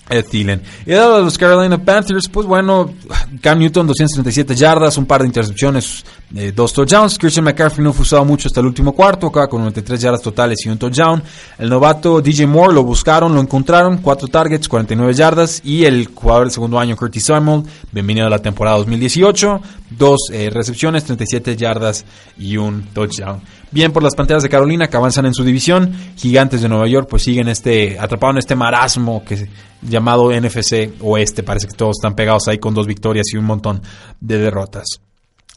Ed 0.08 0.26
Thielen. 0.26 0.62
Y 0.84 0.90
de 0.90 0.96
los 0.98 1.36
Carolina 1.36 1.82
Panthers, 1.82 2.28
pues 2.28 2.46
bueno, 2.46 2.92
Cam 3.40 3.58
Newton 3.58 3.86
237 3.88 4.54
yardas, 4.54 4.96
un 4.98 5.06
par 5.06 5.22
de 5.22 5.26
intercepciones, 5.26 6.04
eh, 6.34 6.52
dos 6.54 6.72
touchdowns. 6.72 7.18
Christian 7.18 7.44
McCaffrey 7.44 7.82
no 7.82 7.92
fue 7.92 8.02
usado 8.02 8.24
mucho 8.24 8.48
hasta 8.48 8.60
el 8.60 8.66
último 8.66 8.92
cuarto, 8.92 9.26
acaba 9.26 9.48
con 9.48 9.60
93 9.60 10.00
yardas 10.00 10.22
totales 10.22 10.64
y 10.64 10.68
un 10.68 10.78
touchdown. 10.78 11.22
El 11.58 11.68
novato 11.68 12.20
DJ 12.20 12.46
Moore 12.46 12.74
lo 12.74 12.84
buscaron, 12.84 13.34
lo 13.34 13.40
encontraron, 13.40 13.98
4 13.98 14.28
targets, 14.28 14.68
49 14.68 15.12
yardas. 15.12 15.60
Y 15.64 15.84
el 15.84 16.06
jugador 16.14 16.44
del 16.44 16.52
segundo 16.52 16.78
año, 16.78 16.96
Curtis 16.96 17.24
Samuel, 17.24 17.62
bienvenido 17.90 18.26
a 18.26 18.30
la 18.30 18.38
temporada 18.38 18.76
2018, 18.78 19.60
dos 19.90 20.30
eh, 20.32 20.50
recepciones, 20.50 21.04
37 21.04 21.56
yardas 21.56 22.04
y 22.38 22.56
un 22.56 22.82
touchdown. 22.92 23.40
Bien 23.76 23.92
por 23.92 24.02
las 24.02 24.14
Panteras 24.14 24.42
de 24.42 24.48
Carolina 24.48 24.88
que 24.88 24.96
avanzan 24.96 25.26
en 25.26 25.34
su 25.34 25.44
división. 25.44 25.92
Gigantes 26.16 26.62
de 26.62 26.68
Nueva 26.70 26.88
York 26.88 27.08
pues 27.10 27.24
siguen 27.24 27.46
este 27.48 27.98
atrapados 28.00 28.36
en 28.36 28.38
este 28.38 28.54
marasmo 28.54 29.22
que 29.22 29.50
llamado 29.82 30.32
NFC 30.32 30.94
Oeste. 31.02 31.42
Parece 31.42 31.66
que 31.66 31.74
todos 31.74 31.98
están 31.98 32.14
pegados 32.14 32.48
ahí 32.48 32.56
con 32.56 32.72
dos 32.72 32.86
victorias 32.86 33.26
y 33.34 33.36
un 33.36 33.44
montón 33.44 33.82
de 34.18 34.38
derrotas. 34.38 35.02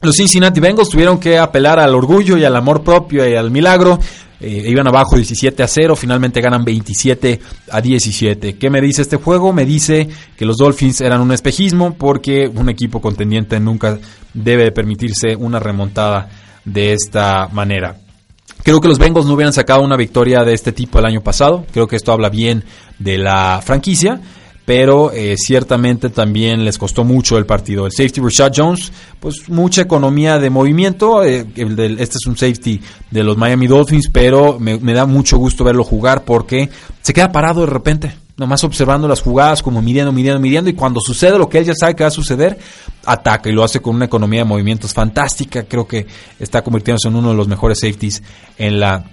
Los 0.02 0.16
Cincinnati 0.16 0.60
Bengals 0.60 0.90
tuvieron 0.90 1.18
que 1.18 1.38
apelar 1.38 1.80
al 1.80 1.94
orgullo 1.94 2.36
y 2.36 2.44
al 2.44 2.54
amor 2.56 2.84
propio 2.84 3.26
y 3.26 3.36
al 3.36 3.50
milagro. 3.50 3.98
Eh, 4.38 4.64
iban 4.66 4.86
abajo 4.86 5.16
17 5.16 5.62
a 5.62 5.66
0, 5.66 5.96
finalmente 5.96 6.42
ganan 6.42 6.62
27 6.62 7.40
a 7.70 7.80
17. 7.80 8.58
¿Qué 8.58 8.68
me 8.68 8.82
dice 8.82 9.00
este 9.00 9.16
juego? 9.16 9.54
Me 9.54 9.64
dice 9.64 10.10
que 10.36 10.44
los 10.44 10.58
Dolphins 10.58 11.00
eran 11.00 11.22
un 11.22 11.32
espejismo 11.32 11.94
porque 11.94 12.48
un 12.48 12.68
equipo 12.68 13.00
contendiente 13.00 13.58
nunca 13.60 13.98
debe 14.34 14.72
permitirse 14.72 15.34
una 15.36 15.58
remontada 15.58 16.28
de 16.66 16.92
esta 16.92 17.48
manera. 17.48 17.96
Creo 18.62 18.80
que 18.80 18.88
los 18.88 18.98
Bengals 18.98 19.26
no 19.26 19.34
hubieran 19.34 19.52
sacado 19.52 19.82
una 19.82 19.96
victoria 19.96 20.44
de 20.44 20.54
este 20.54 20.72
tipo 20.72 20.98
el 20.98 21.06
año 21.06 21.22
pasado. 21.22 21.64
Creo 21.72 21.86
que 21.86 21.96
esto 21.96 22.12
habla 22.12 22.28
bien 22.28 22.64
de 22.98 23.18
la 23.18 23.60
franquicia. 23.64 24.20
Pero 24.66 25.10
eh, 25.10 25.34
ciertamente 25.36 26.10
también 26.10 26.64
les 26.64 26.78
costó 26.78 27.02
mucho 27.02 27.38
el 27.38 27.46
partido. 27.46 27.86
El 27.86 27.92
safety 27.92 28.20
Rashad 28.20 28.52
Jones, 28.54 28.92
pues 29.18 29.48
mucha 29.48 29.82
economía 29.82 30.38
de 30.38 30.48
movimiento. 30.48 31.24
Eh, 31.24 31.44
este 31.56 32.18
es 32.18 32.26
un 32.26 32.36
safety 32.36 32.80
de 33.10 33.24
los 33.24 33.36
Miami 33.36 33.66
Dolphins, 33.66 34.08
pero 34.12 34.60
me 34.60 34.92
da 34.92 35.06
mucho 35.06 35.38
gusto 35.38 35.64
verlo 35.64 35.82
jugar 35.82 36.24
porque 36.24 36.68
se 37.02 37.12
queda 37.12 37.32
parado 37.32 37.62
de 37.62 37.66
repente 37.66 38.12
nomás 38.40 38.64
observando 38.64 39.06
las 39.06 39.20
jugadas, 39.20 39.62
como 39.62 39.82
midiendo, 39.82 40.12
midiendo, 40.12 40.40
midiendo, 40.40 40.70
y 40.70 40.72
cuando 40.72 40.98
sucede 40.98 41.38
lo 41.38 41.46
que 41.46 41.58
él 41.58 41.66
ya 41.66 41.74
sabe 41.78 41.94
que 41.94 42.04
va 42.04 42.08
a 42.08 42.10
suceder, 42.10 42.58
ataca 43.04 43.50
y 43.50 43.52
lo 43.52 43.62
hace 43.62 43.80
con 43.80 43.94
una 43.94 44.06
economía 44.06 44.40
de 44.40 44.44
movimientos 44.46 44.94
fantástica. 44.94 45.64
Creo 45.64 45.86
que 45.86 46.06
está 46.38 46.62
convirtiéndose 46.64 47.08
en 47.08 47.16
uno 47.16 47.28
de 47.28 47.34
los 47.34 47.48
mejores 47.48 47.78
safeties 47.80 48.22
en 48.56 48.80
la 48.80 49.04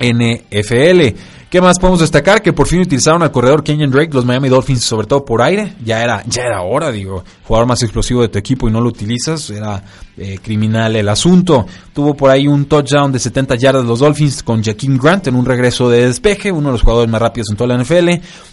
NFL. 0.00 1.16
¿Qué 1.56 1.62
más 1.62 1.78
podemos 1.78 2.00
destacar? 2.00 2.42
Que 2.42 2.52
por 2.52 2.66
fin 2.66 2.82
utilizaron 2.82 3.22
al 3.22 3.32
corredor 3.32 3.64
Kenyon 3.64 3.90
Drake, 3.90 4.12
los 4.12 4.26
Miami 4.26 4.50
Dolphins, 4.50 4.84
sobre 4.84 5.06
todo 5.06 5.24
por 5.24 5.40
aire. 5.40 5.72
Ya 5.82 6.04
era, 6.04 6.22
ya 6.26 6.42
era 6.42 6.60
hora, 6.60 6.92
digo, 6.92 7.24
jugador 7.44 7.66
más 7.66 7.82
explosivo 7.82 8.20
de 8.20 8.28
tu 8.28 8.36
equipo 8.38 8.68
y 8.68 8.70
no 8.70 8.78
lo 8.78 8.90
utilizas. 8.90 9.48
Era 9.48 9.82
eh, 10.18 10.38
criminal 10.42 10.94
el 10.96 11.08
asunto. 11.08 11.64
Tuvo 11.94 12.12
por 12.12 12.28
ahí 12.28 12.46
un 12.46 12.66
touchdown 12.66 13.10
de 13.10 13.18
70 13.18 13.54
yardas 13.54 13.86
los 13.86 14.00
Dolphins 14.00 14.42
con 14.42 14.62
Jaquim 14.62 14.98
Grant 14.98 15.28
en 15.28 15.34
un 15.34 15.46
regreso 15.46 15.88
de 15.88 16.06
despeje, 16.08 16.52
uno 16.52 16.68
de 16.68 16.72
los 16.72 16.82
jugadores 16.82 17.10
más 17.10 17.22
rápidos 17.22 17.48
en 17.48 17.56
toda 17.56 17.74
la 17.74 17.82
NFL. 17.82 18.10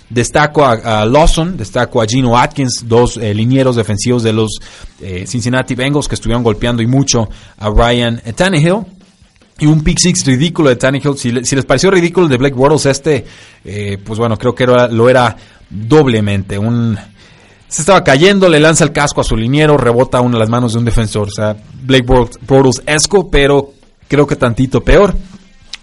Destaco 0.09 0.65
a, 0.65 1.05
Lawson, 1.05 1.57
destaco 1.57 2.01
a 2.01 2.05
Gino 2.05 2.37
Atkins, 2.37 2.85
dos 2.87 3.17
eh, 3.17 3.33
linieros 3.33 3.75
defensivos 3.75 4.23
de 4.23 4.31
los 4.31 4.59
eh, 5.01 5.25
Cincinnati 5.27 5.75
Bengals 5.75 6.07
que 6.07 6.15
estuvieron 6.15 6.41
golpeando 6.41 6.81
y 6.81 6.87
mucho 6.87 7.27
a 7.57 7.69
Ryan 7.69 8.21
Tannehill 8.33 8.85
y 9.59 9.65
un 9.65 9.83
pick 9.83 9.99
six 9.99 10.25
ridículo 10.25 10.69
de 10.69 10.75
Tannehill. 10.75 11.17
Si, 11.17 11.31
les 11.31 11.65
pareció 11.65 11.91
ridículo 11.91 12.25
el 12.25 12.31
de 12.31 12.37
Blake 12.37 12.55
Bortles 12.55 12.85
este, 12.85 13.25
eh, 13.63 13.97
pues 14.03 14.19
bueno, 14.19 14.37
creo 14.37 14.55
que 14.55 14.65
lo 14.65 15.09
era 15.09 15.35
doblemente. 15.69 16.57
Un, 16.57 16.97
se 17.67 17.81
estaba 17.81 18.03
cayendo, 18.03 18.49
le 18.49 18.59
lanza 18.59 18.83
el 18.83 18.91
casco 18.91 19.21
a 19.21 19.23
su 19.23 19.35
liniero, 19.35 19.77
rebota 19.77 20.21
una 20.21 20.37
las 20.37 20.49
manos 20.49 20.73
de 20.73 20.79
un 20.79 20.85
defensor. 20.85 21.27
O 21.27 21.31
sea, 21.31 21.55
Blake 21.83 22.05
Bortles 22.05 22.81
esco, 22.85 23.29
pero 23.29 23.73
creo 24.07 24.27
que 24.27 24.35
tantito 24.35 24.83
peor. 24.83 25.15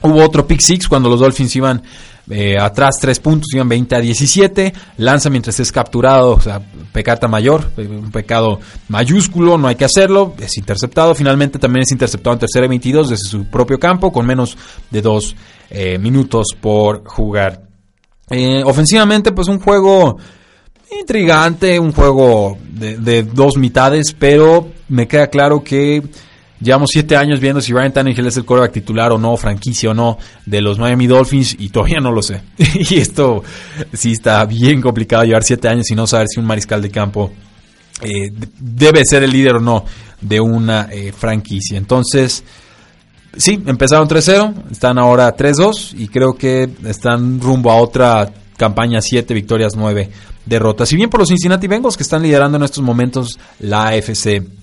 Hubo 0.02 0.24
otro 0.24 0.46
pick 0.46 0.60
six 0.60 0.88
cuando 0.88 1.08
los 1.08 1.20
Dolphins 1.20 1.54
iban 1.56 1.82
eh, 2.28 2.58
atrás 2.58 2.96
tres 3.00 3.18
puntos, 3.18 3.46
iban 3.54 3.68
20 3.68 3.96
a 3.96 4.00
17, 4.00 4.72
lanza 4.98 5.30
mientras 5.30 5.58
es 5.60 5.72
capturado, 5.72 6.32
o 6.32 6.40
sea, 6.40 6.60
pecata 6.92 7.28
mayor, 7.28 7.70
eh, 7.76 7.86
un 7.86 8.10
pecado 8.10 8.60
mayúsculo, 8.88 9.58
no 9.58 9.68
hay 9.68 9.76
que 9.76 9.84
hacerlo, 9.84 10.34
es 10.38 10.56
interceptado, 10.56 11.14
finalmente 11.14 11.58
también 11.58 11.82
es 11.82 11.92
interceptado 11.92 12.34
en 12.34 12.40
tercera 12.40 12.66
y 12.66 12.68
22 12.68 13.10
desde 13.10 13.24
su 13.24 13.44
propio 13.46 13.78
campo 13.78 14.12
con 14.12 14.26
menos 14.26 14.56
de 14.90 15.02
dos 15.02 15.34
eh, 15.70 15.98
minutos 15.98 16.48
por 16.60 17.04
jugar. 17.06 17.62
ofensivamente, 18.64 19.32
pues 19.32 19.48
un 19.48 19.58
juego 19.58 20.18
intrigante, 21.00 21.78
un 21.78 21.92
juego 21.92 22.58
de 22.68 23.22
dos 23.22 23.56
mitades, 23.56 24.12
pero 24.12 24.68
me 24.88 25.06
queda 25.08 25.28
claro 25.28 25.62
que 25.62 26.02
Llevamos 26.60 26.90
siete 26.92 27.16
años 27.16 27.40
viendo 27.40 27.62
si 27.62 27.72
Ryan 27.72 27.92
Tannehill 27.92 28.26
es 28.26 28.36
el 28.36 28.44
quarterback 28.44 28.72
titular 28.74 29.12
o 29.12 29.18
no, 29.18 29.34
franquicia 29.38 29.90
o 29.90 29.94
no, 29.94 30.18
de 30.44 30.60
los 30.60 30.78
Miami 30.78 31.06
Dolphins 31.06 31.56
y 31.58 31.70
todavía 31.70 32.00
no 32.00 32.12
lo 32.12 32.22
sé. 32.22 32.42
y 32.58 32.98
esto 32.98 33.42
sí 33.94 34.12
está 34.12 34.44
bien 34.44 34.82
complicado 34.82 35.24
llevar 35.24 35.42
siete 35.42 35.68
años 35.68 35.90
y 35.90 35.94
no 35.94 36.06
saber 36.06 36.26
si 36.28 36.38
un 36.38 36.46
mariscal 36.46 36.82
de 36.82 36.90
campo 36.90 37.32
eh, 38.02 38.30
debe 38.58 39.04
ser 39.06 39.22
el 39.22 39.32
líder 39.32 39.56
o 39.56 39.60
no 39.60 39.86
de 40.20 40.38
una 40.38 40.88
eh, 40.90 41.12
franquicia. 41.12 41.78
Entonces, 41.78 42.44
sí, 43.34 43.62
empezaron 43.64 44.06
3-0, 44.06 44.70
están 44.70 44.98
ahora 44.98 45.34
3-2 45.34 45.94
y 45.96 46.08
creo 46.08 46.34
que 46.34 46.68
están 46.84 47.40
rumbo 47.40 47.70
a 47.70 47.76
otra 47.76 48.30
campaña 48.58 49.00
7 49.00 49.32
victorias, 49.32 49.72
9 49.76 50.10
derrotas. 50.44 50.92
Y 50.92 50.96
bien 50.96 51.08
por 51.08 51.20
los 51.20 51.30
Cincinnati 51.30 51.66
Bengals 51.66 51.96
que 51.96 52.02
están 52.02 52.22
liderando 52.22 52.58
en 52.58 52.64
estos 52.64 52.84
momentos 52.84 53.38
la 53.60 53.88
AFC 53.88 54.59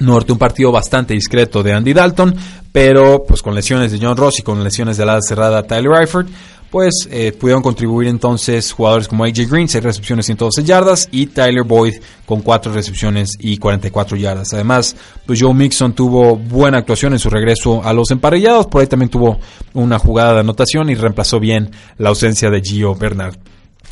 Norte, 0.00 0.32
un 0.32 0.38
partido 0.38 0.70
bastante 0.72 1.14
discreto 1.14 1.62
de 1.62 1.72
Andy 1.72 1.92
Dalton, 1.92 2.34
pero 2.72 3.24
pues 3.26 3.42
con 3.42 3.54
lesiones 3.54 3.92
de 3.92 3.98
John 4.00 4.16
Ross 4.16 4.38
y 4.38 4.42
con 4.42 4.62
lesiones 4.62 4.96
de 4.96 5.06
la 5.06 5.20
cerrada 5.20 5.62
Tyler 5.64 6.00
Eifert, 6.00 6.28
pues 6.70 7.08
eh, 7.10 7.32
pudieron 7.32 7.62
contribuir 7.62 8.08
entonces 8.08 8.72
jugadores 8.72 9.08
como 9.08 9.24
AJ 9.24 9.48
Green, 9.50 9.68
6 9.68 9.82
recepciones, 9.82 10.26
112 10.26 10.64
yardas, 10.64 11.08
y 11.10 11.26
Tyler 11.26 11.64
Boyd 11.64 11.94
con 12.26 12.42
4 12.42 12.72
recepciones 12.72 13.30
y 13.38 13.56
44 13.56 14.16
yardas. 14.16 14.52
Además, 14.52 14.94
pues 15.24 15.40
Joe 15.40 15.54
Mixon 15.54 15.94
tuvo 15.94 16.36
buena 16.36 16.78
actuación 16.78 17.14
en 17.14 17.18
su 17.18 17.30
regreso 17.30 17.82
a 17.82 17.92
los 17.92 18.10
emparellados, 18.10 18.66
por 18.66 18.82
ahí 18.82 18.86
también 18.86 19.08
tuvo 19.08 19.38
una 19.74 19.98
jugada 19.98 20.34
de 20.34 20.40
anotación 20.40 20.90
y 20.90 20.94
reemplazó 20.94 21.40
bien 21.40 21.70
la 21.96 22.10
ausencia 22.10 22.50
de 22.50 22.60
Gio 22.60 22.94
Bernard. 22.94 23.36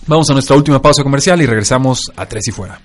Vamos 0.07 0.29
a 0.31 0.35
nuestra 0.35 0.55
última 0.55 0.81
pausa 0.81 1.03
comercial 1.03 1.41
y 1.41 1.47
regresamos 1.47 2.13
a 2.15 2.27
Tres 2.27 2.47
y 2.49 2.53
Fuera. 2.53 2.81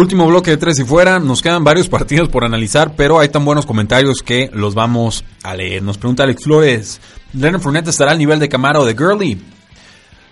Último 0.00 0.26
bloque 0.26 0.52
de 0.52 0.56
tres 0.56 0.78
y 0.78 0.84
fuera. 0.84 1.18
Nos 1.18 1.42
quedan 1.42 1.62
varios 1.62 1.90
partidos 1.90 2.30
por 2.30 2.42
analizar, 2.42 2.94
pero 2.96 3.18
hay 3.18 3.28
tan 3.28 3.44
buenos 3.44 3.66
comentarios 3.66 4.22
que 4.22 4.48
los 4.54 4.74
vamos 4.74 5.26
a 5.42 5.54
leer. 5.54 5.82
Nos 5.82 5.98
pregunta 5.98 6.22
Alex 6.22 6.44
Flores: 6.44 7.00
¿Leonard 7.34 7.60
Fournette 7.60 7.88
estará 7.88 8.12
al 8.12 8.18
nivel 8.18 8.38
de 8.38 8.48
Camaro 8.48 8.80
o 8.80 8.86
de 8.86 8.94
Gurley? 8.94 9.38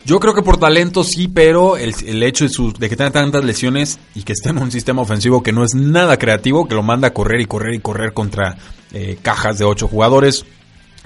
Yo 0.06 0.20
creo 0.20 0.32
que 0.32 0.40
por 0.40 0.56
talento 0.56 1.04
sí, 1.04 1.28
pero 1.28 1.76
el, 1.76 1.92
hecho 2.22 2.48
de, 2.48 2.72
de, 2.78 2.88
que 2.88 2.96
tenga 2.96 3.10
tantas 3.10 3.44
lesiones 3.44 3.98
y 4.14 4.22
que 4.22 4.32
esté 4.32 4.48
en 4.48 4.56
un 4.56 4.70
sistema 4.70 5.02
ofensivo 5.02 5.42
que 5.42 5.52
no 5.52 5.62
es 5.62 5.74
nada 5.74 6.16
creativo, 6.16 6.66
que 6.66 6.74
lo 6.74 6.82
manda 6.82 7.08
a 7.08 7.12
correr 7.12 7.42
y 7.42 7.44
correr 7.44 7.74
y 7.74 7.80
correr 7.80 8.14
contra 8.14 8.56
eh, 8.94 9.18
cajas 9.20 9.58
de 9.58 9.66
ocho 9.66 9.86
jugadores, 9.86 10.46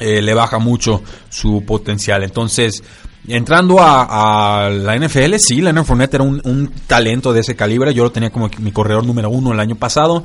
eh, 0.02 0.22
le 0.22 0.34
baja 0.34 0.58
mucho 0.58 1.02
su 1.28 1.64
potencial. 1.64 2.22
Entonces, 2.22 2.82
Entrando 3.28 3.76
a, 3.78 4.68
la 4.68 4.96
NFL, 4.96 5.36
sí, 5.38 5.60
Leonard 5.60 5.84
Fournette 5.84 6.14
era 6.14 6.24
un, 6.24 6.72
talento 6.88 7.32
de 7.32 7.40
ese 7.40 7.54
calibre. 7.54 7.94
Yo 7.94 8.02
lo 8.02 8.10
tenía 8.10 8.30
como 8.30 8.50
mi 8.58 8.72
corredor 8.72 9.06
número 9.06 9.30
uno 9.30 9.52
el 9.52 9.60
año 9.60 9.76
pasado. 9.76 10.24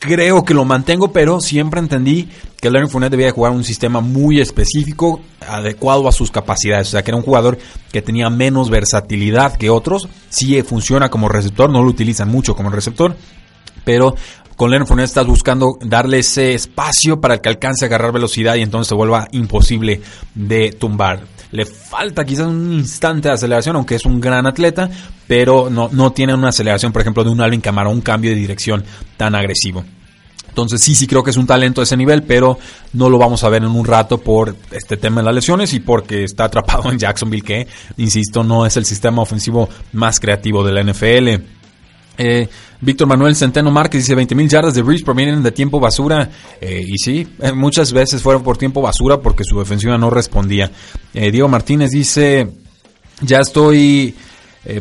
Creo 0.00 0.44
que 0.44 0.54
lo 0.54 0.64
mantengo, 0.64 1.12
pero 1.12 1.40
siempre 1.40 1.78
entendí 1.78 2.28
que 2.60 2.68
Leonard 2.68 2.90
Fournette 2.90 3.12
debía 3.12 3.30
jugar 3.30 3.52
un 3.52 3.62
sistema 3.62 4.00
muy 4.00 4.40
específico, 4.40 5.20
adecuado 5.48 6.08
a 6.08 6.12
sus 6.12 6.32
capacidades. 6.32 6.88
O 6.88 6.90
sea, 6.90 7.04
que 7.04 7.12
era 7.12 7.16
un 7.16 7.22
jugador 7.22 7.58
que 7.92 8.02
tenía 8.02 8.28
menos 8.28 8.70
versatilidad 8.70 9.56
que 9.56 9.70
otros. 9.70 10.08
Sí 10.30 10.60
funciona 10.62 11.10
como 11.10 11.28
receptor, 11.28 11.70
no 11.70 11.82
lo 11.82 11.88
utilizan 11.88 12.28
mucho 12.28 12.56
como 12.56 12.70
receptor, 12.70 13.16
pero 13.84 14.16
con 14.56 14.70
Leonard 14.70 14.86
Fournette 14.86 15.08
estás 15.08 15.26
buscando 15.26 15.76
darle 15.80 16.20
ese 16.20 16.54
espacio 16.54 17.20
para 17.20 17.38
que 17.38 17.48
alcance 17.48 17.84
a 17.84 17.88
agarrar 17.88 18.12
velocidad 18.12 18.54
y 18.56 18.62
entonces 18.62 18.88
se 18.88 18.94
vuelva 18.94 19.28
imposible 19.32 20.00
de 20.34 20.72
tumbar. 20.72 21.22
Le 21.50 21.66
falta 21.66 22.24
quizás 22.24 22.46
un 22.46 22.72
instante 22.72 23.28
de 23.28 23.34
aceleración, 23.34 23.76
aunque 23.76 23.94
es 23.94 24.04
un 24.04 24.20
gran 24.20 24.46
atleta, 24.46 24.90
pero 25.26 25.70
no, 25.70 25.88
no 25.92 26.12
tiene 26.12 26.34
una 26.34 26.48
aceleración, 26.48 26.92
por 26.92 27.02
ejemplo, 27.02 27.22
de 27.22 27.30
un 27.30 27.40
Alvin 27.40 27.60
Kamara, 27.60 27.88
un 27.88 28.00
cambio 28.00 28.30
de 28.30 28.36
dirección 28.36 28.84
tan 29.16 29.34
agresivo. 29.34 29.84
Entonces 30.48 30.82
sí, 30.82 30.94
sí 30.94 31.08
creo 31.08 31.24
que 31.24 31.30
es 31.30 31.36
un 31.36 31.48
talento 31.48 31.80
de 31.80 31.84
ese 31.84 31.96
nivel, 31.96 32.22
pero 32.22 32.58
no 32.92 33.10
lo 33.10 33.18
vamos 33.18 33.42
a 33.42 33.48
ver 33.48 33.64
en 33.64 33.70
un 33.70 33.84
rato 33.84 34.18
por 34.18 34.54
este 34.70 34.96
tema 34.96 35.20
de 35.20 35.24
las 35.24 35.34
lesiones 35.34 35.72
y 35.74 35.80
porque 35.80 36.22
está 36.22 36.44
atrapado 36.44 36.92
en 36.92 36.98
Jacksonville, 36.98 37.42
que, 37.42 37.66
insisto, 37.96 38.44
no 38.44 38.64
es 38.64 38.76
el 38.76 38.84
sistema 38.84 39.20
ofensivo 39.20 39.68
más 39.92 40.20
creativo 40.20 40.62
de 40.62 40.72
la 40.72 40.84
NFL. 40.84 41.42
Eh, 42.18 42.48
Víctor 42.80 43.06
Manuel 43.06 43.36
Centeno 43.36 43.70
Márquez 43.70 44.02
dice 44.02 44.14
20 44.14 44.34
mil 44.34 44.48
yardas 44.48 44.74
de 44.74 44.82
Breeze 44.82 45.04
provienen 45.04 45.42
de 45.42 45.52
tiempo 45.52 45.80
basura. 45.80 46.30
Eh, 46.60 46.84
y 46.86 46.98
sí, 46.98 47.26
eh, 47.40 47.52
muchas 47.52 47.92
veces 47.92 48.22
fueron 48.22 48.42
por 48.42 48.56
tiempo 48.56 48.82
basura 48.82 49.20
porque 49.20 49.44
su 49.44 49.58
defensiva 49.58 49.98
no 49.98 50.10
respondía. 50.10 50.70
Diego 51.12 51.48
Martínez 51.48 51.90
dice, 51.90 52.48
ya 53.20 53.38
estoy 53.38 54.14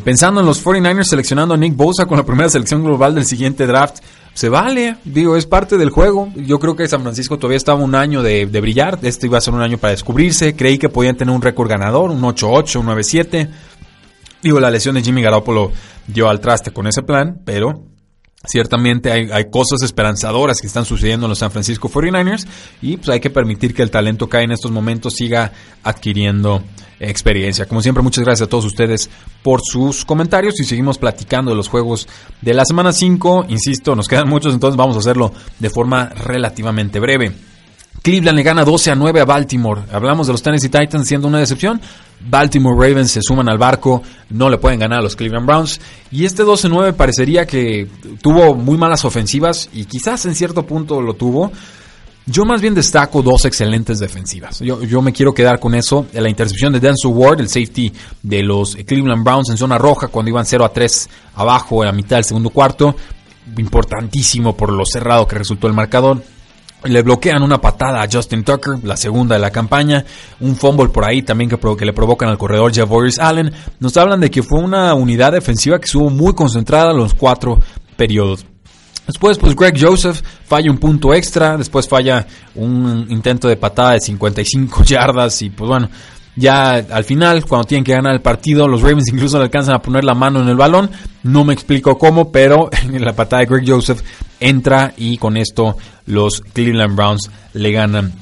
pensando 0.04 0.40
en 0.40 0.46
los 0.46 0.64
49ers 0.64 1.04
seleccionando 1.04 1.54
a 1.54 1.58
Nick 1.58 1.76
Bosa 1.76 2.06
con 2.06 2.18
la 2.18 2.26
primera 2.26 2.50
selección 2.50 2.84
global 2.84 3.14
del 3.16 3.26
siguiente 3.26 3.68
draft. 3.68 3.98
Se 4.34 4.50
vale, 4.50 4.96
digo, 5.04 5.38
es 5.38 5.46
parte 5.46 5.78
del 5.78 5.92
juego. 5.92 6.32
Yo 6.36 6.60
creo 6.60 6.76
que 6.76 6.88
San 6.88 7.04
Francisco 7.04 7.38
todavía 7.38 7.58
estaba 7.58 7.84
un 7.84 7.94
año 7.94 8.24
de, 8.24 8.48
de 8.48 8.62
brillar. 8.62 8.98
Este 9.04 9.28
iba 9.28 9.38
a 9.38 9.42
ser 9.42 9.54
un 9.54 9.62
año 9.62 9.78
para 9.78 9.92
descubrirse. 9.92 10.56
Creí 10.56 10.80
que 10.80 10.90
podían 10.90 11.16
tener 11.16 11.36
un 11.36 11.42
récord 11.42 11.70
ganador, 11.70 12.10
un 12.10 12.22
8-8, 12.22 12.80
un 12.80 12.88
9-7. 12.88 13.50
Digo, 14.44 14.60
la 14.60 14.70
lesión 14.70 14.96
de 14.96 15.02
Jimmy 15.02 15.22
Garoppolo 15.22 15.72
dio 16.06 16.30
al 16.30 16.42
traste 16.42 16.72
con 16.72 16.86
ese 16.86 17.02
plan, 17.02 17.42
pero 17.46 17.86
ciertamente 18.46 19.10
hay, 19.10 19.50
cosas 19.50 19.82
esperanzadoras 19.84 20.60
que 20.60 20.68
están 20.68 20.84
sucediendo 20.84 21.28
en 21.28 21.30
los 21.30 21.40
San 21.40 21.50
Francisco 21.50 21.90
49ers 21.90 22.46
y 22.82 22.98
pues 22.98 23.08
hay 23.08 23.22
que 23.22 23.30
permitir 23.30 23.74
que 23.74 23.82
el 23.82 23.90
talento 23.90 24.28
que 24.28 24.38
hay 24.38 24.44
en 24.44 24.52
estos 24.52 24.70
momentos 24.70 25.14
siga 25.14 25.54
adquiriendo 25.82 26.62
experiencia. 27.00 27.66
Como 27.68 27.82
siempre, 27.82 28.04
muchas 28.04 28.26
gracias 28.26 28.48
a 28.48 28.50
todos 28.50 28.66
ustedes 28.66 29.10
por 29.42 29.62
sus 29.64 30.04
comentarios 30.04 30.60
y 30.60 30.66
seguimos 30.66 30.98
platicando 30.98 31.52
de 31.52 31.58
los 31.58 31.70
juegos 31.70 32.10
de 32.42 32.54
la 32.54 32.66
semana 32.66 32.92
5. 32.92 33.46
Insisto, 33.48 33.96
nos 33.96 34.10
quedan 34.10 34.28
muchos, 34.28 34.54
entonces 34.54 34.76
vamos 34.76 34.98
a 34.98 35.00
hacerlo 35.00 35.32
de 35.60 35.70
forma 35.70 36.10
relativamente 36.10 37.00
breve. 37.00 37.34
Cleveland 38.02 38.38
le 38.38 38.44
gana 38.44 38.66
12 38.66 38.92
a 38.92 38.96
9 38.96 39.22
a 39.22 39.26
Baltimore. 39.26 39.84
Hablamos 39.90 40.28
de 40.28 40.34
los 40.34 40.44
Tennessee 40.44 40.68
Titans 40.68 41.08
siendo 41.08 41.30
una 41.30 41.40
decepción. 41.40 41.80
Baltimore 42.30 42.76
Ravens 42.76 43.12
se 43.12 43.22
suman 43.22 43.50
al 43.50 43.58
barco, 43.58 44.02
no 44.30 44.50
le 44.50 44.58
pueden 44.58 44.80
ganar 44.80 45.00
a 45.00 45.02
los 45.02 45.16
Cleveland 45.16 45.46
Browns. 45.46 45.80
Y 46.12 46.26
este 46.26 46.44
12-9 46.44 46.94
parecería 46.94 47.46
que 47.46 47.88
tuvo 48.22 48.56
muy 48.56 48.78
malas 48.78 49.06
ofensivas 49.06 49.70
y 49.74 49.86
quizás 49.86 50.26
en 50.26 50.36
cierto 50.36 50.66
punto 50.66 51.02
lo 51.02 51.14
tuvo. 51.16 51.52
Yo 52.26 52.46
más 52.46 52.62
bien 52.62 52.74
destaco 52.74 53.22
dos 53.22 53.44
excelentes 53.44 54.00
defensivas. 54.00 54.60
Yo, 54.60 55.02
me 55.02 55.12
quiero 55.12 55.34
quedar 55.34 55.60
con 55.60 55.76
eso. 55.76 56.06
La 56.14 56.30
intercepción 56.30 56.72
de 56.72 56.80
Denzel 56.80 57.12
Ward, 57.12 57.42
el 57.42 57.50
safety 57.50 57.92
de 58.22 58.44
los 58.44 58.78
Cleveland 58.78 59.26
Browns 59.26 59.50
en 59.50 59.58
zona 59.58 59.78
roja 59.78 60.08
cuando 60.08 60.30
iban 60.30 60.46
0 60.46 60.64
a 60.64 60.72
3 60.72 61.10
abajo 61.36 61.84
en 61.84 61.88
la 61.88 61.92
mitad 61.92 62.16
del 62.16 62.24
segundo 62.24 62.50
cuarto. 62.50 62.96
Importantísimo 63.58 64.56
por 64.56 64.72
lo 64.72 64.86
cerrado 64.86 65.28
que 65.28 65.38
resultó 65.38 65.68
el 65.68 65.74
marcador. 65.74 66.24
Le 66.86 67.02
bloquean 67.02 67.42
una 67.42 67.62
patada 67.62 68.02
a 68.02 68.08
Justin 68.12 68.44
Tucker, 68.44 68.84
la 68.84 68.98
segunda 68.98 69.36
de 69.36 69.42
la 69.42 69.52
campaña. 69.52 70.04
Un 70.42 70.56
fumble 70.56 70.90
por 70.90 71.06
ahí 71.06 71.22
también 71.22 71.50
que, 71.50 71.86
le 71.86 71.94
provocan 71.94 72.30
al 72.30 72.38
corredor 72.38 72.74
Javorius 72.74 73.20
Allen. 73.20 73.52
Nos 73.80 73.96
hablan 73.96 74.20
de 74.20 74.30
que 74.30 74.44
fue 74.44 74.60
una 74.60 74.94
unidad 74.94 75.32
defensiva 75.32 75.80
que 75.80 75.86
estuvo 75.86 76.10
muy 76.10 76.34
concentrada 76.34 76.92
en 76.92 76.98
los 76.98 77.14
cuatro 77.14 77.60
periodos. 77.96 78.46
Después, 79.08 79.38
pues 79.38 79.56
Greg 79.56 79.76
Joseph 79.80 80.22
falla 80.46 80.72
un 80.72 80.78
punto 80.78 81.14
extra. 81.14 81.58
Después 81.58 81.88
falla 81.88 82.26
un 82.56 83.06
intento 83.10 83.48
de 83.48 83.58
patada 83.58 83.94
de 83.94 84.00
55 84.00 84.84
yardas. 84.86 85.42
Y 85.42 85.50
pues 85.50 85.68
bueno, 85.68 85.90
ya 86.36 86.74
al 86.74 87.04
final, 87.04 87.46
cuando 87.46 87.68
tienen 87.68 87.84
que 87.84 87.94
ganar 87.94 88.14
el 88.14 88.22
partido, 88.22 88.68
los 88.68 88.82
Ravens 88.82 89.10
incluso 89.12 89.38
le 89.38 89.46
alcanzan 89.46 89.76
a 89.76 89.82
poner 89.82 90.04
la 90.04 90.16
mano 90.16 90.42
en 90.42 90.50
el 90.50 90.56
balón. 90.56 90.90
No 91.24 91.44
me 91.46 91.54
explico 91.54 91.98
cómo, 91.98 92.32
pero 92.32 92.70
en 92.84 93.04
la 93.04 93.14
patada 93.14 93.42
de 93.42 93.48
Greg 93.48 93.64
Joseph 93.68 94.02
entra 94.40 94.94
y 94.98 95.18
con 95.18 95.38
esto 95.38 95.78
los 96.06 96.42
Cleveland 96.42 96.96
Browns 96.96 97.30
le 97.54 97.72
ganan 97.72 98.14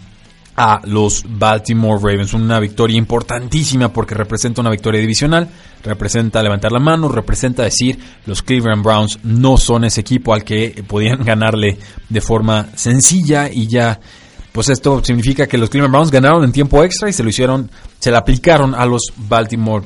a 0.57 0.82
los 0.84 1.24
Baltimore 1.28 1.99
Ravens. 2.01 2.34
Una 2.34 2.59
victoria 2.59 2.97
importantísima 2.97 3.91
porque 3.93 4.14
representa 4.14 4.62
una 4.62 4.70
victoria 4.70 4.99
divisional, 4.99 5.49
representa 5.84 6.43
levantar 6.43 6.72
la 6.74 6.80
mano, 6.80 7.07
representa 7.07 7.64
decir 7.64 7.97
los 8.26 8.41
Cleveland 8.41 8.84
Browns 8.84 9.20
no 9.24 9.57
son 9.57 9.86
ese 9.86 10.01
equipo 10.01 10.34
al 10.34 10.43
que 10.43 10.84
podían 10.86 11.24
ganarle 11.24 11.78
de 12.09 12.22
forma 12.22 12.68
sencilla 12.76 13.49
y 13.49 13.68
ya 13.68 13.99
pues 14.52 14.70
esto 14.70 15.04
significa 15.04 15.47
que 15.47 15.58
los 15.58 15.70
Cleveland 15.70 15.93
Browns 15.93 16.12
ganaron 16.12 16.43
en 16.43 16.52
tiempo 16.52 16.84
extra 16.84 17.10
y 17.10 17.14
se 17.14 17.24
lo 17.24 17.30
hicieron, 17.30 17.70
se 17.99 18.12
le 18.12 18.18
aplicaron 18.18 18.76
a 18.76 18.86
los 18.86 19.14
Baltimore 19.16 19.86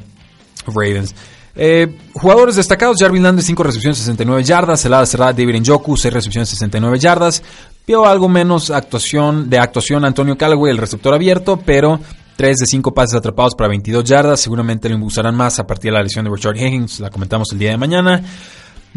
Ravens. 0.67 1.13
Eh, 1.57 1.97
jugadores 2.13 2.57
destacados, 2.57 2.97
Jarvin 2.99 3.23
Landry 3.23 3.43
5 3.43 3.63
recepciones 3.63 3.97
69 3.99 4.43
yardas, 4.43 4.83
helada 4.83 5.05
cerrada 5.05 5.31
David 5.31 5.61
Njoku 5.61 5.95
6 5.95 6.13
recepciones 6.13 6.49
69 6.49 6.99
yardas, 6.99 7.41
vio 7.87 8.05
algo 8.05 8.27
menos 8.27 8.71
actuación 8.71 9.49
de 9.49 9.59
actuación 9.59 10.03
Antonio 10.03 10.37
Callaway, 10.37 10.71
el 10.71 10.77
receptor 10.77 11.13
abierto, 11.13 11.57
pero 11.65 11.99
3 12.35 12.57
de 12.57 12.65
5 12.65 12.93
pases 12.93 13.15
atrapados 13.15 13.55
para 13.55 13.69
22 13.69 14.03
yardas, 14.03 14.41
seguramente 14.41 14.89
lo 14.89 14.97
usarán 15.05 15.35
más 15.35 15.57
a 15.59 15.65
partir 15.65 15.91
de 15.91 15.97
la 15.97 16.03
lesión 16.03 16.25
de 16.25 16.31
Richard 16.31 16.57
Higgins, 16.57 16.99
la 16.99 17.09
comentamos 17.09 17.51
el 17.53 17.59
día 17.59 17.69
de 17.69 17.77
mañana. 17.77 18.21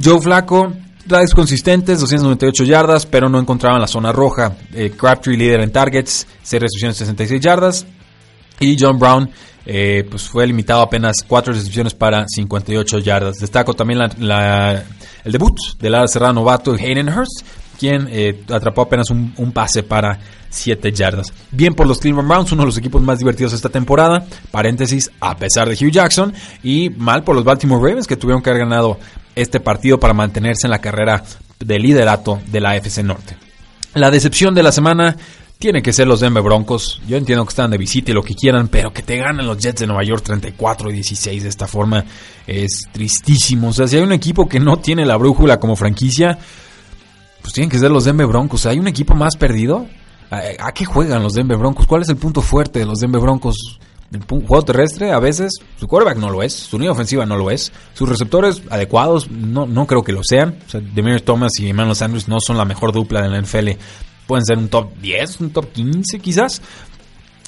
Joe 0.02 0.20
Flaco, 0.20 0.72
drives 1.08 1.34
consistentes, 1.34 2.00
298 2.00 2.64
yardas, 2.64 3.06
pero 3.06 3.28
no 3.28 3.38
encontraban 3.38 3.80
la 3.80 3.86
zona 3.86 4.12
roja. 4.12 4.56
Eh, 4.72 4.92
Crabtree 4.96 5.36
líder 5.36 5.60
en 5.60 5.72
targets, 5.72 6.26
6 6.42 6.62
recepciones, 6.62 6.96
66 6.98 7.40
yardas. 7.40 7.86
Y 8.60 8.76
John 8.78 8.98
Brown 8.98 9.30
eh, 9.70 10.06
pues 10.08 10.28
fue 10.28 10.46
limitado 10.46 10.80
a 10.80 10.84
apenas 10.84 11.16
4 11.26 11.52
recepciones 11.52 11.94
para 11.94 12.26
58 12.26 12.98
yardas. 13.00 13.36
Destaco 13.36 13.74
también 13.74 14.00
el 14.00 15.32
debut 15.32 15.56
del 15.78 15.94
ala 15.94 16.08
cerrada 16.08 16.32
novato 16.32 16.72
Hayden 16.72 17.08
Hurst, 17.08 17.44
quien 17.78 18.08
eh, 18.10 18.44
atrapó 18.50 18.82
apenas 18.82 19.10
un, 19.10 19.52
pase 19.52 19.82
para 19.82 20.18
7 20.48 20.90
yardas. 20.92 21.34
Bien 21.50 21.74
por 21.74 21.86
los 21.86 21.98
Cleveland 21.98 22.28
Browns, 22.28 22.52
uno 22.52 22.62
de 22.62 22.66
los 22.66 22.78
equipos 22.78 23.02
más 23.02 23.18
divertidos 23.18 23.52
esta 23.52 23.68
temporada, 23.68 24.26
paréntesis, 24.50 25.10
a 25.20 25.36
pesar 25.36 25.68
de 25.68 25.74
Hugh 25.74 25.92
Jackson, 25.92 26.32
y 26.62 26.88
mal 26.88 27.22
por 27.22 27.36
los 27.36 27.44
Baltimore 27.44 27.82
Ravens 27.82 28.06
que 28.06 28.16
tuvieron 28.16 28.42
que 28.42 28.48
haber 28.48 28.62
ganado 28.62 28.98
este 29.34 29.60
partido 29.60 29.98
para 29.98 30.14
mantenerse 30.14 30.66
en 30.66 30.70
la 30.70 30.80
carrera 30.80 31.24
de 31.58 31.78
liderato 31.78 32.40
de 32.46 32.60
la 32.60 32.70
AFC 32.70 32.98
Norte. 32.98 33.36
La 33.94 34.10
decepción 34.10 34.54
de 34.54 34.62
la 34.62 34.72
semana 34.72 35.16
tiene 35.58 35.82
que 35.82 35.92
ser 35.92 36.06
los 36.06 36.20
Denver 36.20 36.42
Broncos. 36.42 37.02
Yo 37.08 37.16
entiendo 37.16 37.44
que 37.44 37.50
están 37.50 37.70
de 37.70 37.78
visita 37.78 38.10
y 38.10 38.14
lo 38.14 38.22
que 38.22 38.34
quieran, 38.34 38.68
pero 38.68 38.92
que 38.92 39.02
te 39.02 39.16
ganen 39.16 39.46
los 39.46 39.58
Jets 39.58 39.80
de 39.80 39.86
Nueva 39.88 40.04
York 40.04 40.22
34 40.22 40.90
y 40.90 40.94
16 40.94 41.42
de 41.42 41.48
esta 41.48 41.66
forma 41.66 42.04
es 42.46 42.82
tristísimo. 42.92 43.68
O 43.68 43.72
sea, 43.72 43.88
si 43.88 43.96
hay 43.96 44.02
un 44.02 44.12
equipo 44.12 44.48
que 44.48 44.60
no 44.60 44.76
tiene 44.78 45.04
la 45.04 45.16
brújula 45.16 45.58
como 45.58 45.74
franquicia, 45.74 46.38
pues 47.42 47.52
tienen 47.52 47.70
que 47.70 47.78
ser 47.78 47.90
los 47.90 48.04
Denver 48.04 48.26
Broncos. 48.26 48.66
¿Hay 48.66 48.78
un 48.78 48.86
equipo 48.86 49.14
más 49.14 49.36
perdido? 49.36 49.86
¿A, 50.30 50.72
qué 50.72 50.84
juegan 50.84 51.22
los 51.22 51.32
Denver 51.32 51.56
Broncos? 51.56 51.86
¿Cuál 51.86 52.02
es 52.02 52.08
el 52.08 52.16
punto 52.16 52.40
fuerte 52.40 52.80
de 52.80 52.86
los 52.86 52.98
Denver 52.98 53.20
Broncos? 53.20 53.80
El 54.10 54.22
juego 54.24 54.62
terrestre, 54.62 55.12
a 55.12 55.18
veces, 55.18 55.52
su 55.78 55.86
quarterback 55.86 56.16
no 56.18 56.30
lo 56.30 56.42
es, 56.42 56.54
su 56.54 56.78
línea 56.78 56.92
ofensiva 56.92 57.26
no 57.26 57.36
lo 57.36 57.50
es, 57.50 57.72
sus 57.92 58.08
receptores 58.08 58.62
adecuados 58.70 59.30
no, 59.30 59.66
no 59.66 59.86
creo 59.86 60.02
que 60.02 60.12
lo 60.12 60.22
sean. 60.24 60.58
O 60.74 60.78
Demir 60.80 61.20
Thomas 61.20 61.52
y 61.58 61.68
Emmanuel 61.68 61.94
Sanders 61.94 62.26
no 62.26 62.38
son 62.40 62.56
la 62.56 62.64
mejor 62.64 62.92
dupla 62.92 63.20
de 63.20 63.28
la 63.28 63.40
NFL 63.40 63.70
pueden 64.28 64.44
ser 64.44 64.58
un 64.58 64.68
top 64.68 64.92
10, 65.00 65.40
un 65.40 65.50
top 65.50 65.72
15 65.72 66.20
quizás. 66.20 66.62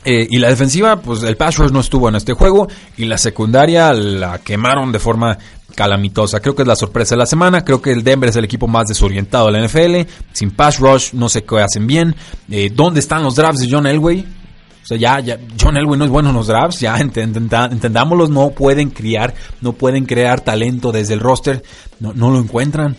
Eh, 0.03 0.27
y 0.31 0.39
la 0.39 0.49
defensiva, 0.49 0.97
pues 0.97 1.23
el 1.23 1.37
pass 1.37 1.59
rush 1.59 1.71
no 1.71 1.81
estuvo 1.81 2.09
en 2.09 2.15
este 2.15 2.33
juego 2.33 2.67
y 2.97 3.05
la 3.05 3.19
secundaria 3.19 3.93
la 3.93 4.39
quemaron 4.39 4.91
de 4.91 4.99
forma 4.99 5.39
calamitosa. 5.75 6.41
Creo 6.41 6.57
que 6.57 6.63
es 6.63 6.69
la 6.69 6.75
sorpresa 6.75 7.15
de 7.15 7.19
la 7.19 7.27
semana. 7.27 7.65
Creo 7.65 7.83
que 7.83 7.93
el 7.93 8.03
Denver 8.03 8.31
es 8.31 8.37
el 8.37 8.47
equipo 8.47 8.67
más 8.67 8.87
desorientado 8.87 9.47
de 9.47 9.53
la 9.53 9.67
NFL. 9.67 10.11
Sin 10.33 10.53
pass 10.53 10.81
rush, 10.81 11.13
no 11.13 11.29
sé 11.29 11.45
qué 11.45 11.61
hacen 11.61 11.87
bien. 11.87 12.17
Eh, 12.51 12.73
¿Dónde 12.75 13.01
están 13.01 13.23
los 13.23 13.37
drafts 13.37 13.61
de 13.61 13.69
John 13.71 13.87
Elway? 13.87 14.27
O 14.83 14.87
sea, 14.87 14.97
ya, 14.97 15.21
ya, 15.21 15.39
John 15.61 15.77
Elway 15.77 15.99
no 15.99 16.05
es 16.05 16.11
bueno 16.11 16.31
en 16.31 16.37
los 16.37 16.47
drafts, 16.47 16.81
ya 16.81 16.97
entendámoslos, 16.99 18.31
no 18.31 18.51
pueden 18.51 18.91
criar, 18.91 19.35
no 19.61 19.73
pueden 19.73 20.07
crear 20.07 20.41
talento 20.41 20.91
desde 20.91 21.15
el 21.15 21.21
roster, 21.21 21.63
no, 22.01 22.13
no 22.13 22.31
lo 22.31 22.39
encuentran. 22.39 22.97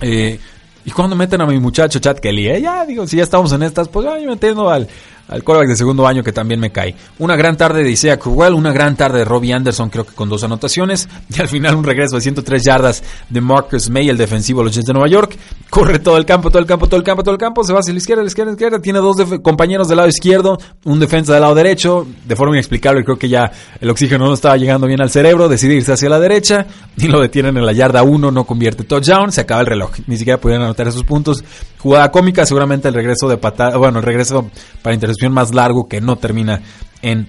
Eh, 0.00 0.38
y 0.84 0.90
cuando 0.90 1.16
meten 1.16 1.40
a 1.40 1.46
mi 1.46 1.58
muchacho 1.58 1.98
Chad 1.98 2.18
Kelly, 2.18 2.48
eh, 2.48 2.60
ya 2.60 2.84
digo, 2.84 3.06
si 3.06 3.16
ya 3.16 3.22
estamos 3.22 3.52
en 3.52 3.62
estas, 3.62 3.88
pues 3.88 4.06
yo 4.06 4.30
metiendo 4.30 4.68
al, 4.68 4.86
al 5.28 5.42
quarterback 5.42 5.68
de 5.68 5.76
segundo 5.76 6.06
año 6.06 6.22
que 6.22 6.32
también 6.32 6.60
me 6.60 6.70
cae. 6.70 6.94
Una 7.18 7.36
gran 7.36 7.56
tarde 7.56 7.82
de 7.82 7.90
Isaiah 7.90 8.18
Cruel, 8.18 8.54
una 8.54 8.72
gran 8.72 8.96
tarde 8.96 9.18
de 9.18 9.24
Robbie 9.24 9.52
Anderson, 9.52 9.90
creo 9.90 10.04
que 10.04 10.14
con 10.14 10.28
dos 10.28 10.44
anotaciones. 10.44 11.08
Y 11.34 11.40
al 11.40 11.48
final 11.48 11.74
un 11.74 11.84
regreso 11.84 12.16
de 12.16 12.22
103 12.22 12.62
yardas 12.62 13.02
de 13.28 13.40
Marcus 13.40 13.90
May, 13.90 14.08
el 14.08 14.16
defensivo 14.16 14.60
de 14.60 14.66
los 14.66 14.74
Jets 14.74 14.86
de 14.86 14.92
Nueva 14.92 15.08
York. 15.08 15.36
Corre 15.68 15.98
todo 15.98 16.16
el 16.16 16.24
campo, 16.24 16.48
todo 16.50 16.60
el 16.60 16.66
campo, 16.66 16.86
todo 16.86 16.96
el 16.96 17.02
campo, 17.02 17.22
todo 17.24 17.34
el 17.34 17.40
campo. 17.40 17.64
Se 17.64 17.72
va 17.72 17.80
hacia 17.80 17.92
la 17.92 17.98
izquierda, 17.98 18.22
la 18.22 18.28
izquierda, 18.28 18.50
la 18.50 18.54
izquierda. 18.54 18.78
Tiene 18.78 19.00
dos 19.00 19.16
compañeros 19.42 19.88
del 19.88 19.96
lado 19.96 20.08
izquierdo, 20.08 20.58
un 20.84 21.00
defensa 21.00 21.32
del 21.32 21.42
lado 21.42 21.54
derecho. 21.54 22.06
De 22.24 22.36
forma 22.36 22.54
inexplicable, 22.54 23.02
creo 23.02 23.18
que 23.18 23.28
ya 23.28 23.50
el 23.80 23.90
oxígeno 23.90 24.26
no 24.26 24.34
estaba 24.34 24.56
llegando 24.56 24.86
bien 24.86 25.00
al 25.02 25.10
cerebro. 25.10 25.48
Decide 25.48 25.74
irse 25.74 25.92
hacia 25.92 26.08
la 26.08 26.20
derecha 26.20 26.66
y 26.96 27.08
lo 27.08 27.20
detienen 27.20 27.56
en 27.56 27.66
la 27.66 27.72
yarda 27.72 28.02
1. 28.04 28.30
No 28.30 28.44
convierte 28.44 28.84
touchdown. 28.84 29.32
Se 29.32 29.40
acaba 29.40 29.62
el 29.62 29.66
reloj. 29.66 29.92
Ni 30.06 30.16
siquiera 30.16 30.40
pudieron 30.40 30.64
anotar 30.64 30.86
esos 30.86 31.02
puntos. 31.02 31.42
Jugada 31.84 32.10
cómica, 32.10 32.46
seguramente 32.46 32.88
el 32.88 32.94
regreso 32.94 33.28
de 33.28 33.36
patada, 33.36 33.76
bueno, 33.76 33.98
el 33.98 34.06
regreso 34.06 34.50
para 34.80 34.94
intercepción 34.94 35.34
más 35.34 35.54
largo 35.54 35.86
que 35.86 36.00
no 36.00 36.16
termina 36.16 36.62
en 37.02 37.28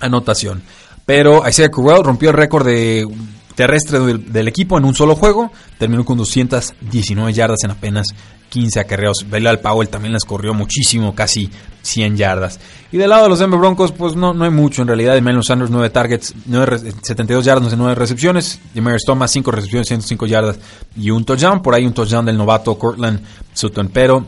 anotación. 0.00 0.60
Pero 1.06 1.48
Isaiah 1.48 1.70
Crowell 1.70 2.02
rompió 2.02 2.30
el 2.30 2.36
récord 2.36 2.66
de 2.66 3.06
terrestre 3.54 4.00
del, 4.00 4.48
equipo 4.48 4.76
en 4.76 4.86
un 4.86 4.96
solo 4.96 5.14
juego. 5.14 5.52
Terminó 5.78 6.04
con 6.04 6.18
219 6.18 7.32
yardas 7.32 7.62
en 7.62 7.70
apenas 7.70 8.08
15 8.48 8.80
acarreos. 8.80 9.24
Belal 9.30 9.60
Powell 9.60 9.88
también 9.88 10.14
les 10.14 10.24
corrió 10.24 10.52
muchísimo, 10.52 11.14
casi 11.14 11.48
100 11.82 12.16
yardas. 12.16 12.58
Y 12.90 12.96
del 12.96 13.10
lado 13.10 13.24
de 13.24 13.28
los 13.30 13.38
Denver 13.38 13.58
Broncos, 13.58 13.92
pues 13.92 14.16
no, 14.16 14.34
no 14.34 14.44
hay 14.44 14.50
mucho 14.50 14.82
en 14.82 14.88
realidad. 14.88 15.16
Emmanuel 15.16 15.44
Sanders, 15.44 15.70
9 15.70 15.90
targets, 15.90 16.34
72 17.02 17.44
yardas, 17.44 17.76
9 17.76 17.94
recepciones. 17.94 18.60
Demarius 18.74 19.04
Thomas, 19.04 19.30
5 19.30 19.50
recepciones, 19.50 19.88
105 19.88 20.26
yardas 20.26 20.58
y 20.96 21.10
un 21.10 21.24
touchdown. 21.24 21.62
Por 21.62 21.74
ahí 21.74 21.86
un 21.86 21.94
touchdown 21.94 22.24
del 22.24 22.36
novato 22.36 22.78
Cortland 22.78 23.20
Sutton. 23.52 23.90
Pero 23.92 24.26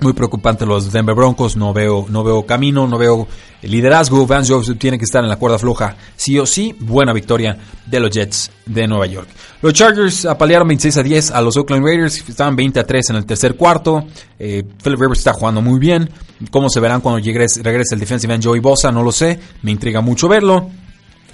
muy 0.00 0.12
preocupante 0.12 0.64
los 0.64 0.92
Denver 0.92 1.14
Broncos, 1.14 1.56
no 1.56 1.72
veo, 1.72 2.06
no 2.08 2.22
veo 2.22 2.46
camino, 2.46 2.86
no 2.86 2.98
veo 2.98 3.26
liderazgo. 3.62 4.26
Vance 4.26 4.52
Joseph 4.52 4.78
tiene 4.78 4.98
que 4.98 5.04
estar 5.04 5.22
en 5.22 5.28
la 5.28 5.36
cuerda 5.36 5.58
floja, 5.58 5.96
sí 6.16 6.38
o 6.38 6.46
sí. 6.46 6.74
Buena 6.78 7.12
victoria 7.12 7.58
de 7.86 8.00
los 8.00 8.10
Jets 8.10 8.50
de 8.66 8.86
Nueva 8.86 9.06
York. 9.06 9.28
Los 9.60 9.72
Chargers 9.72 10.24
apalearon 10.26 10.68
26 10.68 10.96
a 10.96 11.02
10 11.02 11.30
a 11.32 11.40
los 11.40 11.56
Oakland 11.56 11.84
Raiders, 11.84 12.28
estaban 12.28 12.54
20 12.54 12.80
a 12.80 12.84
3 12.84 13.10
en 13.10 13.16
el 13.16 13.26
tercer 13.26 13.56
cuarto. 13.56 14.06
Eh, 14.38 14.62
Philip 14.82 15.00
Rivers 15.00 15.18
está 15.18 15.32
jugando 15.32 15.60
muy 15.60 15.78
bien. 15.78 16.08
¿Cómo 16.50 16.68
se 16.70 16.78
verán 16.80 17.00
cuando 17.00 17.24
regrese, 17.24 17.62
regrese 17.62 17.94
el 17.94 18.00
defensive 18.00 18.34
end 18.34 18.44
Joey 18.44 18.60
Bosa? 18.60 18.92
No 18.92 19.02
lo 19.02 19.10
sé, 19.10 19.40
me 19.62 19.72
intriga 19.72 20.00
mucho 20.00 20.28
verlo. 20.28 20.70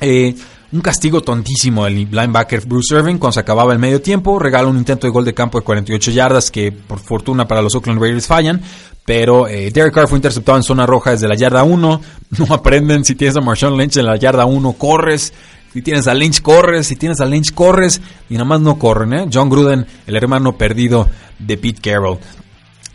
Eh, 0.00 0.34
un 0.72 0.80
castigo 0.80 1.20
tontísimo 1.20 1.84
del 1.84 2.10
linebacker 2.10 2.66
Bruce 2.66 2.94
Irving 2.94 3.16
cuando 3.16 3.32
se 3.32 3.40
acababa 3.40 3.72
el 3.72 3.78
medio 3.78 4.00
tiempo. 4.00 4.38
Regala 4.38 4.68
un 4.68 4.76
intento 4.76 5.06
de 5.06 5.12
gol 5.12 5.24
de 5.24 5.34
campo 5.34 5.58
de 5.58 5.64
48 5.64 6.10
yardas 6.10 6.50
que 6.50 6.72
por 6.72 6.98
fortuna 6.98 7.46
para 7.46 7.62
los 7.62 7.74
Oakland 7.74 8.00
Raiders 8.00 8.26
fallan. 8.26 8.60
Pero 9.04 9.46
eh, 9.46 9.70
Derek 9.70 9.92
Carr 9.92 10.08
fue 10.08 10.18
interceptado 10.18 10.56
en 10.56 10.64
zona 10.64 10.86
roja 10.86 11.10
desde 11.10 11.28
la 11.28 11.34
yarda 11.34 11.62
1. 11.62 12.00
No 12.38 12.52
aprenden 12.52 13.04
si 13.04 13.14
tienes 13.14 13.36
a 13.36 13.40
Marshawn 13.40 13.76
Lynch 13.76 13.96
en 13.98 14.06
la 14.06 14.16
yarda 14.16 14.44
1, 14.44 14.72
corres. 14.72 15.32
Si 15.72 15.82
tienes 15.82 16.08
a 16.08 16.14
Lynch, 16.14 16.42
corres. 16.42 16.86
Si 16.86 16.96
tienes 16.96 17.20
a 17.20 17.26
Lynch, 17.26 17.52
corres. 17.52 18.00
Y 18.28 18.34
nada 18.34 18.44
más 18.44 18.60
no 18.60 18.78
corren, 18.78 19.12
¿eh? 19.12 19.28
John 19.32 19.50
Gruden, 19.50 19.86
el 20.06 20.16
hermano 20.16 20.56
perdido 20.56 21.08
de 21.38 21.56
Pete 21.58 21.80
Carroll. 21.80 22.18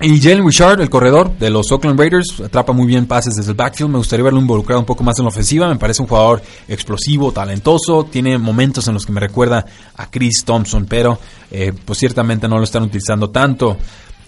Y 0.02 0.22
Jalen 0.22 0.46
Richard, 0.46 0.80
el 0.80 0.90
corredor 0.90 1.38
de 1.38 1.50
los 1.50 1.70
Oakland 1.74 2.00
Raiders, 2.00 2.40
atrapa 2.40 2.72
muy 2.72 2.88
bien 2.88 3.06
pases 3.06 3.36
desde 3.36 3.52
el 3.52 3.58
backfield. 3.58 3.92
Me 3.92 3.98
gustaría 3.98 4.24
verlo 4.24 4.40
involucrado 4.40 4.80
un 4.80 4.86
poco 4.86 5.04
más 5.04 5.20
en 5.20 5.26
la 5.26 5.30
ofensiva. 5.30 5.68
Me 5.68 5.76
parece 5.76 6.02
un 6.02 6.08
jugador 6.08 6.42
explosivo, 6.70 7.34
talentoso. 7.34 8.06
Tiene 8.06 8.38
momentos 8.38 8.88
en 8.88 8.94
los 8.94 9.06
que 9.06 9.12
me 9.12 9.20
recuerda 9.20 9.66
a 9.98 10.10
Chris 10.10 10.46
Thompson, 10.46 10.86
pero 10.86 11.20
eh, 11.52 11.74
pues 11.84 12.00
ciertamente 12.00 12.48
no 12.48 12.58
lo 12.58 12.64
están 12.64 12.84
utilizando 12.84 13.30
tanto. 13.30 13.76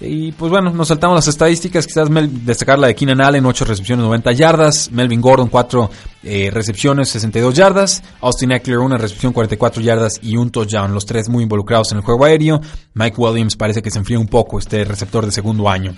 Y 0.04 0.32
pues 0.32 0.50
bueno, 0.50 0.72
nos 0.72 0.88
saltamos 0.88 1.16
las 1.16 1.28
estadísticas. 1.28 1.86
Quizás 1.86 2.10
destacar 2.44 2.80
la 2.80 2.88
de 2.88 2.96
Keenan 2.96 3.22
Allen, 3.22 3.46
8 3.46 3.66
recepciones, 3.66 4.04
90 4.04 4.32
yardas. 4.32 4.92
Melvin 4.92 5.22
Gordon, 5.22 5.48
4 5.48 5.90
eh, 6.24 6.50
recepciones, 6.52 7.10
62 7.10 7.54
yardas. 7.54 8.04
Austin 8.22 8.52
Eckler, 8.52 8.80
una 8.80 8.98
recepción, 8.98 9.32
44 9.32 9.82
yardas 9.82 10.20
y 10.24 10.38
un 10.38 10.50
touchdown. 10.50 10.94
Los 10.94 11.06
tres 11.06 11.30
muy 11.30 11.44
involucrados 11.44 11.92
en 11.92 12.00
el 12.00 12.04
juego 12.04 12.26
aéreo. 12.26 12.60
Mike 12.96 13.16
Williams 13.18 13.56
parece 13.56 13.84
que 13.84 13.92
se 13.92 14.00
enfría 14.00 14.18
un 14.18 14.28
poco, 14.28 14.58
este 14.58 14.84
receptor 14.84 15.26
de 15.26 15.32
segundo 15.32 15.70
año. 15.70 15.94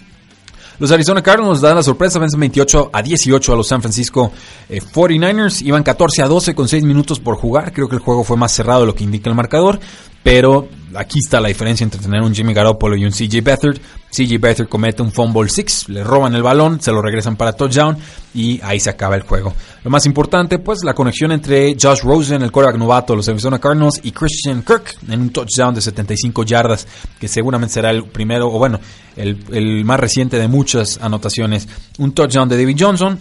Los 0.79 0.91
Arizona 0.91 1.21
Cardinals 1.21 1.61
dan 1.61 1.75
la 1.75 1.83
sorpresa, 1.83 2.19
vencen 2.19 2.39
28 2.39 2.89
a 2.91 3.01
18 3.01 3.53
a 3.53 3.55
los 3.55 3.67
San 3.67 3.81
Francisco 3.81 4.31
49ers. 4.69 5.61
Eh, 5.61 5.67
Iban 5.67 5.83
14 5.83 6.23
a 6.23 6.27
12 6.27 6.55
con 6.55 6.67
6 6.67 6.83
minutos 6.83 7.19
por 7.19 7.35
jugar. 7.35 7.71
Creo 7.71 7.87
que 7.87 7.95
el 7.95 8.01
juego 8.01 8.23
fue 8.23 8.37
más 8.37 8.51
cerrado 8.51 8.81
de 8.81 8.87
lo 8.87 8.95
que 8.95 9.03
indica 9.03 9.29
el 9.29 9.35
marcador. 9.35 9.79
Pero 10.23 10.69
aquí 10.95 11.19
está 11.19 11.41
la 11.41 11.49
diferencia 11.49 11.83
entre 11.83 11.99
tener 11.99 12.21
un 12.21 12.33
Jimmy 12.33 12.53
Garoppolo 12.53 12.95
y 12.95 13.05
un 13.05 13.11
CJ 13.11 13.41
Beathard. 13.43 13.77
CJ 14.09 14.39
Beathard 14.39 14.69
comete 14.69 15.01
un 15.01 15.11
fumble 15.11 15.49
six, 15.49 15.89
le 15.89 16.03
roban 16.03 16.35
el 16.35 16.43
balón, 16.43 16.79
se 16.79 16.91
lo 16.91 17.01
regresan 17.01 17.35
para 17.35 17.53
touchdown 17.53 17.97
y 18.33 18.59
ahí 18.63 18.79
se 18.79 18.89
acaba 18.89 19.15
el 19.15 19.23
juego. 19.23 19.53
Lo 19.83 19.89
más 19.89 20.05
importante, 20.05 20.59
pues, 20.59 20.83
la 20.83 20.93
conexión 20.93 21.31
entre 21.31 21.75
Josh 21.79 22.01
Rosen, 22.03 22.41
el 22.41 22.51
quarterback 22.51 22.79
novato 22.79 23.13
de 23.13 23.17
los 23.17 23.27
Arizona 23.27 23.59
Cardinals, 23.59 23.99
y 24.03 24.11
Christian 24.11 24.61
Kirk 24.61 24.95
en 25.09 25.19
un 25.19 25.29
touchdown 25.31 25.73
de 25.73 25.81
75 25.81 26.43
yardas, 26.43 26.87
que 27.19 27.27
seguramente 27.27 27.73
será 27.73 27.89
el 27.89 28.05
primero, 28.05 28.47
o 28.47 28.57
bueno, 28.59 28.79
el, 29.15 29.43
el 29.51 29.83
más 29.83 29.99
reciente 29.99 30.37
de 30.37 30.47
muchas 30.47 30.99
anotaciones. 31.01 31.67
Un 31.97 32.13
touchdown 32.13 32.47
de 32.47 32.57
David 32.57 32.77
Johnson, 32.79 33.19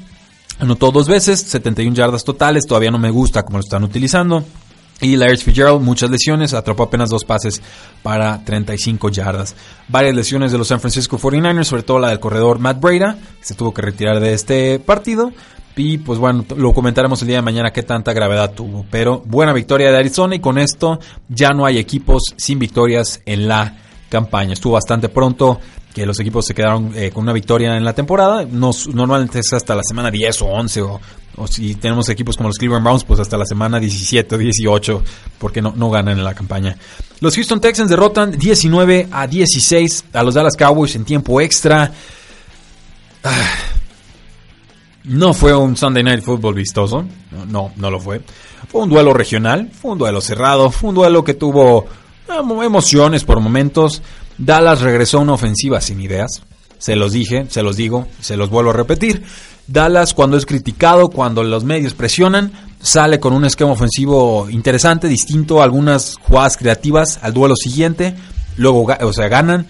anotó 0.59 0.93
dos 0.93 1.09
veces, 1.09 1.41
71 1.41 1.97
yardas 1.97 2.23
totales, 2.23 2.67
todavía 2.67 2.91
no 2.91 2.99
me 2.99 3.11
gusta 3.11 3.43
cómo 3.43 3.59
lo 3.59 3.65
están 3.65 3.83
utilizando. 3.83 4.45
Y 5.03 5.17
Larry 5.17 5.37
Fitzgerald, 5.37 5.83
muchas 5.83 6.11
lesiones, 6.11 6.55
atrapó 6.55 6.85
apenas 6.85 7.11
dos 7.11 7.25
pases 7.25 7.61
para 8.05 8.45
35 8.45 9.09
yardas. 9.09 9.57
Varias 9.89 10.15
lesiones 10.15 10.53
de 10.53 10.59
los 10.59 10.69
San 10.69 10.79
Francisco 10.79 11.19
49ers, 11.19 11.65
sobre 11.65 11.83
todo 11.83 11.99
la 11.99 12.11
del 12.11 12.21
corredor 12.21 12.61
Matt 12.61 12.81
Breda, 12.81 13.19
que 13.41 13.45
se 13.45 13.55
tuvo 13.55 13.75
que 13.75 13.83
retirar 13.83 14.21
de 14.21 14.33
este 14.33 14.79
partido. 14.79 15.33
Y 15.75 15.99
pues 15.99 16.21
bueno, 16.21 16.45
lo 16.57 16.73
comentaremos 16.73 17.21
el 17.23 17.29
día 17.29 17.39
de 17.39 17.43
mañana 17.43 17.73
qué 17.73 17.83
tanta 17.83 18.13
gravedad 18.13 18.53
tuvo. 18.53 18.87
Pero 18.93 19.25
buena 19.27 19.53
victoria 19.53 19.91
de 19.91 19.99
Arizona 19.99 20.37
y 20.37 20.41
con 20.41 20.57
esto 20.57 21.01
ya 21.29 21.51
no 21.51 21.67
hay 21.67 21.79
equipos 21.79 22.23
sin 22.37 22.61
victorias 22.61 23.23
en 23.27 23.49
la 23.49 23.77
campaña. 24.09 24.53
Estuvo 24.53 24.75
bastante 24.75 25.09
pronto 25.09 25.59
que 25.93 26.07
los 26.07 26.19
equipos 26.21 26.47
se 26.47 26.55
quedaron 26.55 26.93
eh, 26.95 27.11
con 27.11 27.25
una 27.25 27.33
victoria 27.33 27.77
en 27.77 27.85
la 27.85 27.93
temporada. 27.93 28.45
normalmente 28.45 29.41
es 29.41 29.53
hasta 29.53 29.75
la 29.75 29.83
semana 29.83 30.11
10 30.11 30.43
o 30.43 30.47
11 30.47 30.83
o, 30.83 31.01
si 31.49 31.75
tenemos 31.75 32.09
equipos 32.09 32.37
como 32.37 32.49
los 32.49 32.59
Cleveland 32.59 32.85
Browns, 32.85 33.05
pues 33.05 33.21
hasta 33.21 33.37
la 33.37 33.47
semana 33.47 33.81
17 33.81 34.35
o 34.35 34.39
18 34.39 35.03
porque 35.39 35.63
no, 35.63 35.73
no 35.77 35.91
ganan 35.91 36.19
en 36.19 36.25
la 36.25 36.35
campaña. 36.35 36.77
Los 37.21 37.35
Houston 37.35 37.61
Texans 37.61 37.91
derrotan 37.91 38.33
19 38.33 39.09
a 39.11 39.27
16 39.27 40.05
a 40.13 40.23
los 40.23 40.35
Dallas 40.35 40.57
Cowboys 40.57 40.95
en 40.97 41.05
tiempo 41.05 41.41
extra. 41.41 41.93
Ah, 43.25 43.51
no 45.05 45.35
fue 45.35 45.55
un 45.55 45.77
Sunday 45.77 46.03
Night 46.03 46.23
Football 46.23 46.55
vistoso, 46.55 47.05
no, 47.31 47.47
no, 47.47 47.73
no 47.77 47.91
lo 47.91 48.01
fue. 48.01 48.21
Fue 48.69 48.83
un 48.83 48.89
duelo 48.89 49.13
regional, 49.13 49.71
fue 49.73 49.93
un 49.93 49.99
duelo 49.99 50.21
cerrado, 50.21 50.71
fue 50.71 50.91
un 50.91 50.95
duelo 50.97 51.25
que 51.25 51.35
tuvo 51.35 51.87
emociones 52.63 53.25
por 53.25 53.41
momentos. 53.41 54.03
Dallas 54.39 54.81
regresó 54.81 55.19
a 55.19 55.23
una 55.23 55.35
ofensiva 55.35 55.81
sin 55.81 56.01
ideas. 56.01 56.43
Se 56.79 56.97
los 56.97 57.13
dije, 57.13 57.47
se 57.49 57.63
los 57.63 57.77
digo, 57.77 58.09
se 58.21 58.37
los 58.37 58.51
vuelvo 58.51 58.71
a 58.71 58.75
repetir. 58.75 59.23
Dallas 59.73 60.15
cuando 60.15 60.37
es 60.37 60.47
criticado, 60.47 61.09
cuando 61.09 61.43
los 61.43 61.65
medios 61.65 61.95
presionan, 61.95 62.53
sale 62.81 63.19
con 63.21 63.33
un 63.33 63.45
esquema 63.45 63.73
ofensivo 63.73 64.49
interesante, 64.51 65.09
distinto, 65.09 65.63
algunas 65.63 66.17
jugadas 66.23 66.57
creativas 66.57 67.19
al 67.23 67.33
duelo 67.33 67.57
siguiente, 67.57 68.15
luego 68.57 68.87
o 69.01 69.13
sea, 69.13 69.29
ganan 69.29 69.67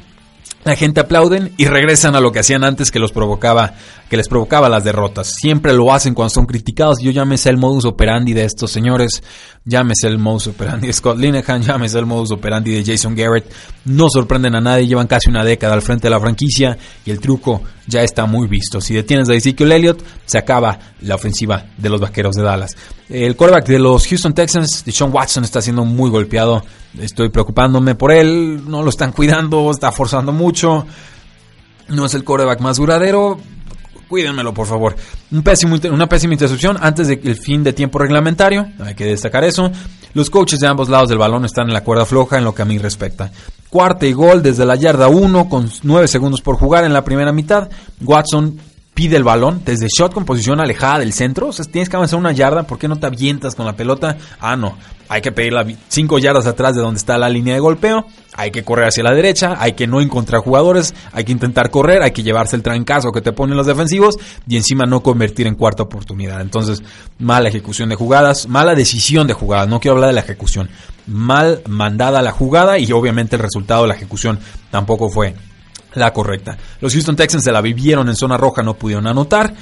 la 0.64 0.76
gente 0.76 1.00
aplauden 1.00 1.52
y 1.56 1.64
regresan 1.64 2.14
a 2.14 2.20
lo 2.20 2.30
que 2.30 2.38
hacían 2.38 2.62
antes 2.62 2.92
que 2.92 3.00
los 3.00 3.10
provocaba, 3.10 3.74
que 4.08 4.16
les 4.16 4.28
provocaba 4.28 4.68
las 4.68 4.84
derrotas. 4.84 5.34
Siempre 5.34 5.72
lo 5.72 5.92
hacen 5.92 6.14
cuando 6.14 6.30
son 6.30 6.46
criticados. 6.46 7.00
Yo 7.00 7.10
llámese 7.10 7.50
el 7.50 7.56
modus 7.56 7.84
operandi 7.84 8.32
de 8.32 8.44
estos 8.44 8.70
señores, 8.70 9.24
llámese 9.64 10.08
el 10.08 10.18
modus 10.18 10.48
operandi 10.48 10.86
de 10.88 10.92
Scott 10.92 11.18
Linehan, 11.18 11.62
llámese 11.66 11.98
el 11.98 12.06
modus 12.06 12.30
operandi 12.32 12.72
de 12.72 12.84
Jason 12.84 13.14
Garrett. 13.14 13.50
No 13.84 14.06
sorprenden 14.08 14.54
a 14.54 14.60
nadie, 14.60 14.86
llevan 14.86 15.06
casi 15.06 15.30
una 15.30 15.44
década 15.44 15.74
al 15.74 15.82
frente 15.82 16.04
de 16.04 16.10
la 16.10 16.20
franquicia 16.20 16.76
y 17.04 17.10
el 17.10 17.20
truco 17.20 17.62
ya 17.86 18.02
está 18.02 18.26
muy 18.26 18.46
visto. 18.46 18.80
Si 18.80 18.94
detienes 18.94 19.28
a 19.28 19.34
Ezekiel 19.34 19.72
Elliott, 19.72 20.02
se 20.24 20.38
acaba 20.38 20.78
la 21.00 21.14
ofensiva 21.14 21.66
de 21.76 21.88
los 21.88 22.00
vaqueros 22.00 22.34
de 22.34 22.42
Dallas. 22.42 22.76
El 23.08 23.36
quarterback 23.36 23.66
de 23.66 23.78
los 23.78 24.06
Houston 24.06 24.34
Texans, 24.34 24.84
Sean 24.86 25.12
Watson, 25.12 25.44
está 25.44 25.60
siendo 25.60 25.84
muy 25.84 26.10
golpeado. 26.10 26.64
Estoy 26.98 27.28
preocupándome 27.28 27.94
por 27.94 28.12
él. 28.12 28.62
No 28.66 28.82
lo 28.82 28.90
están 28.90 29.12
cuidando, 29.12 29.70
está 29.70 29.92
forzando 29.92 30.32
mucho. 30.32 30.86
No 31.88 32.06
es 32.06 32.14
el 32.14 32.24
quarterback 32.24 32.60
más 32.60 32.76
duradero. 32.76 33.38
Cuídenmelo, 34.12 34.52
por 34.52 34.66
favor. 34.66 34.94
Una 35.30 36.06
pésima 36.06 36.34
intercepción 36.34 36.76
antes 36.78 37.08
del 37.08 37.34
fin 37.34 37.64
de 37.64 37.72
tiempo 37.72 37.98
reglamentario. 37.98 38.68
Hay 38.84 38.94
que 38.94 39.06
destacar 39.06 39.42
eso. 39.42 39.70
Los 40.12 40.28
coaches 40.28 40.60
de 40.60 40.66
ambos 40.66 40.90
lados 40.90 41.08
del 41.08 41.16
balón 41.16 41.46
están 41.46 41.68
en 41.68 41.72
la 41.72 41.82
cuerda 41.82 42.04
floja 42.04 42.36
en 42.36 42.44
lo 42.44 42.54
que 42.54 42.60
a 42.60 42.66
mí 42.66 42.76
respecta. 42.76 43.32
Cuarta 43.70 44.04
y 44.04 44.12
gol 44.12 44.42
desde 44.42 44.66
la 44.66 44.76
yarda 44.76 45.08
1 45.08 45.48
con 45.48 45.70
9 45.82 46.08
segundos 46.08 46.42
por 46.42 46.56
jugar 46.56 46.84
en 46.84 46.92
la 46.92 47.02
primera 47.04 47.32
mitad. 47.32 47.70
Watson 48.02 48.58
pide 48.94 49.16
el 49.16 49.24
balón 49.24 49.62
desde 49.64 49.88
shot 49.88 50.12
con 50.12 50.24
posición 50.24 50.60
alejada 50.60 51.00
del 51.00 51.12
centro. 51.12 51.48
O 51.48 51.52
sea, 51.52 51.64
tienes 51.64 51.88
que 51.88 51.96
avanzar 51.96 52.18
una 52.18 52.32
yarda. 52.32 52.64
¿Por 52.64 52.78
qué 52.78 52.88
no 52.88 52.96
te 52.96 53.06
avientas 53.06 53.54
con 53.54 53.66
la 53.66 53.74
pelota? 53.74 54.16
Ah, 54.40 54.56
no. 54.56 54.76
Hay 55.08 55.20
que 55.20 55.32
pedirla 55.32 55.66
5 55.88 56.18
yardas 56.18 56.46
atrás 56.46 56.74
de 56.74 56.80
donde 56.80 56.98
está 56.98 57.18
la 57.18 57.28
línea 57.28 57.54
de 57.54 57.60
golpeo. 57.60 58.06
Hay 58.34 58.50
que 58.50 58.62
correr 58.62 58.86
hacia 58.86 59.02
la 59.02 59.12
derecha. 59.12 59.56
Hay 59.58 59.72
que 59.72 59.86
no 59.86 60.00
encontrar 60.00 60.40
jugadores. 60.42 60.94
Hay 61.12 61.24
que 61.24 61.32
intentar 61.32 61.70
correr. 61.70 62.02
Hay 62.02 62.12
que 62.12 62.22
llevarse 62.22 62.56
el 62.56 62.62
trancazo 62.62 63.12
que 63.12 63.20
te 63.20 63.32
ponen 63.32 63.56
los 63.56 63.66
defensivos. 63.66 64.16
Y 64.46 64.56
encima 64.56 64.84
no 64.86 65.02
convertir 65.02 65.46
en 65.46 65.54
cuarta 65.54 65.82
oportunidad. 65.82 66.40
Entonces, 66.40 66.82
mala 67.18 67.48
ejecución 67.48 67.88
de 67.88 67.94
jugadas. 67.94 68.48
Mala 68.48 68.74
decisión 68.74 69.26
de 69.26 69.34
jugadas. 69.34 69.68
No 69.68 69.80
quiero 69.80 69.96
hablar 69.96 70.08
de 70.08 70.14
la 70.14 70.20
ejecución. 70.20 70.70
Mal 71.06 71.62
mandada 71.66 72.22
la 72.22 72.32
jugada. 72.32 72.78
Y 72.78 72.90
obviamente 72.92 73.36
el 73.36 73.42
resultado 73.42 73.82
de 73.82 73.88
la 73.88 73.94
ejecución 73.94 74.38
tampoco 74.70 75.10
fue 75.10 75.34
la 75.94 76.12
correcta. 76.12 76.56
Los 76.80 76.92
Houston 76.92 77.16
Texans 77.16 77.44
se 77.44 77.52
la 77.52 77.60
vivieron 77.60 78.08
en 78.08 78.16
zona 78.16 78.36
roja, 78.36 78.62
no 78.62 78.74
pudieron 78.74 79.06
anotar. 79.06 79.54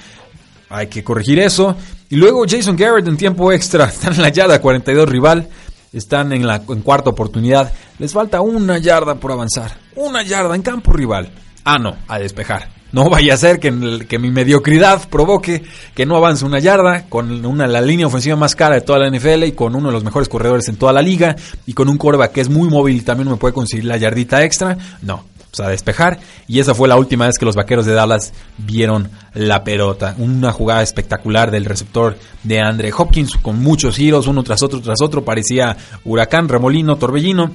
Hay 0.69 0.87
que 0.87 1.03
corregir 1.03 1.41
eso. 1.41 1.77
Y 2.09 2.17
luego 2.17 2.45
Jason 2.49 2.77
Garrett 2.77 3.09
en 3.09 3.17
tiempo 3.17 3.53
extra. 3.53 3.85
Están 3.87 4.15
en 4.15 4.23
la 4.23 4.29
yarda 4.29 4.61
42 4.61 5.09
rival. 5.09 5.49
Están 5.93 6.33
en 6.33 6.47
la 6.47 6.63
en 6.69 6.83
cuarta 6.83 7.11
oportunidad. 7.11 7.73
Les 7.99 8.13
falta 8.13 8.41
una 8.41 8.79
yarda 8.79 9.17
por 9.17 9.33
avanzar. 9.33 9.73
Una 9.97 10.23
yarda 10.23 10.55
en 10.55 10.63
campo 10.63 10.93
rival. 10.93 11.33
Ah, 11.65 11.79
no, 11.79 11.97
a 12.07 12.19
despejar. 12.19 12.69
No 12.93 13.09
vaya 13.09 13.35
a 13.35 13.37
ser 13.37 13.61
que, 13.61 14.07
que 14.09 14.19
mi 14.19 14.31
mediocridad 14.31 15.09
provoque 15.09 15.63
que 15.95 16.07
no 16.07 16.17
avance 16.17 16.45
una 16.45 16.59
yarda 16.59 17.05
con 17.09 17.45
una, 17.47 17.67
la 17.69 17.81
línea 17.81 18.07
ofensiva 18.07 18.35
más 18.35 18.57
cara 18.57 18.75
de 18.75 18.81
toda 18.81 18.99
la 18.99 19.11
NFL 19.11 19.45
y 19.45 19.53
con 19.53 19.77
uno 19.77 19.89
de 19.89 19.93
los 19.93 20.03
mejores 20.03 20.29
corredores 20.29 20.69
en 20.69 20.77
toda 20.77 20.93
la 20.93 21.03
liga 21.03 21.37
y 21.67 21.73
con 21.73 21.89
un 21.89 21.99
coreback 21.99 22.33
que 22.33 22.41
es 22.41 22.49
muy 22.49 22.69
móvil 22.69 22.97
y 22.97 23.01
también 23.03 23.29
me 23.29 23.37
puede 23.37 23.55
conseguir 23.55 23.85
la 23.85 23.97
yardita 23.97 24.43
extra. 24.43 24.77
No, 25.03 25.25
a 25.59 25.69
despejar. 25.69 26.21
Y 26.47 26.61
esa 26.61 26.75
fue 26.75 26.87
la 26.87 26.97
última 26.97 27.27
vez 27.27 27.39
que 27.39 27.45
los 27.45 27.57
vaqueros 27.57 27.87
de 27.87 27.95
Dallas 27.95 28.33
vieron 28.59 29.11
la 29.35 29.65
pelota. 29.65 30.15
Una 30.19 30.53
jugada 30.53 30.83
espectacular 30.83 31.51
del 31.51 31.65
receptor 31.65 32.17
de 32.45 32.61
Andre 32.61 32.93
Hopkins 32.97 33.35
con 33.37 33.61
muchos 33.61 33.97
giros, 33.97 34.29
uno 34.29 34.45
tras 34.45 34.63
otro, 34.63 34.81
tras 34.81 35.03
otro. 35.03 35.25
Parecía 35.25 35.77
huracán, 36.05 36.49
remolino, 36.49 36.97
torbellino. 36.97 37.51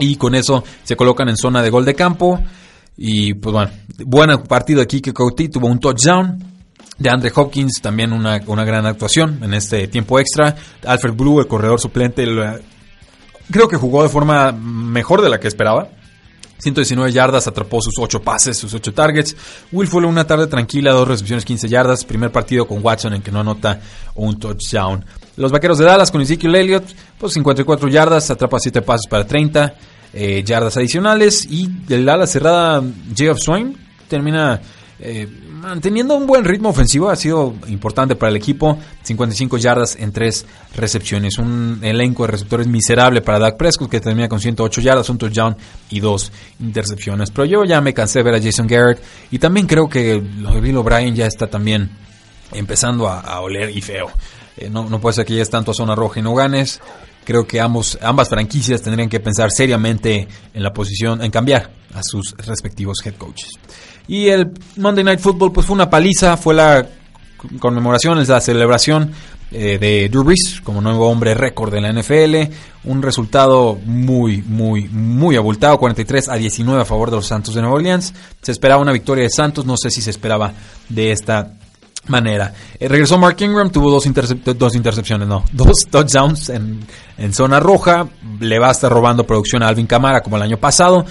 Y 0.00 0.16
con 0.16 0.34
eso 0.34 0.64
se 0.82 0.96
colocan 0.96 1.28
en 1.28 1.36
zona 1.36 1.62
de 1.62 1.70
gol 1.70 1.84
de 1.84 1.94
campo. 1.94 2.40
Y 2.96 3.34
pues 3.34 3.52
bueno, 3.52 3.70
buen 4.04 4.42
partido 4.44 4.82
aquí 4.82 5.00
que 5.00 5.12
Couty 5.12 5.48
tuvo 5.48 5.68
un 5.68 5.78
touchdown. 5.78 6.44
De 6.96 7.10
Andre 7.10 7.30
Hopkins, 7.32 7.80
también 7.80 8.12
una, 8.12 8.40
una 8.48 8.64
gran 8.64 8.84
actuación 8.84 9.38
en 9.44 9.54
este 9.54 9.86
tiempo 9.86 10.18
extra. 10.18 10.56
Alfred 10.84 11.14
Blue, 11.14 11.38
el 11.38 11.46
corredor 11.46 11.78
suplente, 11.78 12.24
creo 13.52 13.68
que 13.68 13.76
jugó 13.76 14.02
de 14.02 14.08
forma 14.08 14.50
mejor 14.50 15.22
de 15.22 15.28
la 15.28 15.38
que 15.38 15.46
esperaba 15.46 15.90
119 16.58 17.12
yardas, 17.12 17.46
atrapó 17.46 17.80
sus 17.80 17.94
8 17.98 18.20
pases, 18.20 18.56
sus 18.56 18.74
8 18.74 18.92
targets. 18.92 19.36
Will 19.72 19.88
fue 19.88 20.04
una 20.04 20.26
tarde 20.26 20.46
tranquila, 20.46 20.92
dos 20.92 21.06
recepciones, 21.06 21.44
15 21.44 21.68
yardas. 21.68 22.04
Primer 22.04 22.32
partido 22.32 22.66
con 22.66 22.84
Watson 22.84 23.14
en 23.14 23.22
que 23.22 23.30
no 23.30 23.40
anota 23.40 23.80
un 24.14 24.38
touchdown. 24.38 25.04
Los 25.36 25.52
vaqueros 25.52 25.78
de 25.78 25.84
Dallas 25.84 26.10
con 26.10 26.20
Ezekiel 26.20 26.54
Elliott, 26.56 26.84
pues 27.18 27.32
54 27.34 27.88
yardas, 27.88 28.30
atrapa 28.30 28.58
7 28.58 28.82
pases 28.82 29.06
para 29.08 29.26
30 29.26 29.74
eh, 30.12 30.42
yardas 30.44 30.76
adicionales. 30.76 31.46
Y 31.48 31.68
del 31.86 32.08
ala 32.08 32.26
cerrada, 32.26 32.82
Jeff 33.14 33.38
Swain 33.38 33.76
termina 34.08 34.60
eh, 34.98 35.28
manteniendo 35.60 36.14
un 36.14 36.26
buen 36.26 36.44
ritmo 36.44 36.70
ofensivo, 36.70 37.10
ha 37.10 37.16
sido 37.16 37.54
importante 37.68 38.16
para 38.16 38.30
el 38.30 38.36
equipo. 38.36 38.78
55 39.02 39.58
yardas 39.58 39.96
en 39.96 40.12
3 40.12 40.46
recepciones. 40.76 41.38
Un 41.38 41.80
elenco 41.82 42.24
de 42.24 42.32
receptores 42.32 42.66
miserable 42.66 43.20
para 43.20 43.38
Dak 43.38 43.56
Prescott, 43.56 43.90
que 43.90 44.00
termina 44.00 44.28
con 44.28 44.40
108 44.40 44.80
yardas, 44.80 45.10
un 45.10 45.18
touchdown 45.18 45.56
y 45.90 46.00
dos 46.00 46.32
intercepciones. 46.60 47.30
Pero 47.30 47.44
yo 47.44 47.64
ya 47.64 47.80
me 47.80 47.94
cansé 47.94 48.20
de 48.20 48.22
ver 48.24 48.34
a 48.34 48.42
Jason 48.42 48.66
Garrett 48.66 49.02
y 49.30 49.38
también 49.38 49.66
creo 49.66 49.88
que 49.88 50.18
Bill 50.18 50.76
O'Brien 50.76 51.14
ya 51.14 51.26
está 51.26 51.48
también 51.48 51.90
empezando 52.52 53.08
a, 53.08 53.40
oler 53.40 53.76
y 53.76 53.80
feo. 53.80 54.10
Eh, 54.56 54.70
no, 54.70 54.88
no 54.88 55.00
puede 55.00 55.14
ser 55.14 55.26
que 55.26 55.34
ya 55.34 55.42
es 55.42 55.50
tanto 55.50 55.70
a 55.70 55.74
zona 55.74 55.94
roja 55.94 56.20
y 56.20 56.22
no 56.22 56.34
ganes 56.34 56.80
creo 57.28 57.46
que 57.46 57.60
ambos, 57.60 57.98
ambas 58.00 58.30
franquicias 58.30 58.80
tendrían 58.80 59.10
que 59.10 59.20
pensar 59.20 59.50
seriamente 59.50 60.26
en 60.54 60.62
la 60.62 60.72
posición, 60.72 61.22
en 61.22 61.30
cambiar 61.30 61.70
a 61.92 62.02
sus 62.02 62.34
respectivos 62.38 63.04
head 63.04 63.16
coaches. 63.16 63.50
Y 64.08 64.28
el 64.28 64.50
Monday 64.76 65.04
Night 65.04 65.20
Football 65.20 65.52
pues 65.52 65.66
fue 65.66 65.74
una 65.74 65.88
paliza, 65.88 66.36
fue 66.36 66.54
la 66.54 66.86
conmemoración, 67.60 68.26
la 68.26 68.40
celebración 68.40 69.12
eh, 69.50 69.78
de 69.78 70.08
Drew 70.10 70.24
Brees 70.24 70.60
como 70.62 70.80
nuevo 70.80 71.08
hombre 71.08 71.34
récord 71.34 71.72
de 71.72 71.80
la 71.80 71.92
NFL. 71.92 72.52
Un 72.84 73.02
resultado 73.02 73.78
muy, 73.84 74.42
muy, 74.42 74.88
muy 74.88 75.36
abultado, 75.36 75.78
43 75.78 76.28
a 76.28 76.34
19 76.34 76.82
a 76.82 76.84
favor 76.84 77.10
de 77.10 77.16
los 77.16 77.26
Santos 77.26 77.54
de 77.54 77.60
Nueva 77.60 77.76
Orleans. 77.76 78.14
Se 78.42 78.52
esperaba 78.52 78.82
una 78.82 78.92
victoria 78.92 79.24
de 79.24 79.30
Santos, 79.30 79.66
no 79.66 79.76
sé 79.76 79.90
si 79.90 80.00
se 80.00 80.10
esperaba 80.10 80.52
de 80.88 81.12
esta 81.12 81.52
manera. 82.06 82.52
Eh, 82.78 82.88
regresó 82.88 83.18
Mark 83.18 83.36
Ingram, 83.40 83.70
tuvo 83.70 83.90
dos, 83.90 84.04
dos 84.56 84.74
intercepciones, 84.74 85.28
no, 85.28 85.44
dos 85.52 85.86
touchdowns 85.90 86.48
en, 86.50 86.80
en, 87.16 87.32
zona 87.32 87.60
roja. 87.60 88.08
Le 88.40 88.58
va 88.58 88.68
a 88.68 88.72
estar 88.72 88.90
robando 88.90 89.24
producción 89.24 89.62
a 89.62 89.68
Alvin 89.68 89.86
Camara 89.86 90.22
como 90.22 90.36
el 90.36 90.42
año 90.42 90.58
pasado. 90.58 91.04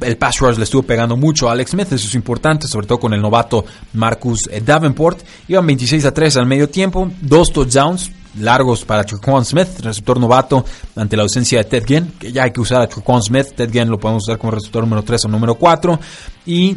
El 0.00 0.16
pass 0.16 0.38
rush 0.40 0.56
le 0.56 0.64
estuvo 0.64 0.82
pegando 0.82 1.16
mucho 1.16 1.48
a 1.48 1.52
Alex 1.52 1.70
Smith, 1.70 1.92
eso 1.92 2.08
es 2.08 2.14
importante, 2.14 2.66
sobre 2.66 2.86
todo 2.86 2.98
con 2.98 3.14
el 3.14 3.20
novato 3.20 3.64
Marcus 3.92 4.48
eh, 4.50 4.60
Davenport. 4.60 5.20
Iban 5.46 5.66
26 5.66 6.04
a 6.04 6.12
3 6.12 6.36
al 6.38 6.46
medio 6.46 6.68
tiempo, 6.68 7.10
dos 7.20 7.52
touchdowns 7.52 8.10
largos 8.40 8.84
para 8.84 9.04
Traquan 9.04 9.44
Smith, 9.44 9.80
receptor 9.80 10.18
novato, 10.18 10.64
ante 10.96 11.16
la 11.16 11.22
ausencia 11.22 11.58
de 11.58 11.64
Ted 11.64 11.84
Ginn, 11.86 12.12
que 12.18 12.32
ya 12.32 12.44
hay 12.44 12.52
que 12.52 12.60
usar 12.60 12.82
a 12.82 12.86
Traquan 12.86 13.22
Smith. 13.22 13.54
Ted 13.54 13.70
Ginn 13.70 13.88
lo 13.88 13.98
podemos 13.98 14.24
usar 14.24 14.38
como 14.38 14.52
receptor 14.52 14.82
número 14.82 15.02
3 15.02 15.24
o 15.24 15.28
número 15.28 15.54
4. 15.54 15.98
Y 16.46 16.76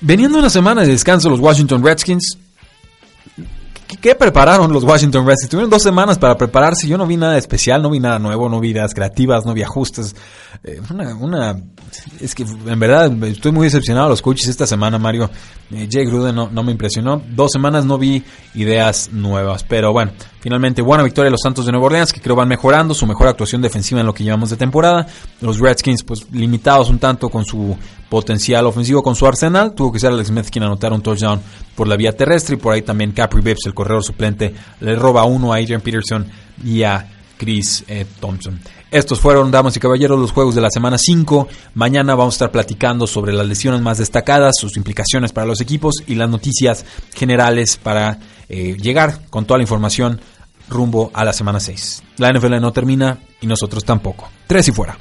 veniendo 0.00 0.38
una 0.38 0.50
semana 0.50 0.82
de 0.82 0.88
descanso 0.88 1.30
los 1.30 1.40
Washington 1.40 1.84
Redskins, 1.84 2.38
¿Qué 3.96 4.14
prepararon 4.14 4.70
los 4.70 4.84
Washington 4.84 5.26
Redskins? 5.26 5.48
Tuvieron 5.48 5.70
dos 5.70 5.82
semanas 5.82 6.18
para 6.18 6.36
prepararse. 6.36 6.86
Yo 6.86 6.98
no 6.98 7.06
vi 7.06 7.16
nada 7.16 7.38
especial, 7.38 7.80
no 7.80 7.88
vi 7.88 8.00
nada 8.00 8.18
nuevo, 8.18 8.48
no 8.50 8.60
vi 8.60 8.70
ideas 8.70 8.92
creativas, 8.92 9.46
no 9.46 9.54
vi 9.54 9.62
ajustes. 9.62 10.14
Eh, 10.62 10.80
una, 10.90 11.14
una, 11.14 11.62
es 12.20 12.34
que 12.34 12.42
en 12.42 12.78
verdad 12.78 13.10
estoy 13.24 13.50
muy 13.50 13.66
decepcionado 13.66 14.08
de 14.08 14.10
los 14.10 14.22
coaches 14.22 14.48
esta 14.48 14.66
semana, 14.66 14.98
Mario. 14.98 15.30
Eh, 15.70 15.88
Jay 15.90 16.04
Gruden 16.04 16.34
no, 16.34 16.50
no, 16.50 16.62
me 16.62 16.72
impresionó. 16.72 17.22
Dos 17.34 17.50
semanas 17.52 17.86
no 17.86 17.96
vi 17.96 18.22
ideas 18.54 19.08
nuevas. 19.10 19.64
Pero 19.64 19.92
bueno, 19.92 20.12
finalmente 20.48 20.80
buena 20.80 21.04
victoria 21.04 21.26
de 21.26 21.32
los 21.32 21.42
Santos 21.42 21.66
de 21.66 21.72
Nueva 21.72 21.88
Orleans, 21.88 22.10
que 22.10 22.22
creo 22.22 22.34
van 22.34 22.48
mejorando 22.48 22.94
su 22.94 23.06
mejor 23.06 23.28
actuación 23.28 23.60
defensiva 23.60 24.00
en 24.00 24.06
lo 24.06 24.14
que 24.14 24.24
llevamos 24.24 24.48
de 24.48 24.56
temporada. 24.56 25.06
Los 25.42 25.58
Redskins, 25.58 26.02
pues 26.02 26.24
limitados 26.32 26.88
un 26.88 26.98
tanto 26.98 27.28
con 27.28 27.44
su 27.44 27.76
potencial 28.08 28.64
ofensivo 28.64 29.02
con 29.02 29.14
su 29.14 29.26
arsenal. 29.26 29.74
Tuvo 29.74 29.92
que 29.92 29.98
ser 30.00 30.10
Alex 30.10 30.28
Smith 30.28 30.48
quien 30.50 30.64
anotara 30.64 30.94
un 30.94 31.02
touchdown 31.02 31.38
por 31.74 31.86
la 31.86 31.96
vía 31.96 32.16
terrestre 32.16 32.54
y 32.54 32.58
por 32.58 32.72
ahí 32.72 32.80
también 32.80 33.12
Capri 33.12 33.42
Bibbs, 33.42 33.66
el 33.66 33.74
corredor 33.74 34.02
suplente, 34.02 34.54
le 34.80 34.96
roba 34.96 35.24
uno 35.24 35.52
a 35.52 35.56
Adrian 35.56 35.82
Peterson 35.82 36.26
y 36.64 36.82
a 36.82 37.06
Chris 37.36 37.84
eh, 37.86 38.06
Thompson. 38.18 38.58
Estos 38.90 39.20
fueron, 39.20 39.50
damas 39.50 39.76
y 39.76 39.80
caballeros, 39.80 40.18
los 40.18 40.32
juegos 40.32 40.54
de 40.54 40.62
la 40.62 40.70
semana 40.70 40.96
5. 40.96 41.46
Mañana 41.74 42.14
vamos 42.14 42.32
a 42.32 42.36
estar 42.36 42.50
platicando 42.50 43.06
sobre 43.06 43.34
las 43.34 43.46
lesiones 43.46 43.82
más 43.82 43.98
destacadas, 43.98 44.54
sus 44.58 44.78
implicaciones 44.78 45.30
para 45.32 45.46
los 45.46 45.60
equipos 45.60 45.96
y 46.06 46.14
las 46.14 46.30
noticias 46.30 46.86
generales 47.14 47.76
para 47.76 48.18
eh, 48.50 48.78
llegar 48.80 49.20
con 49.28 49.44
toda 49.44 49.58
la 49.58 49.64
información 49.64 50.22
rumbo 50.68 51.10
a 51.14 51.24
la 51.24 51.32
semana 51.32 51.60
6. 51.60 52.02
La 52.18 52.32
NFL 52.32 52.60
no 52.60 52.72
termina 52.72 53.18
y 53.40 53.46
nosotros 53.46 53.84
tampoco. 53.84 54.28
Tres 54.46 54.68
y 54.68 54.72
fuera. 54.72 54.96